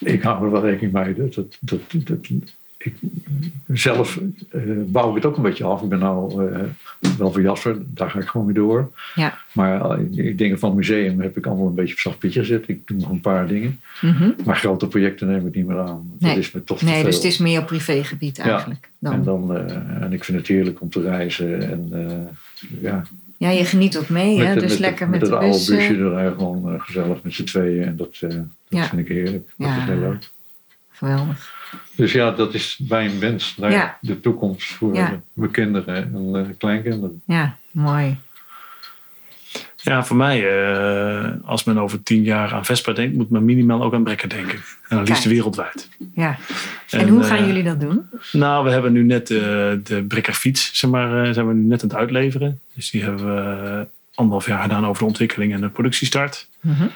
[0.00, 1.14] ik hou er wel rekening mee.
[1.14, 2.28] Dat, dat, dat, dat,
[2.84, 2.94] ik,
[3.72, 4.20] zelf
[4.50, 5.82] eh, bouw ik het ook een beetje af.
[5.82, 6.60] Ik ben nou eh,
[7.18, 8.90] wel voor Jasper, daar ga ik gewoon mee door.
[9.14, 9.38] Ja.
[9.52, 12.40] Maar eh, die dingen van het museum heb ik allemaal een beetje op zacht pitje
[12.40, 12.68] gezet.
[12.68, 13.80] Ik doe nog een paar dingen.
[14.00, 14.30] Mhm.
[14.44, 16.10] Maar grote projecten neem ik niet meer aan.
[16.18, 16.34] Nee.
[16.34, 17.04] Dat is me toch te Nee, veel.
[17.04, 18.42] dus het is meer op privégebied Ja.
[18.44, 18.88] eigenlijk.
[18.98, 19.12] Dan.
[19.12, 21.70] En, dan, eh, en ik vind het heerlijk om te reizen.
[21.70, 23.02] En eh, ja,
[23.36, 24.54] Ja, je geniet ook mee, hè?
[24.54, 27.44] Dus lekker met, met de het oude eh, busje er gewoon eh, gezellig met z'n
[27.44, 27.84] tweeën.
[27.84, 28.84] En dat, eh, dat Ja.
[28.88, 29.48] vind ik heerlijk.
[29.56, 29.76] Dat Ja.
[29.76, 30.28] is heel leuk.
[30.90, 31.60] Geweldig.
[31.94, 33.98] Dus ja, dat is mijn wens naar Ja.
[34.00, 35.20] de toekomst voor Ja.
[35.32, 37.22] mijn kinderen en eh, kleinkinderen.
[37.26, 38.16] Ja, mooi.
[39.76, 43.82] Ja, voor mij, eh, als men over tien jaar aan Vespa denkt, moet men minimaal
[43.82, 44.58] ook aan Brekker denken.
[44.88, 45.88] En dan liefst wereldwijd.
[46.14, 46.36] Ja.
[46.90, 48.06] En, hoe gaan eh, jullie dat doen?
[48.32, 49.38] Nou, we hebben nu net eh,
[49.84, 52.60] de Brekker fiets, zeg maar, eh, zijn we nu net aan het uitleveren.
[52.74, 56.48] Dus die hebben we anderhalf jaar gedaan over de ontwikkeling en de productiestart.
[56.60, 56.86] Mhm.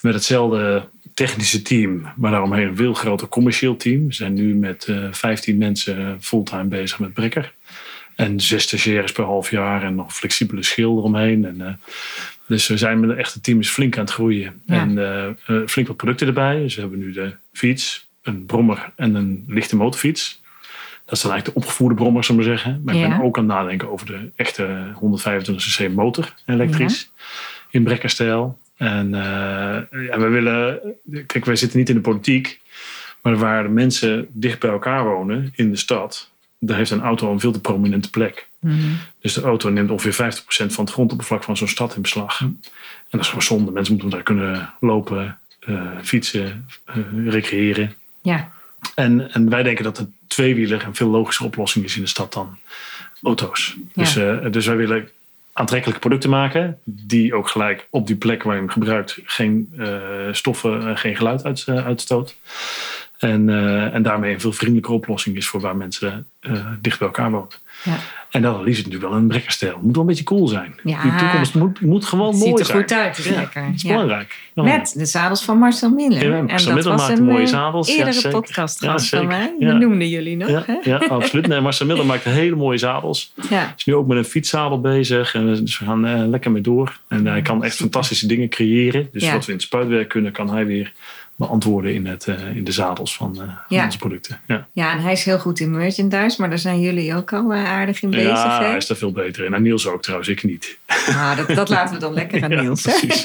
[0.00, 0.84] Met hetzelfde
[1.26, 4.06] technische team, maar daaromheen een veel groter commercieel team.
[4.06, 7.52] We zijn nu met eh 15 mensen fulltime bezig met Brekker.
[8.16, 11.44] En zes stagiaires per half jaar en nog flexibele schil eromheen.
[11.44, 11.72] En, eh,
[12.46, 14.62] dus we zijn met een echte team is flink aan het groeien.
[14.66, 14.80] Ja.
[14.80, 16.60] En eh, eh, flink wat producten erbij.
[16.60, 20.40] Dus we hebben nu de fiets, een brommer en een lichte motorfiets.
[21.04, 22.80] Dat zijn eigenlijk de opgevoerde brommers, zullen we zeggen.
[22.84, 23.08] Maar ik Ja.
[23.08, 27.10] ben ook aan het nadenken over de echte 125cc motor elektrisch.
[27.70, 28.58] In brekkerstijl.
[28.80, 30.80] En eh, we willen...
[31.26, 32.60] Kijk, wij zitten niet in de politiek.
[33.22, 36.30] Maar waar de mensen dicht bij elkaar wonen in de stad...
[36.58, 38.48] daar heeft een auto een veel te prominente plek.
[38.58, 38.76] Mhm.
[39.20, 42.40] Dus de auto neemt ongeveer 50% van het grondoppervlak van zo'n stad in beslag.
[42.40, 42.58] En
[43.10, 43.70] dat is gewoon zonde.
[43.70, 47.94] Mensen moeten daar kunnen lopen, eh, fietsen, eh, recreëren.
[48.22, 48.52] Ja,
[48.94, 52.32] En, en wij denken dat een tweewieler een veel logische oplossing is in de stad
[52.32, 52.58] dan
[53.22, 53.76] auto's.
[53.92, 54.02] Ja.
[54.02, 55.08] Dus, dus wij willen
[55.52, 56.78] aantrekkelijke producten maken.
[56.84, 59.88] Die ook gelijk op die plek waar je hem gebruikt geen eh,
[60.30, 62.36] stoffen, en geen geluid eh, uitstoot.
[63.18, 66.26] En, eh, en daarmee een veel vriendelijke oplossing is voor waar mensen
[66.80, 67.48] dicht bij elkaar wonen.
[67.84, 67.96] Ja.
[68.30, 69.78] En dan liefst natuurlijk wel een brekkerstijl.
[69.82, 70.74] Moet wel een beetje cool zijn.
[70.84, 71.02] Ja.
[71.02, 72.78] Die toekomst moet, moet gewoon Het mooi ziet er zijn.
[72.78, 73.62] goed uit, het is Ja, lekker.
[73.64, 73.88] Dat is Ja.
[73.92, 74.38] belangrijk.
[74.54, 74.62] Ja.
[74.62, 76.28] Met de zadels van Marcel Miller.
[76.30, 78.30] Ja, en Marcel dat Miller maakt een mooie eh, zadels, ja, eerdere zeker.
[78.30, 79.54] podcastgast Ja, van mij.
[79.58, 79.70] Ja.
[79.70, 80.48] Die noemden jullie nog.
[80.48, 80.78] Ja, hè?
[80.90, 81.46] ja, absoluut.
[81.46, 83.32] Nee, Marcel Miller maakt hele mooie zadels.
[83.50, 83.74] Ja.
[83.76, 85.34] is nu ook met een fietszadel bezig.
[85.34, 86.98] En dus we gaan eh, lekker mee door.
[87.08, 89.08] En hij kan echt fantastische dingen creëren.
[89.12, 89.32] Dus Ja.
[89.32, 90.92] wat we in het spuitwerk kunnen, kan hij weer
[91.40, 94.40] beantwoorden in, het, eh, in de zadels van, eh, van onze producten.
[94.46, 97.52] Ja, ja, en hij is heel goed in merchandise, maar daar zijn jullie ook al
[97.52, 98.26] eh, aardig in bezig.
[98.26, 98.66] ja hè?
[98.66, 99.54] hij is daar veel beter in.
[99.54, 100.78] En Niels ook trouwens, ik niet.
[100.86, 102.82] Ah, dat, dat laten we dan lekker aan Ja, Niels.
[102.82, 103.24] precies.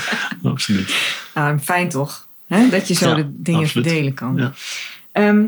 [0.42, 0.96] Absoluut.
[1.32, 2.26] Ah, fijn toch?
[2.46, 2.68] Hè?
[2.68, 3.86] Dat je zo de dingen absoluut.
[3.86, 4.52] verdelen kan.
[5.12, 5.46] Ehm,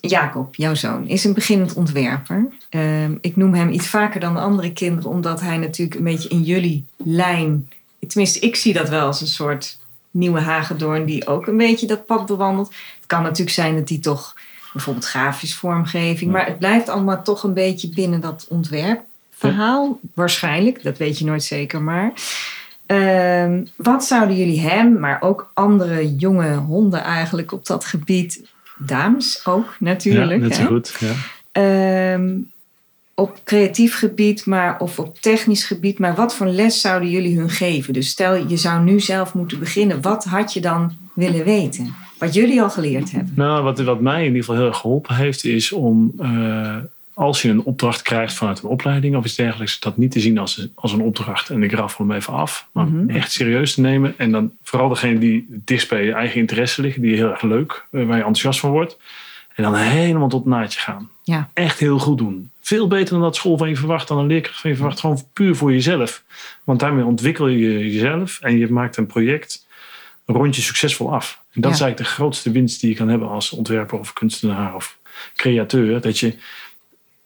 [0.00, 2.46] Jacob, jouw zoon, is een beginnend ontwerper.
[2.68, 6.28] Ehm, ik noem hem iets vaker dan de andere kinderen, omdat hij natuurlijk een beetje
[6.28, 7.68] in jullie lijn.
[8.08, 9.80] Tenminste, ik zie dat wel als een soort
[10.12, 12.68] nieuwe Hagedoorn die ook een beetje dat pad bewandelt.
[12.68, 14.34] Het kan natuurlijk zijn dat hij toch
[14.72, 20.00] bijvoorbeeld grafisch vormgeving, maar het blijft allemaal toch een beetje binnen dat ontwerpverhaal.
[20.14, 22.12] Waarschijnlijk, dat weet je nooit zeker, maar.
[22.86, 28.42] Ehm, wat zouden jullie hem, maar ook andere jonge honden eigenlijk op dat gebied,
[28.78, 30.66] dames ook natuurlijk, ja, net zo hè?
[30.66, 30.96] goed.
[30.98, 31.12] Ja.
[31.52, 32.30] Ehm,
[33.22, 37.50] op creatief gebied, maar of op technisch gebied, maar wat voor les zouden jullie hun
[37.50, 37.92] geven?
[37.92, 41.94] Dus stel je zou nu zelf moeten beginnen, wat had je dan willen weten?
[42.18, 43.32] Wat jullie al geleerd hebben.
[43.36, 46.76] Nou, wat, wat mij in ieder geval heel erg geholpen heeft, is om eh,
[47.14, 50.38] als je een opdracht krijgt vanuit een opleiding of iets dergelijks, dat niet te zien
[50.38, 53.10] als, als een opdracht en ik raffel hem even af, maar Mhm.
[53.10, 54.14] echt serieus te nemen.
[54.16, 57.86] En dan vooral degene die dichtst bij je eigen interesse liggen, die heel erg leuk,
[57.90, 58.96] eh, waar je enthousiast van wordt.
[59.54, 61.08] En dan helemaal tot het naadje gaan.
[61.22, 61.48] Ja.
[61.52, 62.50] Echt heel goed doen.
[62.64, 65.00] Veel beter dan dat school van je verwacht, dan een leerkracht van je verwacht.
[65.00, 66.22] Gewoon puur voor jezelf.
[66.64, 69.66] Want daarmee ontwikkel je jezelf en je maakt een project
[70.26, 71.40] een rondje succesvol af.
[71.52, 71.76] En dat Ja.
[71.76, 74.98] is eigenlijk de grootste winst die je kan hebben als ontwerper of kunstenaar of
[75.36, 76.00] createur.
[76.00, 76.34] Dat je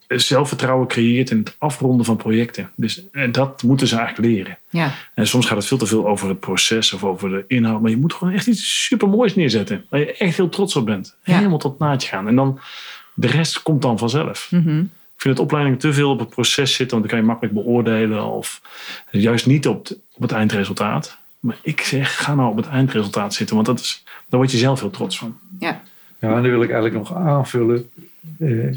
[0.09, 2.71] zelfvertrouwen creëert in het afronden van projecten.
[2.77, 4.59] Dus en dat moeten ze eigenlijk leren.
[4.71, 7.81] Ja, En soms gaat het veel te veel over het proces of over de inhoud.
[7.81, 9.85] Maar je moet gewoon echt iets supermoois neerzetten.
[9.91, 11.17] Waar je echt heel trots op bent.
[11.25, 11.37] Ja.
[11.37, 12.29] Helemaal tot naadje gaan.
[12.29, 12.61] En dan
[13.15, 14.49] de rest komt dan vanzelf.
[14.51, 14.79] Mhm.
[14.81, 14.87] Ik
[15.27, 16.99] vind dat opleidingen te veel op het proces zitten.
[16.99, 18.25] Want dan kan je makkelijk beoordelen.
[18.25, 18.61] Of
[19.11, 21.19] juist niet op, het- op het eindresultaat.
[21.41, 23.55] Maar ik zeg, ga nou op het eindresultaat zitten.
[23.55, 25.37] Want dat is, daar word je zelf heel trots van.
[25.59, 25.81] ja,
[26.19, 27.91] Ja, en dan wil ik eigenlijk nog aanvullen.
[28.39, 28.69] Eh,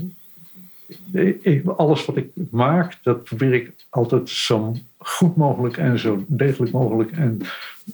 [1.14, 6.24] eh, eh, alles wat ik maak, dat probeer ik altijd zo goed mogelijk en zo
[6.28, 7.42] degelijk mogelijk en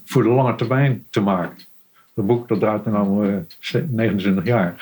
[0.06, 1.58] voor de lange termijn te maken.
[2.14, 2.92] Dat boek dat draait nu
[3.72, 4.76] eh, 29 jaar.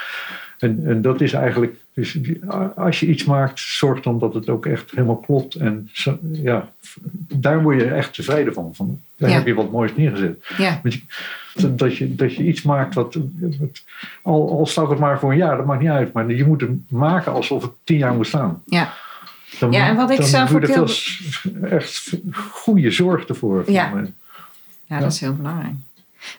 [0.64, 2.18] En, en dat is eigenlijk, dus
[2.76, 5.56] als je iets maakt, zorg dan dat het ook echt helemaal klopt.
[5.56, 5.90] En
[6.32, 6.70] ja,
[7.28, 8.70] daar word je echt tevreden van.
[8.76, 9.36] van daar Ja.
[9.36, 10.46] heb je wat moois neergezet.
[10.58, 10.82] ja,
[11.70, 13.18] Dat je, dat je, iets maakt wat,
[13.60, 13.84] wat-
[14.22, 16.14] al, al staat het maar voor een jaar, dat maakt niet uit.
[16.14, 18.62] Maar je moet het maken alsof het tien jaar moet staan.
[18.66, 18.94] ja.
[19.60, 23.72] Dan, Ja, en wat ik zelf veel s- echt goede zorg ervoor.
[23.72, 24.04] Ja.
[24.86, 25.74] Ja, dat is heel belangrijk.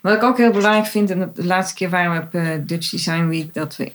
[0.00, 2.90] Wat ik ook heel belangrijk vind, en de laatste keer waren we op eh, Dutch
[2.90, 3.92] Design Week, dat we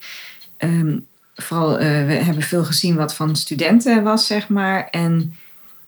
[0.57, 0.97] ehm,
[1.35, 4.87] vooral, eh, we hebben veel gezien wat van studenten was, zeg maar.
[4.89, 5.35] En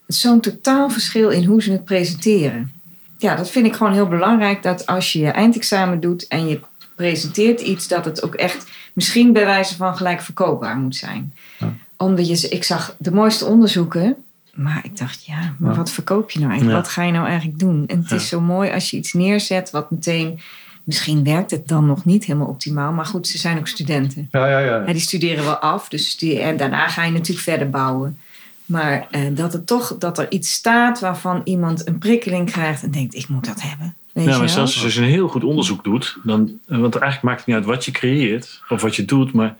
[0.08, 2.72] zo'n totaal verschil in hoe ze het presenteren.
[3.18, 6.60] Ja, dat vind ik gewoon heel belangrijk, dat als je je eindexamen doet en je
[6.96, 11.34] presenteert iets, dat het ook echt misschien bij wijze van gelijk verkoopbaar moet zijn.
[11.60, 11.74] Ja.
[11.98, 14.18] Omdat je, ik zag de mooiste onderzoeken,
[14.54, 15.78] maar ik dacht, ja, maar Ja.
[15.78, 16.80] wat verkoop je nou eigenlijk?
[16.80, 16.84] Ja.
[16.86, 17.84] Wat ga je nou eigenlijk doen?
[17.88, 18.16] En het Ja.
[18.16, 20.40] is zo mooi als je iets neerzet wat meteen...
[20.84, 22.92] Misschien werkt het dan nog niet helemaal optimaal.
[22.92, 24.28] Maar goed, ze zijn ook studenten.
[24.32, 24.76] ja, ja, ja.
[24.86, 25.90] Ja, die studeren wel af.
[25.90, 28.18] Dus die, en daarna ga je natuurlijk verder bouwen.
[28.66, 32.84] Maar eh, dat, het toch, dat er iets staat waarvan iemand een prikkeling krijgt...
[32.84, 33.96] en denkt, ik moet dat hebben.
[34.14, 37.24] Weet Ja, je maar zelfs als je een heel goed onderzoek doet, dan, want eigenlijk
[37.24, 39.56] maakt het niet uit wat je creëert of wat je doet, maar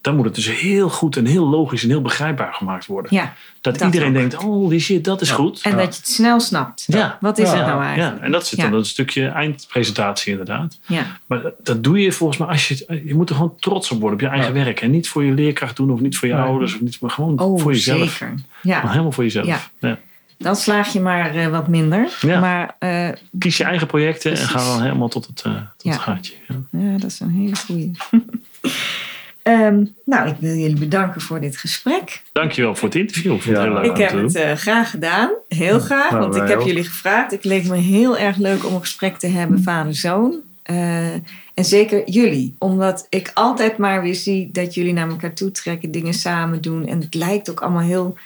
[0.00, 3.14] dan moet het dus heel goed en heel logisch en heel begrijpbaar gemaakt worden.
[3.14, 4.14] Ja, dat, dat iedereen ook.
[4.14, 5.60] denkt, oh die shit, dat is goed.
[5.62, 6.84] en dat je het snel snapt.
[6.86, 7.18] Ja.
[7.20, 7.56] Wat is Ja.
[7.56, 8.22] het nou Ja, eigenlijk?
[8.22, 8.64] en dat zit Ja.
[8.64, 10.78] dan dat stukje eindpresentatie inderdaad.
[10.86, 13.90] Ja, Maar dat, dat doe je volgens mij als je je moet er gewoon trots
[13.90, 16.28] op worden op je eigen werk en niet voor je leerkracht doen of niet voor
[16.28, 18.10] je ouders of niet, maar gewoon oh, voor jezelf.
[18.10, 18.34] zeker.
[18.62, 19.46] Ja, helemaal voor jezelf.
[19.46, 19.60] Ja.
[19.78, 19.98] Ja.
[20.38, 22.08] dan slaag je maar eh, wat minder.
[22.20, 22.40] Ja.
[22.40, 23.08] Maar eh,
[23.38, 25.90] Kies je eigen projecten en ga dan helemaal tot het, eh, tot Ja.
[25.92, 26.34] het gaatje.
[26.48, 26.80] Ja.
[26.80, 27.90] Ja, dat is een hele goeie.
[29.42, 32.22] Ehm, nou, ik wil jullie bedanken voor dit gesprek.
[32.32, 33.34] Dankjewel voor het interview.
[33.34, 35.30] Ik Ja, heel leuk Ik heb het eh, graag gedaan.
[35.48, 36.10] Heel graag.
[36.10, 36.66] Nou, want ik heb ook.
[36.66, 37.30] jullie gevraagd.
[37.30, 40.34] Het leek me heel erg leuk om een gesprek te hebben, vader-zoon.
[40.62, 41.12] Eh,
[41.54, 42.54] en zeker jullie.
[42.58, 46.86] Omdat ik altijd maar weer zie dat jullie naar elkaar toe trekken, dingen samen doen.
[46.86, 48.16] En het lijkt ook allemaal heel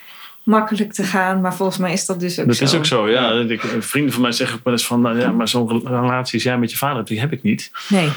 [0.43, 1.41] makkelijk te gaan.
[1.41, 2.63] Maar volgens mij is dat dus ook Dat zo.
[2.63, 3.31] is ook zo, ja.
[3.31, 6.43] Ik, vrienden van mij zeggen ook wel eens van, nou ja, maar zo'n relatie als
[6.43, 7.71] jij met je vader hebt, die heb ik niet.
[7.89, 8.09] Nee,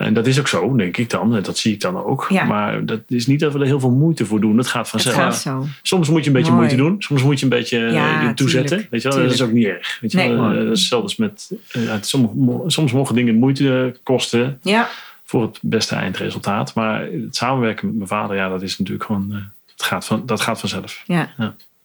[0.00, 1.34] En dat is ook zo, denk ik dan.
[1.36, 2.26] En dat zie ik dan ook.
[2.28, 2.44] Ja.
[2.44, 4.56] Maar dat is niet dat we er heel veel moeite voor doen.
[4.56, 5.14] Dat gaat het vanzelf.
[5.16, 5.66] gaat zo.
[5.82, 6.64] Soms moet je een beetje Mooi.
[6.64, 7.02] moeite doen.
[7.02, 8.68] Soms moet je een beetje eh, Ja, je toezetten.
[8.68, 9.18] tuurlijk, Weet je wel?
[9.18, 9.98] Dat is ook niet erg.
[10.00, 10.32] Weet je Nee.
[10.34, 10.50] wel?
[10.50, 14.88] Eh, dat is zelfs met, eh, ja, soms, soms mogen dingen moeite kosten Ja,
[15.24, 16.74] voor het beste eindresultaat.
[16.74, 19.36] Maar het samenwerken met mijn vader, ja, dat is natuurlijk gewoon, eh,
[19.72, 21.02] het gaat van, dat gaat vanzelf.
[21.06, 21.28] ja.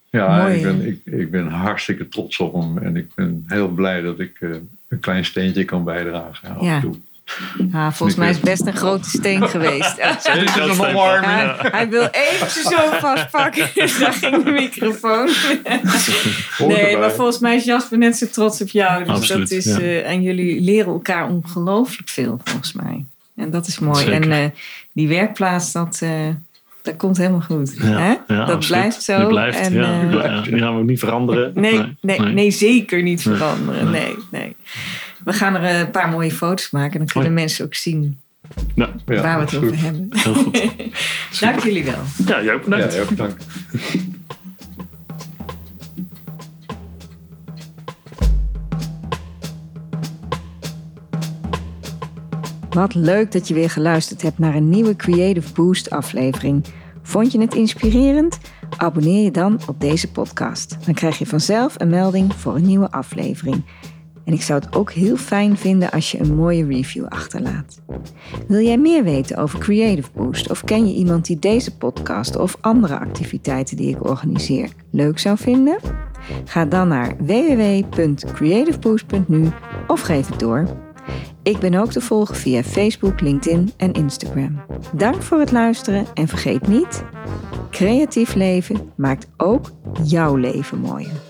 [0.10, 2.78] Ja, Mooi, ik, ben, ik, ik ben hartstikke trots op hem.
[2.78, 4.50] En ik ben heel blij dat ik eh,
[4.88, 6.50] een klein steentje kan bijdragen.
[6.50, 6.80] af en Ja.
[6.80, 6.96] toe.
[7.72, 9.98] Ja, volgens mij is het best een grote steen geweest.
[9.98, 10.18] Ja.
[10.18, 10.24] Is.
[10.26, 13.70] Hij, hij wil eventjes zo vastpakken.
[14.00, 15.30] Daar ging de microfoon.
[16.68, 19.04] Nee, maar volgens mij is Jasper net zo trots op jou.
[19.04, 19.80] Dus Absoluut, dat is, ja.
[19.80, 23.06] eh, en jullie leren elkaar ongelooflijk veel, volgens mij.
[23.36, 23.98] En dat is mooi.
[23.98, 24.14] Zeker.
[24.14, 24.50] En eh,
[24.94, 26.10] die werkplaats, dat, eh,
[26.82, 27.74] dat komt helemaal goed.
[27.78, 28.08] Ja, hè?
[28.08, 28.68] ja, dat absoluut.
[28.68, 29.18] blijft zo.
[29.18, 30.44] Die blijft, en, ja, die, blijft.
[30.44, 31.52] die gaan we ook niet veranderen.
[31.56, 33.36] Nee, nee, nee, zeker niet Nee.
[33.36, 33.92] veranderen.
[33.92, 34.56] Nee, nee.
[35.26, 36.98] We gaan er eh, een paar mooie foto's maken.
[37.00, 38.20] Dan kunnen mensen ook zien
[38.76, 40.08] Ja, Ja, waar we het over hebben.
[40.12, 40.62] heel goed.
[41.40, 42.02] Dank jullie wel.
[42.26, 43.46] Ja, jij ook Ja, heel bedankt.
[52.70, 56.66] Wat leuk dat je weer geluisterd hebt naar een nieuwe Creative Boost aflevering.
[57.02, 58.40] Vond je het inspirerend?
[58.78, 60.78] Abonneer je dan op deze podcast.
[60.86, 63.64] Dan krijg je vanzelf een melding voor een nieuwe aflevering.
[64.26, 67.82] En ik zou het ook heel fijn vinden als je een mooie review achterlaat.
[68.48, 72.58] Wil jij meer weten over Creative Boost of ken je iemand die deze podcast of
[72.62, 75.78] andere activiteiten die ik organiseer leuk zou vinden?
[76.46, 79.50] Ga dan naar www.creativeboost.nu
[79.88, 80.68] of geef het door.
[81.44, 84.62] Ik ben ook te volgen via Facebook, LinkedIn en Instagram.
[84.94, 87.04] Dank voor het luisteren en vergeet niet:
[87.70, 89.72] creatief leven maakt ook
[90.04, 91.25] jouw leven mooier.